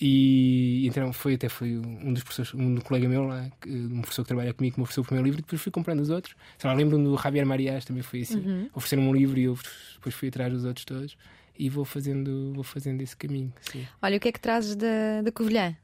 E 0.00 0.86
então 0.86 1.12
foi 1.12 1.34
até 1.34 1.48
foi 1.48 1.76
um 1.76 2.14
dos 2.14 2.22
professores, 2.22 2.54
um 2.54 2.74
do 2.74 2.82
colega 2.82 3.06
meu 3.06 3.24
lá, 3.24 3.50
um 3.66 4.00
professor 4.00 4.22
que 4.22 4.28
trabalha 4.28 4.54
comigo, 4.54 4.74
que 4.74 4.80
me 4.80 4.84
ofereceu 4.84 5.02
o 5.02 5.06
primeiro 5.06 5.26
livro, 5.26 5.40
e 5.40 5.42
depois 5.42 5.60
fui 5.60 5.70
comprando 5.70 6.00
os 6.00 6.08
outros. 6.08 6.34
Sei 6.56 6.68
lá, 6.68 6.74
lembro-me 6.74 7.04
do 7.04 7.16
Javier 7.18 7.44
Marias, 7.44 7.84
também 7.84 8.02
foi 8.02 8.22
assim. 8.22 8.38
Uhum. 8.38 8.70
Ofereceram 8.74 9.02
um 9.02 9.12
livro 9.12 9.38
e 9.38 9.44
eu 9.44 9.58
depois 9.94 10.14
fui 10.14 10.28
atrás 10.28 10.50
dos 10.50 10.64
outros 10.64 10.86
todos 10.86 11.18
e 11.58 11.68
vou 11.68 11.84
fazendo, 11.84 12.54
vou 12.54 12.64
fazendo 12.64 13.02
esse 13.02 13.14
caminho. 13.14 13.52
Sim. 13.60 13.86
Olha, 14.00 14.16
o 14.16 14.20
que 14.20 14.28
é 14.28 14.32
que 14.32 14.40
trazes 14.40 14.74
da, 14.74 15.20
da 15.22 15.30
Covilhã? 15.30 15.76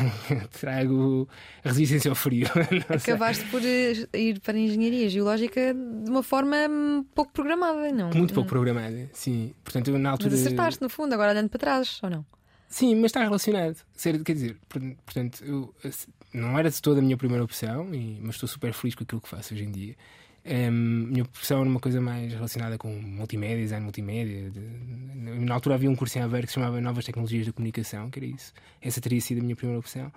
Trago 0.60 1.28
resistência 1.64 2.10
ao 2.10 2.14
frio. 2.14 2.46
Acabaste 2.88 3.44
por 3.46 3.62
eh, 3.64 4.06
ir 4.14 4.40
para 4.40 4.56
a 4.56 4.60
engenharia 4.60 5.08
geológica 5.08 5.74
de 5.74 6.10
uma 6.10 6.22
forma 6.22 6.56
pouco 7.14 7.32
programada, 7.32 7.90
não? 7.92 8.10
Muito 8.10 8.34
pouco 8.34 8.48
programada, 8.48 9.10
sim. 9.12 9.54
Portanto, 9.64 9.96
na 9.98 10.10
altura. 10.10 10.30
Mas 10.30 10.40
acertaste, 10.40 10.82
no 10.82 10.88
fundo, 10.88 11.12
agora 11.14 11.32
olhando 11.32 11.48
para 11.48 11.58
trás, 11.58 11.98
ou 12.02 12.10
não? 12.10 12.26
Sim, 12.68 12.94
mas 12.96 13.06
está 13.06 13.20
relacionado. 13.20 13.76
Quer 14.24 14.32
dizer, 14.32 14.56
portanto, 15.04 15.44
eu, 15.44 15.74
não 16.32 16.58
era 16.58 16.70
de 16.70 16.80
toda 16.80 17.00
a 17.00 17.02
minha 17.02 17.16
primeira 17.16 17.44
opção, 17.44 17.86
mas 18.20 18.36
estou 18.36 18.48
super 18.48 18.72
feliz 18.72 18.94
com 18.94 19.04
aquilo 19.04 19.20
que 19.20 19.28
faço 19.28 19.52
hoje 19.52 19.64
em 19.64 19.70
dia. 19.70 19.94
Um, 20.44 21.06
minha 21.06 21.24
profissão 21.24 21.60
era 21.60 21.68
uma 21.68 21.78
coisa 21.78 22.00
mais 22.00 22.32
relacionada 22.32 22.76
com 22.76 22.88
multimédia, 22.88 23.58
design 23.58 23.84
multimédia. 23.84 24.52
Na 25.14 25.54
altura 25.54 25.76
havia 25.76 25.90
um 25.90 25.94
curso 25.94 26.18
em 26.18 26.22
Aveiro 26.22 26.46
que 26.46 26.52
se 26.52 26.54
chamava 26.54 26.80
Novas 26.80 27.04
Tecnologias 27.04 27.46
da 27.46 27.52
Comunicação, 27.52 28.10
que 28.10 28.18
era 28.18 28.26
isso. 28.26 28.52
Essa 28.80 29.00
teria 29.00 29.20
sido 29.20 29.38
a 29.38 29.42
minha 29.42 29.54
primeira 29.54 29.78
opção. 29.78 30.12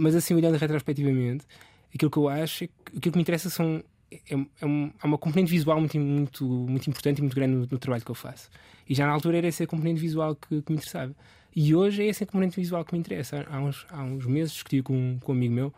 Mas 0.00 0.14
assim, 0.14 0.34
olhando 0.34 0.58
retrospectivamente, 0.58 1.46
aquilo 1.94 2.10
que 2.10 2.18
eu 2.18 2.28
acho 2.28 2.64
é 2.64 2.68
aquilo 2.88 3.12
que 3.12 3.16
me 3.16 3.22
interessa 3.22 3.48
são. 3.48 3.82
É, 4.10 4.34
é, 4.60 4.66
um, 4.66 4.90
é 5.02 5.06
uma 5.06 5.16
componente 5.16 5.50
visual 5.50 5.80
muito, 5.80 5.98
muito, 5.98 6.44
muito 6.44 6.90
importante 6.90 7.18
e 7.18 7.22
muito 7.22 7.34
grande 7.34 7.54
no, 7.54 7.60
no, 7.60 7.78
trabalho 7.78 8.04
que 8.04 8.10
eu 8.10 8.14
faço. 8.14 8.50
E 8.86 8.94
já 8.94 9.06
na 9.06 9.12
altura 9.12 9.38
era 9.38 9.46
essa 9.46 9.66
componente 9.66 9.98
visual 9.98 10.36
que, 10.36 10.60
que 10.60 10.70
me 10.70 10.76
interessava. 10.76 11.16
E 11.56 11.74
hoje 11.74 12.02
é 12.02 12.08
essa 12.08 12.26
componente 12.26 12.56
visual 12.56 12.84
que 12.84 12.92
me 12.92 12.98
interessa. 12.98 13.46
Há 13.48 13.58
uns, 13.58 13.86
há 13.88 14.02
uns 14.02 14.26
meses 14.26 14.52
discuti 14.52 14.82
com, 14.82 15.18
com 15.22 15.32
um 15.32 15.34
amigo 15.34 15.54
meu 15.54 15.74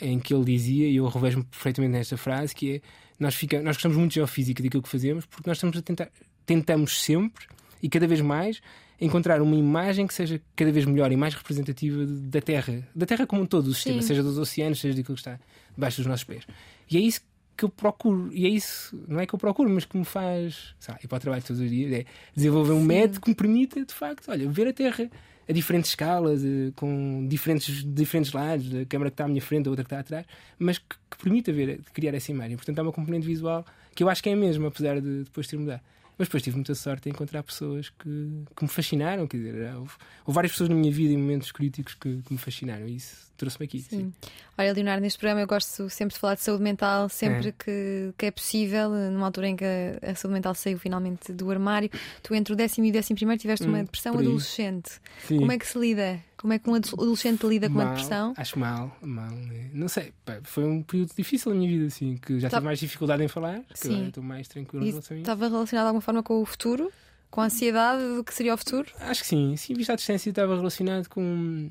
em 0.00 0.18
que 0.18 0.34
ele 0.34 0.44
dizia, 0.44 0.88
e 0.88 0.96
eu 0.96 1.06
revejo-me 1.08 1.44
perfeitamente 1.44 1.92
nesta 1.92 2.16
frase, 2.16 2.54
que 2.54 2.76
é 2.76 2.80
nós, 3.18 3.34
fica, 3.34 3.62
nós 3.62 3.76
gostamos 3.76 3.96
muito 3.96 4.10
de 4.10 4.16
geofísica 4.16 4.62
daquilo 4.62 4.82
que 4.82 4.88
fazemos, 4.88 5.26
porque 5.26 5.48
nós 5.48 5.56
estamos 5.56 5.76
a 5.76 5.82
tentar, 5.82 6.08
tentamos 6.44 7.02
sempre 7.02 7.46
e 7.82 7.88
cada 7.88 8.06
vez 8.06 8.20
mais 8.20 8.60
encontrar 9.00 9.42
uma 9.42 9.56
imagem 9.56 10.06
que 10.06 10.14
seja 10.14 10.40
cada 10.54 10.72
vez 10.72 10.84
melhor 10.84 11.12
e 11.12 11.16
mais 11.16 11.34
representativa 11.34 12.06
da 12.06 12.40
Terra, 12.40 12.86
da 12.94 13.04
Terra 13.04 13.26
como 13.26 13.42
um 13.42 13.46
todo, 13.46 13.64
do 13.64 13.74
sistema, 13.74 14.00
Sim. 14.00 14.08
seja 14.08 14.22
dos 14.22 14.38
oceanos, 14.38 14.80
seja 14.80 14.94
daquilo 14.94 15.14
que 15.14 15.20
está 15.20 15.38
debaixo 15.74 15.98
dos 15.98 16.06
nossos 16.06 16.24
pés. 16.24 16.46
E 16.90 16.96
é 16.96 17.00
isso 17.00 17.20
que 17.56 17.64
eu 17.64 17.68
procuro. 17.68 18.30
E 18.32 18.46
é 18.46 18.48
isso, 18.48 18.98
não 19.08 19.20
é 19.20 19.26
que 19.26 19.34
eu 19.34 19.38
procuro, 19.38 19.68
mas 19.70 19.84
que 19.84 19.96
me 19.96 20.04
faz 20.04 20.74
sabe, 20.78 21.00
ir 21.04 21.08
para 21.08 21.16
o 21.16 21.20
trabalho 21.20 21.42
todos 21.42 21.60
os 21.60 21.70
dias. 21.70 21.92
É 21.92 22.04
desenvolver 22.34 22.72
um 22.72 22.84
método 22.84 23.20
que 23.20 23.28
me 23.30 23.34
permita, 23.34 23.84
de 23.84 23.94
facto, 23.94 24.30
olha, 24.30 24.48
ver 24.48 24.68
a 24.68 24.72
Terra 24.72 25.10
a 25.48 25.52
diferentes 25.52 25.90
escalas, 25.90 26.44
eh, 26.44 26.72
com 26.74 27.26
diferentes, 27.28 27.84
diferentes 27.84 28.32
lados, 28.32 28.66
a 28.74 28.84
câmera 28.84 29.10
que 29.10 29.14
está 29.14 29.24
à 29.24 29.28
minha 29.28 29.42
frente, 29.42 29.66
a 29.66 29.70
outra 29.70 29.84
que 29.84 29.88
está 29.88 30.00
atrás, 30.00 30.26
mas 30.58 30.78
que, 30.78 30.96
que 31.10 31.16
permita 31.18 31.52
ver, 31.52 31.80
criar 31.92 32.14
essa 32.14 32.30
imagem. 32.30 32.56
Portanto, 32.56 32.78
há 32.78 32.82
uma 32.82 32.92
componente 32.92 33.26
visual 33.26 33.64
que 33.94 34.02
eu 34.02 34.08
acho 34.08 34.22
que 34.22 34.28
é 34.28 34.32
a 34.32 34.36
mesma, 34.36 34.68
apesar 34.68 35.00
de 35.00 35.24
depois 35.24 35.46
ter 35.46 35.56
mudado. 35.56 35.80
Mas 36.18 36.28
depois 36.28 36.42
tive 36.42 36.56
muita 36.56 36.74
sorte 36.74 37.08
em 37.08 37.12
encontrar 37.12 37.42
pessoas 37.42 37.90
que, 37.90 38.44
que 38.56 38.62
me 38.62 38.68
fascinaram. 38.68 39.26
Quer 39.26 39.36
dizer, 39.36 39.74
houve, 39.74 39.92
houve, 40.24 40.34
várias 40.34 40.52
pessoas 40.52 40.70
na 40.70 40.74
minha 40.74 40.90
vida 40.90 41.12
em 41.12 41.16
momentos 41.18 41.52
críticos 41.52 41.94
que, 41.94 42.22
que 42.22 42.32
me 42.32 42.38
fascinaram 42.38 42.88
e 42.88 42.96
isso 42.96 43.25
trouxe-me 43.36 43.66
aqui. 43.66 43.80
Sim. 43.80 43.98
sim. 43.98 44.12
Olha, 44.58 44.72
Leonardo, 44.72 45.02
neste 45.02 45.18
programa 45.18 45.42
eu 45.42 45.46
gosto 45.46 45.88
sempre 45.90 46.14
de 46.14 46.20
falar 46.20 46.34
de 46.34 46.42
saúde 46.42 46.62
mental, 46.62 47.08
sempre 47.08 47.48
é. 47.48 47.52
Que, 47.52 48.14
que 48.16 48.26
é 48.26 48.30
possível, 48.30 48.90
numa 48.90 49.26
altura 49.26 49.48
em 49.48 49.56
que 49.56 49.64
a, 49.64 50.10
a, 50.10 50.14
saúde 50.14 50.34
mental 50.34 50.54
saiu 50.54 50.78
finalmente 50.78 51.32
do 51.32 51.50
armário. 51.50 51.90
Tu, 52.22 52.34
entre 52.34 52.52
o 52.52 52.56
décimo 52.56 52.86
e 52.86 52.90
o 52.90 52.92
décimo 52.92 53.16
primeiro, 53.16 53.40
tiveste 53.40 53.66
hum, 53.66 53.70
uma 53.70 53.82
depressão 53.82 54.14
adolescente. 54.14 54.92
Sim. 55.26 55.38
Como 55.38 55.52
é 55.52 55.58
que 55.58 55.66
se 55.66 55.78
lida? 55.78 56.20
Como 56.36 56.52
é 56.52 56.58
que 56.58 56.68
um 56.68 56.74
adolescente 56.74 57.46
lida 57.46 57.68
com 57.68 57.74
mal, 57.74 57.86
a 57.86 57.90
depressão? 57.90 58.34
Acho 58.36 58.58
mal, 58.58 58.96
mal. 59.00 59.30
Né? 59.30 59.70
Não 59.72 59.88
sei, 59.88 60.12
foi 60.44 60.64
um 60.64 60.82
período 60.82 61.12
difícil 61.16 61.50
na 61.50 61.58
minha 61.58 61.70
vida, 61.70 61.86
assim, 61.86 62.16
que 62.16 62.38
já 62.38 62.50
tá... 62.50 62.58
tive 62.58 62.66
mais 62.66 62.78
dificuldade 62.78 63.22
em 63.22 63.28
falar, 63.28 63.62
que 63.74 63.88
agora 63.88 64.08
estou 64.08 64.22
mais 64.22 64.46
tranquilo 64.46 64.84
em 64.84 64.90
relação 64.90 65.16
a 65.16 65.20
isso. 65.20 65.22
Estava 65.22 65.48
relacionado 65.48 65.84
de 65.84 65.88
alguma 65.88 66.02
forma 66.02 66.22
com 66.22 66.40
o 66.40 66.44
futuro? 66.44 66.92
Com 67.30 67.40
a 67.40 67.46
ansiedade 67.46 68.02
do 68.16 68.22
que 68.22 68.32
seria 68.32 68.54
o 68.54 68.56
futuro? 68.56 68.86
Acho 69.00 69.22
que 69.22 69.26
sim, 69.26 69.56
sim, 69.56 69.74
visto 69.74 69.90
à 69.90 69.96
distância 69.96 70.30
estava 70.30 70.56
relacionado 70.56 71.08
com 71.08 71.68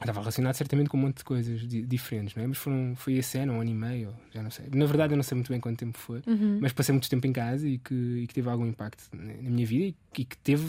Estava 0.00 0.20
relacionado 0.20 0.54
certamente 0.54 0.88
com 0.88 0.96
um 0.96 1.00
monte 1.00 1.18
de 1.18 1.24
coisas 1.24 1.66
diferentes, 1.66 2.34
não 2.34 2.42
é? 2.42 2.46
Mas 2.46 2.58
foram, 2.58 2.94
foi 2.96 3.14
esse 3.14 3.38
ano, 3.38 3.54
um 3.54 3.60
ano 3.60 3.70
e 3.70 3.74
meio, 3.74 4.14
já 4.32 4.42
não 4.42 4.50
sei. 4.50 4.66
Na 4.72 4.86
verdade, 4.86 5.14
eu 5.14 5.16
não 5.16 5.22
sei 5.22 5.36
muito 5.36 5.50
bem 5.50 5.60
quanto 5.60 5.78
tempo 5.78 5.96
foi, 5.96 6.22
uhum. 6.26 6.58
mas 6.60 6.72
passei 6.72 6.92
muito 6.92 7.08
tempo 7.08 7.26
em 7.26 7.32
casa 7.32 7.66
e 7.66 7.78
que, 7.78 7.94
e 7.94 8.26
que 8.26 8.34
teve 8.34 8.48
algum 8.50 8.66
impacto 8.66 9.04
na 9.12 9.50
minha 9.50 9.66
vida 9.66 9.84
e 9.86 9.94
que, 10.12 10.22
e 10.22 10.24
que 10.24 10.36
teve 10.38 10.64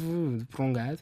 prolongado. 0.50 1.00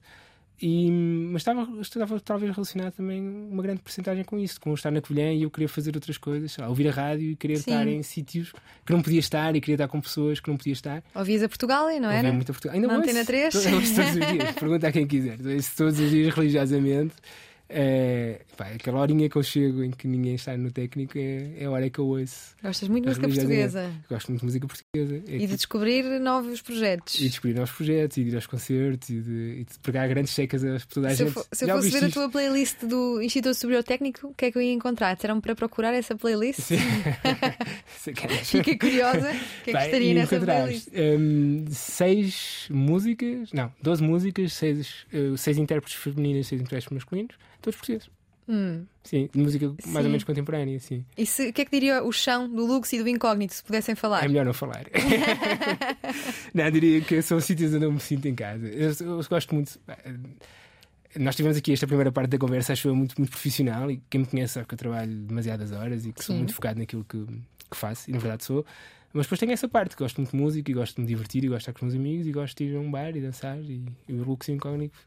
E, 0.66 0.90
mas 0.90 1.42
estava, 1.42 1.68
estava 1.82 2.20
talvez 2.22 2.56
relacionado 2.56 2.94
também 2.94 3.22
uma 3.22 3.62
grande 3.62 3.82
porcentagem 3.82 4.24
com 4.24 4.40
isso, 4.40 4.62
com 4.62 4.74
estar 4.74 4.92
na 4.92 5.02
Covilhã 5.02 5.34
e 5.34 5.44
eu 5.44 5.52
queria 5.52 5.68
fazer 5.68 5.94
outras 5.94 6.18
coisas, 6.18 6.56
lá, 6.56 6.70
ouvir 6.70 6.88
a 6.88 6.92
rádio 6.92 7.32
e 7.32 7.36
querer 7.36 7.58
Sim. 7.58 7.72
estar 7.72 7.88
em 7.88 8.02
sítios 8.02 8.54
que 8.86 8.94
não 8.94 9.02
podia 9.02 9.20
estar 9.20 9.56
e 9.56 9.60
queria 9.60 9.76
estar 9.76 9.90
com 9.90 10.00
pessoas 10.00 10.40
que 10.40 10.50
não 10.50 10.56
podia 10.56 10.72
estar. 10.72 11.04
Ouvias 11.14 11.44
a 11.44 11.50
Portugal, 11.50 11.88
não 12.00 12.10
era? 12.10 12.16
Ouvia 12.16 12.34
muito 12.34 12.52
a 12.52 12.54
Portugal. 12.54 12.76
Ainda 12.76 12.88
Na 12.88 12.96
Antena 12.96 13.26
3? 13.26 13.54
Todos, 13.54 13.66
todos 13.92 14.12
os 14.12 14.28
dias, 14.28 14.52
pergunta 14.54 14.88
a 14.88 14.92
quem 14.94 15.06
quiser. 15.06 15.38
Todos 15.76 16.00
os 16.00 16.10
dias 16.10 16.32
religiosamente. 16.34 17.16
É, 17.70 18.42
pá, 18.58 18.68
aquela 18.68 19.00
horinha 19.00 19.30
que 19.30 19.36
eu 19.36 19.42
chego 19.42 19.84
em 19.84 19.90
que 19.90 20.08
ninguém 20.08 20.36
está 20.36 20.56
no 20.56 20.72
técnico 20.72 21.18
é, 21.18 21.54
é 21.60 21.66
a 21.66 21.72
hora 21.72 21.90
que 21.90 21.98
eu 21.98 22.06
ouço. 22.06 22.56
Gostas 22.62 22.90
muito 22.90 23.06
de 23.06 23.10
música 23.10 23.28
portuguesa? 23.28 23.92
Gosto 24.10 24.28
muito 24.30 24.40
de 24.42 24.46
música 24.46 24.68
portuguesa. 24.68 25.24
É 25.28 25.36
e 25.36 25.48
de 25.48 25.56
descobrir 25.56 26.04
novos 26.20 26.62
projetos. 26.62 27.20
E 27.20 27.30
descobrir 27.30 27.56
novos 27.56 27.72
projetos, 27.72 28.18
e 28.18 28.24
de 28.24 28.30
ir 28.30 28.36
aos 28.36 28.46
concertos, 28.46 29.10
e 29.10 29.22
de, 29.22 29.32
e 29.32 29.64
de 29.64 29.80
pegar 29.82 30.08
grandes 30.08 30.34
secas 30.34 30.64
a 30.64 30.80
toda 30.82 31.08
a 31.08 31.12
se 31.12 31.26
gente. 31.26 31.36
Eu 31.36 31.46
se 31.52 31.66
eu 31.66 31.76
fosse 31.76 31.90
ver 31.90 32.04
isto? 32.04 32.20
a 32.20 32.24
tua 32.24 32.30
playlist 32.30 32.84
do 32.84 33.22
Instituto 33.22 33.56
Superior 33.56 33.84
Técnico, 33.84 34.28
o 34.28 34.34
que 34.34 34.46
é 34.46 34.52
que 34.52 34.58
eu 34.58 34.62
ia 34.62 34.74
encontrar? 34.74 35.18
Serão 35.18 35.40
para 35.40 35.56
procurar 35.56 35.94
essa 35.94 36.16
playlist? 36.16 36.60
Sim. 36.60 36.78
Fiquei 38.44 38.78
curiosa. 38.78 39.32
O 39.32 39.64
que 39.64 39.72
é 39.72 39.74
que 39.74 39.86
estaria 39.86 40.14
nessa 40.14 40.40
playlist? 40.40 40.90
Um, 40.94 41.66
seis 41.72 42.68
músicas, 42.70 43.52
não, 43.52 43.74
doze 43.82 44.04
músicas, 44.04 44.54
seis, 44.54 45.06
uh, 45.14 45.38
seis 45.38 45.58
intérpretes 45.58 45.96
femininas, 45.96 46.48
seis 46.48 46.62
intérpretes 46.62 46.92
masculinos 46.92 47.36
todos 47.64 47.78
portugueses. 47.78 48.10
Hum. 48.48 48.86
Sim, 49.04 49.30
de 49.34 49.40
música 49.40 49.68
mais 49.68 49.84
sim. 49.84 49.98
ou 49.98 50.04
menos 50.04 50.24
contemporânea, 50.24 50.80
sim. 50.80 51.06
E 51.18 51.26
se, 51.26 51.50
o 51.50 51.54
que 51.54 51.62
é 51.62 51.66
que 51.66 51.72
diria 51.72 52.04
o 52.04 52.12
chão 52.12 52.48
do 52.48 52.66
Lux 52.66 52.92
e 52.94 53.02
do 53.02 53.08
Incógnito, 53.08 53.54
se 53.54 53.64
pudessem 53.64 53.96
falar? 53.96 54.24
É 54.24 54.28
melhor 54.28 54.46
não 54.46 54.54
falar. 54.54 54.86
não, 56.54 56.70
diria 56.70 57.02
que 57.02 57.22
são 57.22 57.40
sítios 57.40 57.74
onde 57.74 57.86
eu 57.86 57.92
me 57.92 58.00
sinto 58.00 58.28
em 58.28 58.36
casa. 58.36 58.68
Eu, 58.68 58.92
eu, 59.00 59.24
gosto 59.30 59.56
muito. 59.56 59.80
Nós 61.16 61.36
tivemos 61.36 61.58
aqui 61.58 61.72
esta 61.74 61.88
primeira 61.88 62.12
parte 62.12 62.32
da 62.32 62.38
conversa, 62.38 62.74
acho 62.74 62.88
eu 62.88 62.96
muito, 62.96 63.16
muito 63.18 63.30
profissional 63.30 63.90
e 63.90 64.02
quem 64.10 64.22
me 64.22 64.28
conhece 64.28 64.54
sabe 64.54 64.68
que 64.68 64.74
eu 64.74 64.78
trabalho 64.78 65.14
demasiadas 65.14 65.72
horas 65.72 66.06
e 66.06 66.12
que 66.12 66.22
sim. 66.22 66.28
sou 66.28 66.36
muito 66.36 66.54
focado 66.54 66.80
naquilo 66.80 67.06
que, 67.06 67.24
que 67.70 67.78
faço, 67.78 68.10
e 68.10 68.14
na 68.14 68.20
verdade 68.20 68.44
sou. 68.44 68.66
Mas 69.14 69.28
depois 69.28 69.40
tenho 69.40 69.52
essa 69.52 69.70
parte, 69.70 69.96
que 69.96 70.02
gosto 70.02 70.18
muito 70.18 70.32
de 70.32 70.38
música 70.38 70.72
e 70.72 70.74
gosto 70.74 70.96
de 70.96 71.02
me 71.02 71.08
divertir 71.08 71.44
e 71.44 71.48
gosto 71.48 71.60
de 71.60 71.70
estar 71.70 71.80
com 71.80 71.86
os 71.86 71.94
meus 71.94 72.04
amigos 72.04 72.26
e 72.26 72.32
gosto 72.32 72.58
de 72.58 72.64
ir 72.64 72.76
a 72.76 72.80
um 72.80 72.90
bar 72.90 73.16
e 73.16 73.22
dançar 73.22 73.60
e, 73.60 73.86
e 74.10 74.14
o 74.14 74.24
Lux 74.24 74.48
e 74.48 74.52
o 74.52 74.56
Incógnito 74.56 74.98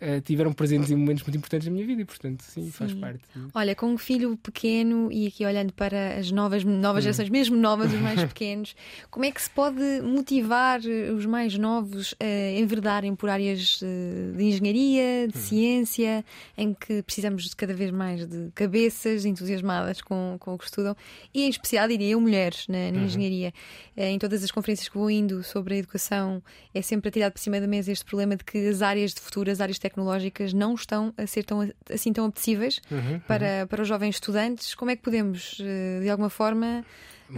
uh, 0.00 0.20
tiveram 0.22 0.52
presentes 0.52 0.90
em 0.90 0.96
momentos 0.96 1.22
muito 1.22 1.36
importantes 1.36 1.66
da 1.66 1.72
minha 1.72 1.86
vida 1.86 2.02
e, 2.02 2.04
portanto, 2.04 2.42
sim, 2.42 2.64
sim. 2.64 2.70
faz 2.70 2.92
parte. 2.94 3.20
Olha, 3.54 3.74
com 3.74 3.86
um 3.86 3.98
filho 3.98 4.36
pequeno 4.36 5.10
e 5.12 5.26
aqui 5.26 5.44
olhando 5.44 5.72
para 5.72 6.16
as 6.16 6.30
novas, 6.30 6.64
novas 6.64 7.02
hum. 7.02 7.04
gerações, 7.04 7.28
mesmo 7.28 7.56
novas, 7.56 7.92
os 7.92 8.00
mais 8.00 8.22
pequenos, 8.24 8.74
como 9.10 9.24
é 9.24 9.30
que 9.30 9.40
se 9.40 9.50
pode 9.50 9.82
motivar 10.02 10.80
os 11.16 11.26
mais 11.26 11.56
novos 11.56 12.14
a 12.20 12.58
enverdarem 12.58 13.14
por 13.14 13.28
áreas 13.28 13.80
de 13.80 14.42
engenharia, 14.42 15.28
de 15.28 15.38
hum. 15.38 15.40
ciência, 15.40 16.24
em 16.56 16.74
que 16.74 17.02
precisamos 17.02 17.44
de 17.44 17.56
cada 17.56 17.74
vez 17.74 17.90
mais 17.90 18.26
de 18.26 18.50
cabeças 18.54 19.24
entusiasmadas 19.24 20.00
com, 20.00 20.36
com 20.38 20.54
o 20.54 20.58
que 20.58 20.64
estudam 20.64 20.96
e, 21.32 21.42
em 21.42 21.48
especial, 21.48 21.88
diria 21.88 22.08
eu, 22.08 22.20
mulheres 22.20 22.66
na, 22.68 22.90
na 22.90 22.98
uhum. 22.98 23.04
engenharia. 23.04 23.52
Eh, 23.96 24.10
em 24.10 24.18
todas 24.18 24.42
as 24.42 24.50
conferências 24.50 24.88
que 24.88 24.96
vou 24.96 25.10
indo 25.10 25.42
sobre 25.42 25.74
a 25.74 25.76
educação, 25.78 26.42
é 26.74 26.82
sempre 26.82 27.10
tirado 27.10 27.32
por 27.32 27.38
cima 27.38 27.60
da 27.60 27.66
mesa 27.66 27.92
este 27.92 28.04
problema 28.04 28.36
de 28.36 28.44
que 28.44 28.68
as 28.68 28.82
áreas 28.82 29.14
de 29.14 29.20
futuro, 29.20 29.50
as 29.50 29.60
áreas 29.60 29.78
tecnológicas 29.84 30.54
não 30.54 30.74
estão 30.74 31.12
a 31.16 31.26
ser 31.26 31.44
tão, 31.44 31.70
assim 31.92 32.12
tão 32.12 32.24
apetecíveis 32.24 32.80
uhum, 32.90 33.20
para, 33.20 33.60
uhum. 33.60 33.66
para 33.66 33.82
os 33.82 33.88
jovens 33.88 34.16
estudantes. 34.16 34.74
Como 34.74 34.90
é 34.90 34.96
que 34.96 35.02
podemos, 35.02 35.58
eh, 35.60 36.00
de 36.02 36.08
alguma 36.08 36.30
forma, 36.30 36.82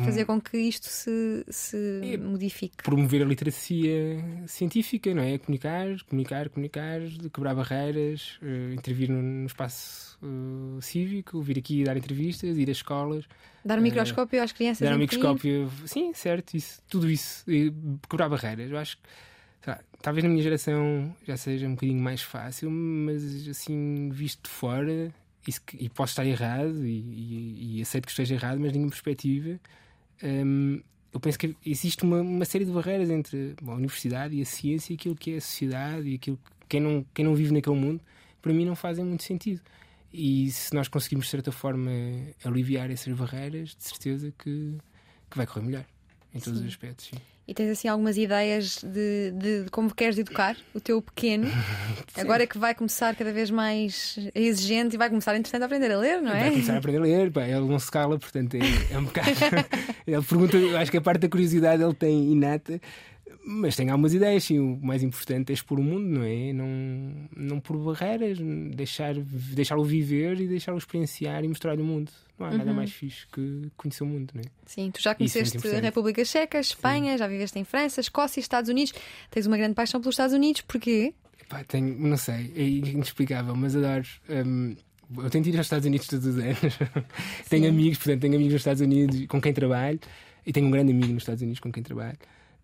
fazer 0.04 0.22
hum. 0.22 0.26
com 0.26 0.40
que 0.40 0.56
isto 0.58 0.86
se, 0.86 1.44
se 1.48 2.18
modifique? 2.18 2.76
Promover 2.82 3.22
a 3.22 3.24
literacia 3.24 4.24
científica, 4.46 5.12
não 5.12 5.22
é? 5.22 5.38
Comunicar, 5.38 5.86
comunicar, 6.08 6.48
comunicar, 6.48 7.00
quebrar 7.32 7.54
barreiras, 7.54 8.38
uh, 8.42 8.72
intervir 8.72 9.10
no, 9.10 9.20
no 9.20 9.46
espaço 9.46 10.18
uh, 10.22 10.80
cívico, 10.80 11.40
vir 11.40 11.58
aqui 11.58 11.82
dar 11.82 11.96
entrevistas, 11.96 12.56
ir 12.56 12.70
às 12.70 12.76
escolas. 12.76 13.24
Dar 13.64 13.78
um 13.78 13.82
microscópio 13.82 14.42
às 14.42 14.52
crianças? 14.52 14.88
Dar 14.88 14.94
um 14.94 14.98
microscópio, 14.98 15.68
sim, 15.84 16.12
certo, 16.14 16.56
isso, 16.56 16.80
tudo 16.88 17.10
isso. 17.10 17.44
quebrar 18.08 18.28
barreiras. 18.28 18.70
Eu 18.70 18.78
acho 18.78 18.96
que 18.96 19.02
talvez 20.00 20.22
na 20.24 20.30
minha 20.30 20.42
geração 20.42 21.14
já 21.26 21.36
seja 21.36 21.66
um 21.66 21.74
bocadinho 21.74 22.00
mais 22.00 22.22
fácil, 22.22 22.70
mas 22.70 23.48
assim, 23.48 24.08
visto 24.10 24.44
de 24.44 24.50
fora, 24.50 25.12
isso, 25.46 25.60
e 25.74 25.88
posso 25.88 26.12
estar 26.12 26.26
errado 26.26 26.86
e, 26.86 26.98
e, 26.98 27.78
e, 27.78 27.82
aceito 27.82 28.06
que 28.06 28.10
esteja 28.10 28.34
errado, 28.34 28.58
mas 28.60 28.72
nenhuma 28.72 28.90
perspectiva. 28.90 29.58
Um, 30.22 30.80
eu 31.12 31.20
penso 31.20 31.38
que 31.38 31.56
existe 31.64 32.02
uma, 32.02 32.20
uma 32.20 32.44
série 32.44 32.64
de 32.64 32.70
barreiras 32.70 33.10
entre 33.10 33.54
bom, 33.62 33.72
a 33.72 33.76
universidade 33.76 34.36
e 34.36 34.42
a 34.42 34.44
ciência 34.44 34.92
e 34.92 34.96
aquilo 34.96 35.14
que 35.14 35.32
é 35.32 35.36
a 35.36 35.40
sociedade 35.40 36.08
e 36.08 36.14
aquilo 36.14 36.36
que 36.36 36.56
quem 36.68 36.80
não, 36.80 37.06
quem 37.14 37.24
não 37.24 37.34
vive 37.34 37.52
naquele 37.52 37.76
mundo, 37.76 38.00
para 38.42 38.52
mim 38.52 38.64
não 38.64 38.76
fazem 38.76 39.04
muito 39.04 39.22
sentido. 39.22 39.60
E 40.12 40.50
se 40.50 40.74
nós 40.74 40.88
conseguirmos, 40.88 41.26
de 41.26 41.30
certa 41.30 41.52
forma, 41.52 41.90
aliviar 42.44 42.90
essas 42.90 43.12
barreiras, 43.16 43.74
de 43.76 43.84
certeza 43.84 44.32
que, 44.38 44.76
que 45.30 45.36
vai 45.36 45.46
correr 45.46 45.62
melhor 45.62 45.84
em 46.34 46.40
todos 46.40 46.58
sim. 46.58 46.66
os 46.66 46.72
aspectos. 46.72 47.06
Sim. 47.06 47.35
E 47.48 47.54
tens 47.54 47.70
assim 47.70 47.86
algumas 47.86 48.16
ideias 48.16 48.82
de, 48.82 49.30
de 49.30 49.70
como 49.70 49.94
queres 49.94 50.18
educar 50.18 50.56
o 50.74 50.80
teu 50.80 51.00
pequeno, 51.00 51.46
agora 52.18 52.44
que 52.44 52.58
vai 52.58 52.74
começar 52.74 53.14
cada 53.14 53.32
vez 53.32 53.50
mais 53.52 54.18
exigente 54.34 54.96
e 54.96 54.98
vai 54.98 55.08
começar, 55.08 55.36
entretanto, 55.36 55.62
a 55.62 55.66
aprender 55.66 55.92
a 55.92 55.98
ler, 55.98 56.20
não 56.20 56.32
é? 56.32 56.40
Vai 56.40 56.50
começar 56.50 56.74
a 56.74 56.78
aprender 56.78 56.98
a 56.98 57.02
ler, 57.02 57.30
pá, 57.30 57.42
ele 57.46 57.60
não 57.60 57.78
se 57.78 57.90
cala, 57.90 58.18
portanto 58.18 58.56
é, 58.56 58.94
é 58.94 58.98
um 58.98 59.04
bocado. 59.04 59.30
ele 60.06 60.22
pergunta, 60.22 60.56
acho 60.80 60.90
que 60.90 60.96
a 60.96 61.00
parte 61.00 61.20
da 61.20 61.28
curiosidade 61.28 61.82
ele 61.82 61.94
tem 61.94 62.32
inata. 62.32 62.80
Mas 63.48 63.76
tem 63.76 63.88
algumas 63.90 64.12
ideias, 64.12 64.42
sim. 64.42 64.58
O 64.58 64.76
mais 64.84 65.04
importante 65.04 65.50
é 65.50 65.54
expor 65.54 65.78
o 65.78 65.82
mundo, 65.82 66.04
não 66.04 66.24
é? 66.24 66.52
Não, 66.52 66.66
não 67.36 67.60
por 67.60 67.78
barreiras, 67.78 68.38
deixar, 68.74 69.14
deixá-lo 69.14 69.84
viver 69.84 70.40
e 70.40 70.48
deixá-lo 70.48 70.76
experienciar 70.76 71.44
e 71.44 71.48
mostrar-lhe 71.48 71.80
o 71.80 71.84
mundo. 71.84 72.10
Não 72.36 72.44
há 72.44 72.50
uhum. 72.50 72.58
nada 72.58 72.74
mais 72.74 72.90
fixe 72.90 73.24
que 73.28 73.70
conhecer 73.76 74.02
o 74.02 74.06
mundo, 74.06 74.32
não 74.34 74.40
é? 74.40 74.44
Sim, 74.66 74.90
tu 74.90 75.00
já 75.00 75.14
conheceste 75.14 75.56
a 75.64 75.78
República 75.78 76.24
Checa, 76.24 76.58
Espanha, 76.58 77.12
sim. 77.12 77.18
já 77.18 77.28
viveste 77.28 77.56
em 77.56 77.62
França, 77.62 78.00
Escócia 78.00 78.40
Estados 78.40 78.68
Unidos. 78.68 78.92
Tens 79.30 79.46
uma 79.46 79.56
grande 79.56 79.74
paixão 79.74 80.00
pelos 80.00 80.14
Estados 80.14 80.34
Unidos, 80.34 80.62
porquê? 80.62 81.14
Pá, 81.48 81.62
tenho, 81.62 81.96
não 81.96 82.16
sei, 82.16 82.52
é 82.56 82.62
inexplicável, 82.62 83.54
mas 83.54 83.76
adoro. 83.76 84.04
Um, 84.28 84.74
eu 85.18 85.30
tento 85.30 85.48
ir 85.48 85.56
aos 85.56 85.66
Estados 85.66 85.86
Unidos 85.86 86.08
todos 86.08 86.26
os 86.26 86.36
anos. 86.36 86.58
tenho 87.48 87.68
amigos, 87.68 87.98
portanto, 87.98 88.22
tenho 88.22 88.34
amigos 88.34 88.54
nos 88.54 88.60
Estados 88.62 88.80
Unidos 88.80 89.24
com 89.28 89.40
quem 89.40 89.52
trabalho 89.52 90.00
e 90.44 90.52
tenho 90.52 90.66
um 90.66 90.70
grande 90.72 90.90
amigo 90.90 91.12
nos 91.12 91.22
Estados 91.22 91.42
Unidos 91.42 91.60
com 91.60 91.70
quem 91.70 91.84
trabalho. 91.84 92.18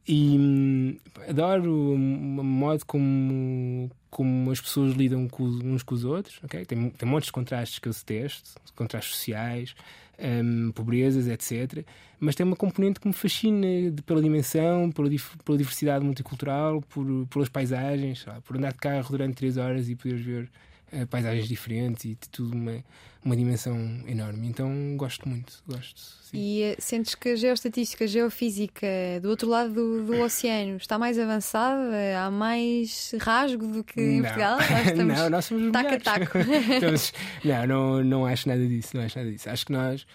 E 0.07 0.37
hum, 0.39 0.97
adoro 1.29 1.95
o 1.95 1.99
modo 1.99 2.85
como, 2.85 3.91
como 4.11 4.51
as 4.51 4.61
pessoas 4.61 4.95
lidam 4.95 5.29
com, 5.29 5.45
uns 5.45 5.83
com 5.83 5.95
os 5.95 6.05
outros. 6.05 6.41
Okay? 6.45 6.65
Tem, 6.65 6.91
tem 6.91 7.09
montes 7.09 7.27
de 7.27 7.33
contrastes 7.33 7.79
que 7.79 7.89
eu 7.89 7.93
detesto, 7.93 8.51
contrastes 8.75 9.17
sociais, 9.17 9.75
um, 10.19 10.73
pobrezas, 10.73 11.29
etc. 11.29 11.85
Mas 12.19 12.35
tem 12.35 12.45
uma 12.45 12.57
componente 12.57 12.99
que 12.99 13.07
me 13.07 13.15
fascina 13.15 13.91
de, 13.91 14.03
pela 14.03 14.21
dimensão, 14.21 14.91
pela, 14.91 15.09
pela 15.45 15.59
diversidade 15.59 16.05
multicultural, 16.05 16.83
por, 16.83 17.07
pelas 17.29 17.49
paisagens, 17.49 18.25
por 18.45 18.57
andar 18.57 18.73
de 18.73 18.79
carro 18.79 19.09
durante 19.11 19.37
três 19.37 19.57
horas 19.57 19.89
e 19.89 19.95
poder 19.95 20.17
ver 20.17 20.51
uh, 20.93 21.07
paisagens 21.07 21.49
diferentes 21.49 22.05
e 22.05 22.09
de 22.11 22.29
tudo 22.31 22.55
uma, 22.57 22.85
uma 23.25 23.37
dimensão 23.37 23.77
enorme. 24.07 24.49
Então 24.49 24.97
gosto 24.97 25.29
muito, 25.29 25.63
gosto. 25.67 26.01
Sim. 26.01 26.37
E 26.39 26.73
uh, 26.73 26.77
sentes 26.81 27.15
que 27.15 27.31
a 27.31 27.37
geoestatística, 27.37 28.05
a 28.05 28.07
geofísica 28.07 28.87
do 29.21 29.29
outro 29.29 29.49
lado 29.49 29.73
do, 29.73 30.05
do 30.05 30.21
oceano 30.23 30.77
está 30.77 30.99
mais 30.99 31.19
avançada? 31.19 31.93
Há 32.19 32.31
mais 32.31 33.15
rasgo 33.21 33.67
do 33.67 33.85
que 33.85 34.01
em 34.01 34.17
Não. 34.17 34.23
Portugal? 34.25 34.59
Estamos 34.87 35.19
não, 35.19 35.31
nós 35.31 35.45
somos 35.45 35.65
os 35.67 35.73
taco 35.73 35.89
a 35.89 35.91
melhores. 35.91 36.05
taco. 36.05 36.39
Estamos- 36.75 37.13
não, 37.45 37.67
não, 37.67 38.05
não 38.05 38.27
acho 38.27 38.49
nada 38.49 38.67
disso, 38.67 38.97
não 38.97 39.05
acho 39.05 39.19
nada 39.19 39.31
disso. 39.31 39.51
Acho 39.51 39.67
que 39.67 39.73
nós, 39.73 40.07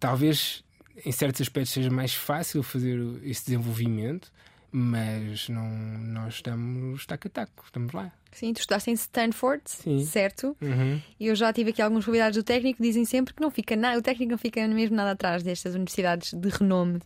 talvez 0.00 0.62
em 1.04 1.12
certos 1.12 1.40
aspectos 1.40 1.72
seja 1.72 1.90
mais 1.90 2.14
fácil 2.14 2.62
fazer 2.62 2.98
esse 3.24 3.44
desenvolvimento, 3.46 4.32
mas 4.76 5.48
não, 5.48 5.68
nós 5.68 6.34
estamos 6.34 7.06
taco 7.06 7.28
a 7.28 7.30
taco, 7.30 7.62
estamos 7.64 7.92
lá. 7.92 8.10
Sim, 8.32 8.52
tu 8.52 8.58
estudaste 8.58 8.90
em 8.90 8.94
Stanford, 8.94 9.62
Sim. 9.64 10.04
certo? 10.04 10.56
Uhum. 10.60 11.00
E 11.20 11.28
eu 11.28 11.36
já 11.36 11.52
tive 11.52 11.70
aqui 11.70 11.80
alguns 11.80 12.04
convidados 12.04 12.36
do 12.36 12.42
técnico 12.42 12.78
que 12.78 12.82
dizem 12.82 13.04
sempre 13.04 13.32
que 13.32 13.40
não 13.40 13.48
fica 13.48 13.76
nada, 13.76 13.96
o 13.96 14.02
técnico 14.02 14.32
não 14.32 14.38
fica 14.38 14.66
mesmo 14.66 14.96
nada 14.96 15.12
atrás 15.12 15.44
destas 15.44 15.76
universidades 15.76 16.34
de 16.34 16.48
renome 16.48 16.98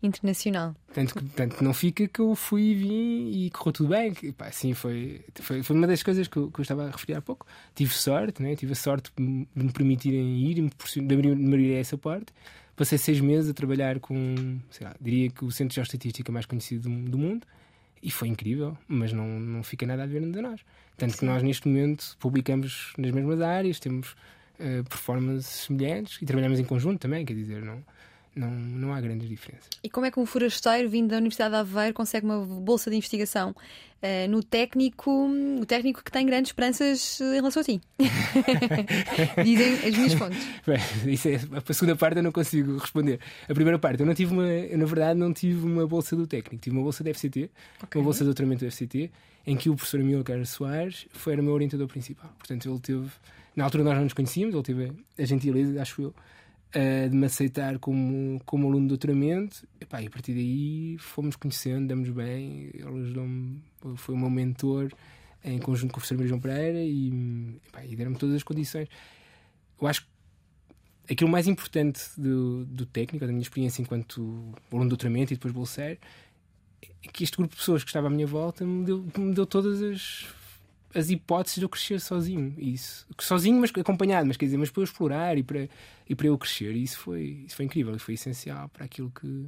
internacional. 0.00 0.76
Tanto 0.94 1.14
que, 1.16 1.24
tanto 1.30 1.64
não 1.64 1.74
fica 1.74 2.06
que 2.06 2.20
eu 2.20 2.36
fui 2.36 2.62
e 2.62 2.74
vim 2.76 3.30
e 3.46 3.50
correu 3.50 3.72
tudo 3.72 3.88
bem. 3.88 4.14
Que, 4.14 4.30
pá, 4.30 4.50
sim, 4.52 4.74
foi, 4.74 5.24
foi, 5.40 5.62
foi 5.64 5.74
uma 5.76 5.88
das 5.88 6.04
coisas 6.04 6.28
que 6.28 6.36
eu, 6.36 6.50
que 6.52 6.60
eu 6.60 6.62
estava 6.62 6.86
a 6.86 6.90
referir 6.92 7.14
há 7.14 7.20
pouco. 7.20 7.44
Tive 7.74 7.92
sorte, 7.92 8.40
né? 8.40 8.54
tive 8.54 8.72
a 8.72 8.76
sorte 8.76 9.10
de 9.16 9.22
me 9.22 9.72
permitirem 9.72 10.38
ir 10.38 10.58
e 10.58 10.62
me 10.62 10.70
abrir- 11.12 11.34
de 11.34 11.42
me 11.42 11.48
abrir 11.54 11.72
essa 11.74 11.98
porta. 11.98 12.32
Passei 12.76 12.98
seis 12.98 13.20
meses 13.20 13.50
a 13.50 13.54
trabalhar 13.54 13.98
com, 14.00 14.58
sei 14.70 14.86
lá, 14.86 14.94
diria 15.00 15.30
que 15.30 15.44
o 15.44 15.50
centro 15.50 15.70
de 15.70 15.74
geoestatística 15.76 16.30
mais 16.30 16.44
conhecido 16.44 16.88
do, 16.88 17.10
do 17.10 17.18
mundo 17.18 17.46
e 18.02 18.10
foi 18.10 18.28
incrível, 18.28 18.76
mas 18.86 19.12
não, 19.12 19.26
não 19.40 19.62
fica 19.62 19.86
nada 19.86 20.02
a 20.02 20.06
ver 20.06 20.20
de 20.20 20.40
nós. 20.40 20.60
Tanto 20.96 21.16
que 21.16 21.24
nós, 21.24 21.42
neste 21.42 21.66
momento, 21.66 22.16
publicamos 22.20 22.92
nas 22.98 23.10
mesmas 23.10 23.40
áreas, 23.40 23.80
temos 23.80 24.14
eh, 24.58 24.82
performances 24.82 25.64
semelhantes 25.64 26.20
e 26.20 26.26
trabalhamos 26.26 26.60
em 26.60 26.64
conjunto 26.64 27.00
também, 27.00 27.24
quer 27.24 27.34
dizer, 27.34 27.62
não, 27.62 27.82
não, 28.36 28.50
não 28.50 28.92
há 28.92 29.00
grandes 29.00 29.28
diferenças. 29.28 29.68
E 29.82 29.88
como 29.88 30.04
é 30.04 30.10
que 30.10 30.20
um 30.20 30.26
forasteiro 30.26 30.88
vindo 30.90 31.08
da 31.08 31.16
Universidade 31.16 31.52
de 31.52 31.56
Aveiro 31.56 31.94
consegue 31.94 32.26
uma 32.26 32.38
bolsa 32.44 32.90
de 32.90 32.96
investigação 32.96 33.56
eh, 34.02 34.28
no 34.28 34.42
técnico, 34.42 35.10
o 35.10 35.64
técnico 35.64 36.04
que 36.04 36.12
tem 36.12 36.26
grandes 36.26 36.50
esperanças 36.50 37.18
eh, 37.20 37.32
em 37.32 37.36
relação 37.36 37.62
a 37.62 37.64
ti? 37.64 37.80
Dizem 39.42 39.72
as 39.88 39.96
minhas 39.96 40.12
fontes. 40.12 40.46
Bem, 40.66 40.78
isso 41.12 41.28
é, 41.28 41.36
a 41.36 41.72
segunda 41.72 41.96
parte 41.96 42.18
eu 42.18 42.22
não 42.22 42.30
consigo 42.30 42.76
responder. 42.76 43.20
A 43.48 43.54
primeira 43.54 43.78
parte, 43.78 44.00
eu 44.00 44.06
não 44.06 44.14
tive 44.14 44.34
uma, 44.34 44.46
eu, 44.46 44.76
na 44.76 44.84
verdade, 44.84 45.18
não 45.18 45.32
tive 45.32 45.66
uma 45.66 45.86
bolsa 45.86 46.14
do 46.14 46.26
técnico, 46.26 46.62
tive 46.62 46.76
uma 46.76 46.82
bolsa 46.82 47.02
da 47.02 47.14
FCT, 47.14 47.50
uma 47.94 48.04
bolsa 48.04 48.18
de 48.18 48.26
doutoramento 48.26 48.64
da 48.64 48.70
FCT, 48.70 49.10
em 49.46 49.56
que 49.56 49.70
o 49.70 49.74
professor 49.74 50.00
Amilcar 50.00 50.44
Soares 50.44 51.06
foi 51.12 51.34
o 51.36 51.42
meu 51.42 51.54
orientador 51.54 51.88
principal. 51.88 52.30
Portanto, 52.38 52.68
ele 52.68 52.80
teve, 52.80 53.08
na 53.54 53.64
altura 53.64 53.82
nós 53.82 53.94
não 53.94 54.04
nos 54.04 54.12
conhecíamos, 54.12 54.54
ele 54.54 54.62
teve 54.62 54.92
a 55.18 55.24
gentileza, 55.24 55.80
acho 55.80 56.02
eu, 56.02 56.14
eh, 56.78 57.08
de 57.08 57.16
me 57.16 57.24
aceitar 57.24 57.78
como, 57.78 58.38
como 58.44 58.68
aluno 58.68 58.82
de 58.82 58.88
doutoramento. 58.88 59.66
E, 59.80 59.86
pá, 59.86 60.02
e 60.02 60.08
a 60.08 60.10
partir 60.10 60.34
daí 60.34 60.98
fomos 60.98 61.34
conhecendo, 61.34 61.88
damos 61.88 62.10
bem, 62.10 62.70
ele 62.74 63.00
ajudou-me, 63.00 63.62
foi 63.96 64.14
o 64.14 64.18
meu 64.18 64.28
mentor 64.28 64.92
em 65.42 65.58
conjunto 65.58 65.92
com 65.92 66.00
o 66.00 66.02
professor 66.02 66.26
João 66.26 66.38
Pereira 66.38 66.78
e, 66.82 67.08
e 67.88 67.96
deram-me 67.96 68.18
todas 68.18 68.36
as 68.36 68.42
condições. 68.42 68.88
Eu 69.80 69.88
acho 69.88 70.02
que 70.02 71.14
aquilo 71.14 71.30
mais 71.30 71.46
importante 71.46 72.02
do, 72.18 72.66
do 72.66 72.84
técnico, 72.84 73.24
da 73.24 73.32
minha 73.32 73.42
experiência 73.42 73.80
enquanto 73.80 74.52
aluno 74.70 74.84
de 74.84 74.90
doutoramento 74.90 75.32
e 75.32 75.36
depois 75.36 75.54
bolseiro, 75.54 75.98
é 76.82 77.08
que 77.10 77.24
este 77.24 77.38
grupo 77.38 77.54
de 77.54 77.58
pessoas 77.58 77.82
que 77.84 77.88
estava 77.88 78.08
à 78.08 78.10
minha 78.10 78.26
volta 78.26 78.66
me 78.66 78.84
deu, 78.84 79.02
me 79.16 79.32
deu 79.32 79.46
todas 79.46 79.80
as, 79.80 80.26
as 80.96 81.10
hipóteses 81.10 81.58
de 81.58 81.64
eu 81.64 81.68
crescer 81.68 82.00
sozinho. 82.00 82.54
Isso. 82.58 83.06
Sozinho, 83.20 83.60
mas 83.60 83.70
acompanhado, 83.78 84.26
mas 84.26 84.36
quer 84.36 84.46
dizer, 84.46 84.56
mas 84.56 84.70
para 84.70 84.80
eu 84.80 84.84
explorar 84.84 85.36
e 85.38 85.42
para, 85.42 85.68
e 86.08 86.14
para 86.14 86.26
eu 86.26 86.38
crescer. 86.38 86.72
E 86.74 86.82
isso 86.82 86.98
foi, 86.98 87.44
isso 87.46 87.56
foi 87.56 87.64
incrível, 87.66 87.94
e 87.94 87.98
foi 87.98 88.14
essencial 88.14 88.68
para 88.68 88.84
aquilo 88.84 89.10
que, 89.10 89.46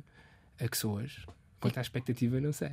a 0.61 0.68
que 0.68 0.76
sou 0.76 0.94
hoje. 0.96 1.24
Quanto 1.61 1.76
à 1.76 1.80
expectativa, 1.80 2.40
não 2.40 2.53
sei. 2.53 2.68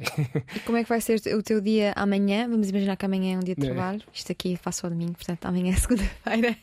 E 0.55 0.59
como 0.59 0.77
é 0.77 0.83
que 0.83 0.89
vai 0.89 1.01
ser 1.01 1.19
o 1.35 1.41
teu 1.41 1.59
dia 1.59 1.91
amanhã? 1.95 2.47
Vamos 2.47 2.69
imaginar 2.69 2.95
que 2.95 3.03
amanhã 3.03 3.33
é 3.33 3.37
um 3.37 3.39
dia 3.39 3.55
de 3.55 3.63
É. 3.63 3.65
trabalho. 3.65 4.03
Isto 4.13 4.31
aqui 4.31 4.55
faço 4.57 4.85
ao 4.85 4.91
domingo, 4.91 5.13
portanto 5.13 5.43
amanhã 5.43 5.73
é 5.73 5.75
segunda-feira. 5.81 6.55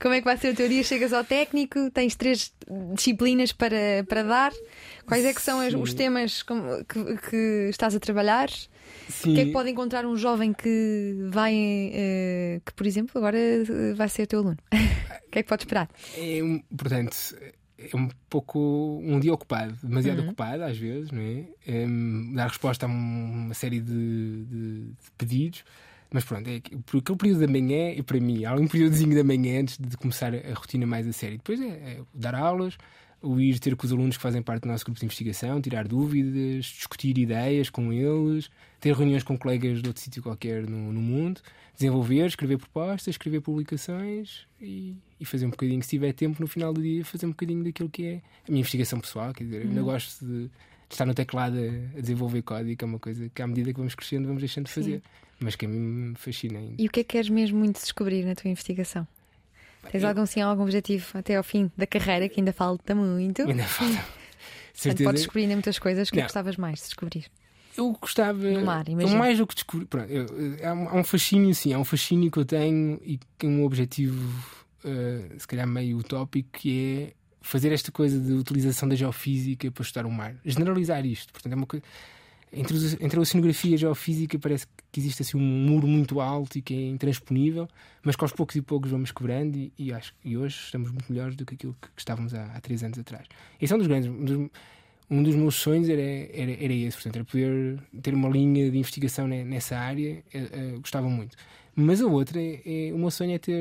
como 0.00 0.14
é 0.14 0.18
que 0.18 0.24
vai 0.24 0.36
ser 0.36 0.52
o 0.52 0.56
teu 0.56 0.68
dia? 0.68 0.82
Chegas 0.82 1.12
ao 1.12 1.22
técnico, 1.22 1.92
tens 1.92 2.16
três 2.16 2.52
disciplinas 2.92 3.52
para, 3.52 4.04
para 4.08 4.24
dar. 4.24 4.52
Quais 5.06 5.24
é 5.24 5.32
que 5.32 5.40
são 5.40 5.60
Sim. 5.70 5.76
os 5.76 5.94
temas 5.94 6.42
que, 6.42 7.14
que 7.30 7.68
estás 7.70 7.94
a 7.94 8.00
trabalhar? 8.00 8.48
Sim. 9.08 9.32
O 9.32 9.34
que 9.34 9.40
é 9.40 9.44
que 9.46 9.52
pode 9.52 9.70
encontrar 9.70 10.06
um 10.06 10.16
jovem 10.16 10.52
que 10.52 11.16
vai, 11.30 11.54
eh, 11.54 12.60
que 12.64 12.72
por 12.74 12.86
exemplo, 12.86 13.12
agora 13.18 13.36
eh, 13.38 13.94
vai 13.94 14.08
ser 14.08 14.26
teu 14.26 14.40
aluno? 14.40 14.56
O 15.26 15.30
que 15.32 15.38
é 15.38 15.42
que 15.42 15.48
pode 15.48 15.62
esperar? 15.62 15.88
É, 16.16 16.42
um- 16.42 16.60
portanto, 16.76 17.16
é 17.78 17.96
um 17.96 18.08
pouco 18.28 19.00
um 19.02 19.18
dia 19.18 19.32
ocupado, 19.32 19.74
demasiado 19.82 20.18
Uhum. 20.18 20.26
ocupado 20.26 20.62
às 20.62 20.76
vezes, 20.76 21.10
não 21.10 21.22
é? 21.22 21.44
Em 21.66 22.34
dar 22.34 22.48
resposta 22.48 22.84
a 22.84 22.88
um- 22.88 23.46
uma 23.46 23.54
série 23.54 23.80
de, 23.80 24.44
de- 24.44 24.80
de 24.88 25.10
pedidos. 25.16 25.64
Mas 26.12 26.22
pronto, 26.24 26.46
é 26.48 26.56
aquele 26.56 27.16
período 27.16 27.40
da 27.40 27.48
manhã, 27.48 27.92
e 27.92 28.02
para 28.02 28.20
mim, 28.20 28.44
há 28.44 28.54
um 28.54 28.66
períodozinho 28.68 29.14
da 29.16 29.24
manhã 29.24 29.62
antes 29.62 29.78
de 29.78 29.96
começar 29.96 30.34
a 30.34 30.52
rotina 30.52 30.84
mais 30.86 31.08
a 31.08 31.12
sério. 31.12 31.38
Depois 31.38 31.58
é, 31.58 31.64
é 31.68 32.00
dar 32.12 32.34
aulas, 32.34 32.76
o 33.22 33.40
ir 33.40 33.58
ter 33.58 33.74
com 33.74 33.86
os 33.86 33.92
alunos 33.92 34.18
que 34.18 34.22
fazem 34.22 34.42
parte 34.42 34.64
do 34.64 34.68
nosso 34.68 34.84
grupo 34.84 35.00
de 35.00 35.06
investigação, 35.06 35.58
tirar 35.62 35.88
dúvidas, 35.88 36.66
discutir 36.66 37.16
ideias 37.16 37.70
com 37.70 37.90
eles, 37.90 38.50
ter 38.82 38.96
reuniões 38.96 39.22
com 39.22 39.38
colegas 39.38 39.80
de 39.80 39.88
outro 39.88 40.02
sítio 40.02 40.20
qualquer 40.20 40.68
no, 40.68 40.92
no 40.92 41.00
mundo, 41.00 41.40
desenvolver, 41.72 42.26
escrever 42.26 42.58
propostas, 42.58 43.14
escrever 43.14 43.40
publicações 43.40 44.40
e, 44.60 44.96
e 45.20 45.24
fazer 45.24 45.46
um 45.46 45.50
bocadinho, 45.50 45.80
se 45.84 45.90
tiver 45.90 46.12
tempo 46.12 46.42
no 46.42 46.48
final 46.48 46.72
do 46.72 46.82
dia, 46.82 47.04
fazer 47.04 47.26
um 47.26 47.28
bocadinho 47.28 47.62
daquilo 47.62 47.88
que 47.88 48.04
é 48.04 48.14
a 48.16 48.50
minha 48.50 48.58
investigação 48.58 48.98
pessoal. 48.98 49.32
Quer 49.32 49.44
dizer, 49.44 49.62
eu 49.62 49.68
ainda 49.68 49.82
gosto 49.82 50.26
de, 50.26 50.46
de 50.46 50.50
estar 50.90 51.06
no 51.06 51.14
teclado 51.14 51.56
a, 51.58 51.98
a 51.98 52.00
desenvolver 52.00 52.42
código, 52.42 52.84
é 52.84 52.84
uma 52.84 52.98
coisa 52.98 53.30
que 53.32 53.40
à 53.40 53.46
medida 53.46 53.72
que 53.72 53.78
vamos 53.78 53.94
crescendo 53.94 54.26
vamos 54.26 54.42
deixando 54.42 54.66
de 54.66 54.72
fazer, 54.72 55.00
mas 55.38 55.54
que 55.54 55.64
a 55.64 55.68
mim 55.68 55.78
me 55.78 56.16
fascina 56.16 56.58
ainda. 56.58 56.74
E 56.76 56.84
o 56.88 56.90
que 56.90 57.00
é 57.00 57.04
que 57.04 57.10
queres 57.10 57.30
mesmo 57.30 57.60
muito 57.60 57.80
descobrir 57.80 58.24
na 58.24 58.34
tua 58.34 58.50
investigação? 58.50 59.06
Tens 59.92 60.02
algum, 60.02 60.26
sim, 60.26 60.40
algum 60.40 60.64
objetivo 60.64 61.06
até 61.14 61.36
ao 61.36 61.44
fim 61.44 61.70
da 61.76 61.86
carreira 61.86 62.28
que 62.28 62.40
ainda 62.40 62.52
falta 62.52 62.96
muito? 62.96 63.42
Ainda 63.42 63.62
falta. 63.62 64.04
Portanto, 64.74 65.04
podes 65.04 65.20
descobrir 65.20 65.42
ainda 65.42 65.54
muitas 65.54 65.78
coisas 65.78 66.10
que 66.10 66.16
Não. 66.16 66.24
gostavas 66.24 66.56
mais 66.56 66.80
de 66.80 66.84
descobrir. 66.86 67.26
Eu 67.76 67.92
gostava. 67.92 68.38
No 68.50 68.64
mar, 68.64 68.86
imagina. 68.88 69.18
mais 69.18 69.38
do 69.38 69.46
que 69.46 69.54
descobrir. 69.54 69.86
Pronto, 69.86 70.10
eu- 70.10 70.26
há, 70.68 70.72
um, 70.74 70.88
há 70.88 70.94
um 70.96 71.04
fascínio, 71.04 71.54
sim, 71.54 71.72
há 71.72 71.78
um 71.78 71.84
fascínio 71.84 72.30
que 72.30 72.38
eu 72.38 72.44
tenho 72.44 73.00
e 73.04 73.18
que 73.38 73.46
é 73.46 73.48
um 73.48 73.64
objetivo, 73.64 74.20
eh, 74.84 75.30
se 75.38 75.46
calhar 75.48 75.66
meio 75.66 75.98
utópico, 75.98 76.48
que 76.58 77.08
é 77.10 77.12
fazer 77.40 77.72
esta 77.72 77.90
coisa 77.90 78.20
de 78.20 78.32
utilização 78.34 78.88
da 78.88 78.94
geofísica 78.94 79.70
para 79.70 79.82
estudar 79.82 80.06
o 80.06 80.10
mar. 80.10 80.34
Generalizar 80.44 81.04
isto. 81.06 81.32
Portanto, 81.32 81.52
é 81.52 81.56
uma 81.56 81.66
coisa. 81.66 81.84
Entre, 82.54 82.76
os- 82.76 83.00
entre 83.00 83.18
a 83.18 83.22
oceanografia 83.22 83.70
e 83.70 83.74
a 83.74 83.78
geofísica 83.78 84.38
parece 84.38 84.66
que 84.92 85.00
existe 85.00 85.22
assim 85.22 85.38
um 85.38 85.40
muro 85.40 85.86
muito 85.86 86.20
alto 86.20 86.58
e 86.58 86.60
que 86.62 86.74
é 86.74 86.86
intransponível, 86.88 87.66
mas 88.02 88.14
que 88.14 88.22
aos 88.22 88.32
poucos 88.32 88.54
e 88.56 88.60
poucos 88.60 88.90
vamos 88.90 89.10
quebrando 89.10 89.56
e, 89.56 89.72
e 89.78 89.90
acho 89.90 90.12
e 90.22 90.36
hoje 90.36 90.56
estamos 90.66 90.90
muito 90.90 91.10
melhores 91.10 91.34
do 91.34 91.46
que 91.46 91.54
aquilo 91.54 91.74
que, 91.80 91.88
que 91.88 92.00
estávamos 92.02 92.34
há, 92.34 92.44
há 92.54 92.60
três 92.60 92.82
anos 92.84 92.98
atrás. 92.98 93.26
Esse 93.58 93.72
é 93.72 93.76
um 93.76 93.78
dos 93.78 93.88
grandes. 93.88 94.10
Um 94.10 94.22
dos, 94.22 94.50
um 95.12 95.22
dos 95.22 95.34
meus 95.34 95.54
sonhos 95.56 95.88
era, 95.88 96.00
era, 96.00 96.52
era 96.64 96.72
esse, 96.72 96.96
portanto, 96.96 97.16
era 97.16 97.24
poder 97.24 97.78
ter 98.02 98.14
uma 98.14 98.28
linha 98.28 98.70
de 98.70 98.78
investigação 98.78 99.28
ne- 99.28 99.44
nessa 99.44 99.76
área, 99.76 100.22
eh, 100.32 100.48
eh, 100.52 100.74
gostava 100.78 101.08
muito. 101.08 101.36
Mas 101.76 102.00
a 102.00 102.06
outra 102.06 102.40
é, 102.40 102.60
é- 102.64 102.92
o 102.92 102.98
meu 102.98 103.10
sonho 103.10 103.32
é 103.34 103.38
ter 103.38 103.52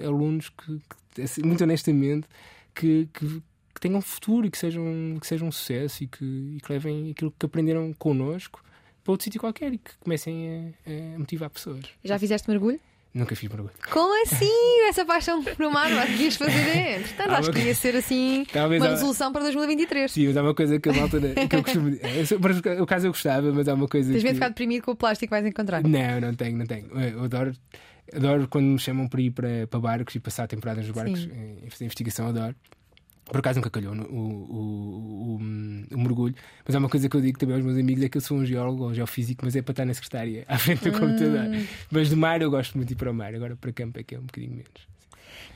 eh, 0.00 0.06
alunos 0.06 0.48
que, 0.48 0.80
que, 1.14 1.22
assim, 1.22 1.42
muito 1.42 1.62
honestamente, 1.62 2.26
que, 2.74 3.08
que, 3.12 3.26
que 3.74 3.80
tenham 3.80 4.00
futuro 4.00 4.46
e 4.46 4.50
que 4.50 4.56
sejam, 4.58 4.84
que 5.20 5.26
sejam 5.26 5.48
um 5.48 5.52
sucesso 5.52 6.04
e 6.04 6.06
que, 6.06 6.24
e 6.24 6.60
que 6.62 6.72
levem 6.72 7.10
aquilo 7.10 7.32
que 7.38 7.44
aprenderam 7.46 7.92
connosco 7.98 8.62
para 9.04 9.12
outro 9.12 9.24
sítio 9.24 9.40
qualquer 9.40 9.72
e 9.74 9.78
que 9.78 9.90
comecem 10.00 10.74
a, 10.86 11.14
a 11.14 11.18
motivar 11.18 11.50
pessoas. 11.50 11.84
Já 12.04 12.18
fizeste 12.18 12.48
mergulho? 12.48 12.80
Nunca 13.14 13.34
fiz 13.34 13.48
mergulho. 13.48 13.72
Como 13.90 14.22
assim? 14.22 14.50
Essa 14.88 15.04
paixão 15.04 15.42
no 15.58 15.70
mar, 15.70 15.90
não 15.90 16.00
devias 16.06 16.36
fazer? 16.36 16.98
Entretanto, 17.00 17.30
Ah, 17.32 17.38
acho 17.38 17.50
que 17.50 17.58
mas- 17.58 17.66
ia 17.66 17.74
ser 17.74 17.96
assim 17.96 18.46
Talvez 18.52 18.80
uma 18.82 18.88
há- 18.88 18.92
resolução 18.92 19.32
para 19.32 19.42
2023. 19.42 20.12
Sim, 20.12 20.26
mas 20.28 20.36
há 20.36 20.42
uma 20.42 20.54
coisa 20.54 20.78
que 20.78 20.88
a 20.88 20.92
malta 20.92 21.18
que 21.20 21.56
eu 21.56 21.62
costumo 21.62 21.90
dizer. 21.90 22.04
É, 22.06 22.22
eu- 22.34 22.40
Por 22.40 22.50
eu 23.04 23.10
gostava, 23.10 23.52
mas 23.52 23.66
há 23.66 23.74
uma 23.74 23.88
coisa. 23.88 24.12
Tens 24.12 24.22
medo 24.22 24.34
de 24.34 24.38
ficar 24.38 24.48
deprimido 24.48 24.82
com 24.84 24.92
o 24.92 24.96
plástico 24.96 25.28
que 25.28 25.40
vais 25.40 25.46
encontrar. 25.46 25.82
Não, 25.82 26.20
não 26.20 26.34
tenho, 26.34 26.56
não 26.58 26.66
tenho. 26.66 26.86
Eu 27.00 27.24
adoro, 27.24 27.52
adoro 28.14 28.46
quando 28.48 28.66
me 28.66 28.78
chamam 28.78 29.08
para 29.08 29.20
ir 29.20 29.30
para, 29.30 29.66
para 29.68 29.80
barcos 29.80 30.14
e 30.14 30.20
passar 30.20 30.44
a 30.44 30.46
temporada 30.48 30.80
nos 30.80 30.90
barcos 30.90 31.20
Sim. 31.22 31.30
em, 31.32 31.66
em 31.66 31.70
fazer 31.70 31.84
investigação, 31.86 32.28
adoro. 32.28 32.54
Por 33.28 33.38
acaso 33.38 33.58
nunca 33.58 33.70
calhou 33.70 33.94
o, 33.94 33.98
o, 33.98 35.34
o, 35.34 35.94
o 35.94 35.98
mergulho, 35.98 36.34
mas 36.66 36.74
há 36.74 36.78
uma 36.78 36.88
coisa 36.88 37.08
que 37.08 37.16
eu 37.16 37.20
digo 37.20 37.38
também 37.38 37.56
aos 37.56 37.64
meus 37.64 37.78
amigos: 37.78 38.02
é 38.02 38.08
que 38.08 38.16
eu 38.16 38.22
sou 38.22 38.38
um 38.38 38.46
geólogo 38.46 38.84
ou 38.84 38.94
geofísico, 38.94 39.44
mas 39.44 39.54
é 39.54 39.62
para 39.62 39.72
estar 39.72 39.84
na 39.84 39.94
secretária, 39.94 40.44
à 40.48 40.58
frente 40.58 40.90
do 40.90 40.98
computador. 40.98 41.46
Mas 41.90 42.10
do 42.10 42.16
mar 42.16 42.40
eu 42.40 42.50
gosto 42.50 42.76
muito 42.76 42.88
de 42.88 42.94
ir 42.94 42.96
para 42.96 43.10
o 43.10 43.14
mar, 43.14 43.34
agora 43.34 43.56
para 43.56 43.72
campo 43.72 44.00
é 44.00 44.02
que 44.02 44.14
é 44.14 44.18
um 44.18 44.22
bocadinho 44.22 44.52
menos. 44.52 44.97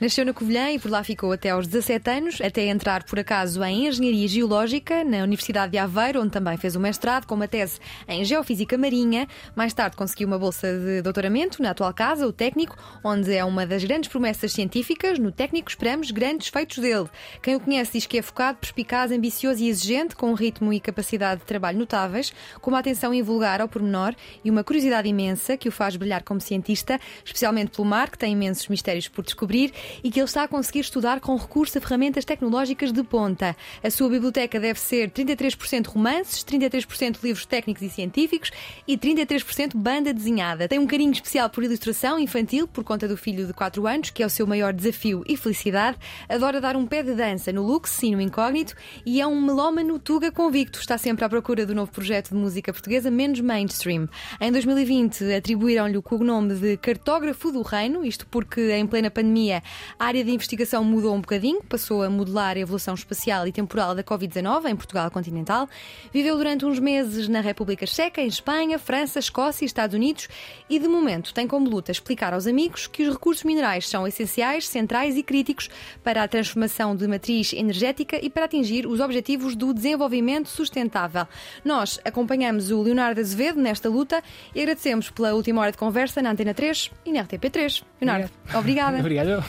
Nasceu 0.03 0.25
na 0.25 0.33
Covilhã 0.33 0.69
e 0.69 0.77
por 0.77 0.91
lá 0.91 1.01
ficou 1.01 1.31
até 1.31 1.51
aos 1.51 1.65
17 1.65 2.09
anos, 2.09 2.41
até 2.41 2.65
entrar 2.65 3.05
por 3.05 3.17
acaso 3.19 3.63
em 3.63 3.87
Engenharia 3.87 4.27
Geológica 4.27 5.01
na 5.01 5.19
Universidade 5.19 5.71
de 5.71 5.77
Aveiro, 5.77 6.21
onde 6.21 6.31
também 6.31 6.57
fez 6.57 6.75
o 6.75 6.79
mestrado 6.81 7.25
com 7.25 7.35
uma 7.35 7.47
tese 7.47 7.79
em 8.05 8.25
Geofísica 8.25 8.77
Marinha. 8.77 9.29
Mais 9.55 9.73
tarde 9.73 9.95
conseguiu 9.95 10.27
uma 10.27 10.37
bolsa 10.37 10.77
de 10.77 11.01
doutoramento 11.01 11.61
na 11.61 11.69
atual 11.69 11.93
casa, 11.93 12.27
o 12.27 12.33
Técnico, 12.33 12.75
onde 13.01 13.33
é 13.33 13.45
uma 13.45 13.65
das 13.65 13.81
grandes 13.85 14.09
promessas 14.09 14.51
científicas. 14.51 15.17
No 15.17 15.31
Técnico 15.31 15.69
esperamos 15.69 16.11
grandes 16.11 16.49
feitos 16.49 16.79
dele. 16.79 17.07
Quem 17.41 17.55
o 17.55 17.59
conhece 17.61 17.93
diz 17.93 18.05
que 18.05 18.17
é 18.17 18.21
focado, 18.21 18.57
perspicaz, 18.57 19.09
ambicioso 19.09 19.63
e 19.63 19.69
exigente, 19.69 20.17
com 20.17 20.31
um 20.31 20.33
ritmo 20.33 20.73
e 20.73 20.81
capacidade 20.81 21.39
de 21.39 21.45
trabalho 21.45 21.79
notáveis, 21.79 22.33
com 22.59 22.71
uma 22.71 22.79
atenção 22.79 23.13
invulgar 23.13 23.61
ao 23.61 23.69
pormenor 23.69 24.13
e 24.43 24.51
uma 24.51 24.65
curiosidade 24.65 25.07
imensa 25.07 25.55
que 25.55 25.69
o 25.69 25.71
faz 25.71 25.95
brilhar 25.95 26.23
como 26.23 26.41
cientista, 26.41 26.99
especialmente 27.23 27.71
pelo 27.71 27.87
mar, 27.87 28.11
que 28.11 28.17
tem 28.17 28.33
imensos 28.33 28.67
mistérios 28.67 29.07
por 29.07 29.23
descobrir 29.23 29.71
e 30.03 30.09
que 30.09 30.19
ele 30.19 30.25
está 30.25 30.43
a 30.43 30.47
conseguir 30.47 30.79
estudar 30.79 31.19
com 31.19 31.35
recurso 31.35 31.77
a 31.77 31.81
ferramentas 31.81 32.25
tecnológicas 32.25 32.91
de 32.91 33.03
ponta. 33.03 33.55
A 33.83 33.89
sua 33.89 34.09
biblioteca 34.09 34.59
deve 34.59 34.79
ser 34.79 35.09
33% 35.09 35.87
romances, 35.87 36.43
33% 36.43 37.17
livros 37.23 37.45
técnicos 37.45 37.83
e 37.83 37.89
científicos 37.89 38.51
e 38.87 38.97
33% 38.97 39.75
banda 39.75 40.13
desenhada. 40.13 40.67
Tem 40.67 40.79
um 40.79 40.87
carinho 40.87 41.11
especial 41.11 41.49
por 41.49 41.63
ilustração 41.63 42.19
infantil 42.19 42.67
por 42.67 42.83
conta 42.83 43.07
do 43.07 43.17
filho 43.17 43.45
de 43.45 43.53
4 43.53 43.85
anos, 43.87 44.09
que 44.09 44.23
é 44.23 44.25
o 44.25 44.29
seu 44.29 44.47
maior 44.47 44.73
desafio 44.73 45.23
e 45.27 45.35
felicidade. 45.35 45.97
Adora 46.29 46.61
dar 46.61 46.75
um 46.75 46.85
pé 46.85 47.03
de 47.03 47.13
dança 47.13 47.51
no 47.51 47.63
Lux 47.63 48.01
e 48.03 48.11
no 48.11 48.21
Incógnito 48.21 48.75
e 49.05 49.19
é 49.19 49.27
um 49.27 49.41
melómano 49.41 49.99
tuga 49.99 50.31
convicto. 50.31 50.79
Está 50.79 50.97
sempre 50.97 51.25
à 51.25 51.29
procura 51.29 51.65
do 51.65 51.75
novo 51.75 51.91
projeto 51.91 52.29
de 52.29 52.35
música 52.35 52.71
portuguesa 52.71 53.09
menos 53.11 53.39
mainstream. 53.39 54.07
Em 54.39 54.51
2020 54.51 55.33
atribuíram-lhe 55.33 55.97
o 55.97 56.01
cognome 56.01 56.55
de 56.55 56.77
cartógrafo 56.77 57.51
do 57.51 57.61
reino, 57.61 58.05
isto 58.05 58.25
porque 58.27 58.71
em 58.71 58.85
plena 58.85 59.09
pandemia 59.11 59.61
a 59.97 60.05
área 60.05 60.23
de 60.23 60.31
investigação 60.31 60.83
mudou 60.83 61.13
um 61.15 61.21
bocadinho, 61.21 61.61
passou 61.63 62.03
a 62.03 62.09
modelar 62.09 62.57
a 62.57 62.59
evolução 62.59 62.93
espacial 62.93 63.47
e 63.47 63.51
temporal 63.51 63.95
da 63.95 64.03
Covid-19 64.03 64.69
em 64.69 64.75
Portugal 64.75 65.09
continental. 65.11 65.67
Viveu 66.11 66.37
durante 66.37 66.65
uns 66.65 66.79
meses 66.79 67.27
na 67.27 67.41
República 67.41 67.85
Checa, 67.85 68.21
em 68.21 68.27
Espanha, 68.27 68.77
França, 68.79 69.19
Escócia 69.19 69.63
e 69.63 69.67
Estados 69.67 69.95
Unidos 69.95 70.27
e, 70.69 70.79
de 70.79 70.87
momento, 70.87 71.33
tem 71.33 71.47
como 71.47 71.69
luta 71.69 71.91
explicar 71.91 72.33
aos 72.33 72.47
amigos 72.47 72.87
que 72.87 73.03
os 73.03 73.13
recursos 73.13 73.43
minerais 73.43 73.87
são 73.87 74.07
essenciais, 74.07 74.67
centrais 74.67 75.15
e 75.17 75.23
críticos 75.23 75.69
para 76.03 76.23
a 76.23 76.27
transformação 76.27 76.95
de 76.95 77.07
matriz 77.07 77.53
energética 77.53 78.19
e 78.21 78.29
para 78.29 78.45
atingir 78.45 78.85
os 78.87 78.99
objetivos 78.99 79.55
do 79.55 79.73
desenvolvimento 79.73 80.49
sustentável. 80.49 81.27
Nós 81.63 81.99
acompanhamos 82.03 82.71
o 82.71 82.81
Leonardo 82.81 83.19
Azevedo 83.19 83.59
nesta 83.59 83.89
luta 83.89 84.21
e 84.53 84.59
agradecemos 84.59 85.09
pela 85.09 85.33
última 85.33 85.61
hora 85.61 85.71
de 85.71 85.77
conversa 85.77 86.21
na 86.21 86.31
Antena 86.31 86.53
3 86.53 86.91
e 87.05 87.11
na 87.11 87.23
RTP3. 87.23 87.83
Leonardo, 88.01 88.29
obrigada. 88.53 88.99
Obrigado. 89.03 89.43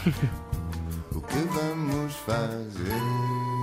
O 1.15 1.21
que 1.21 1.39
vamos 1.39 2.15
fazer? 2.17 3.54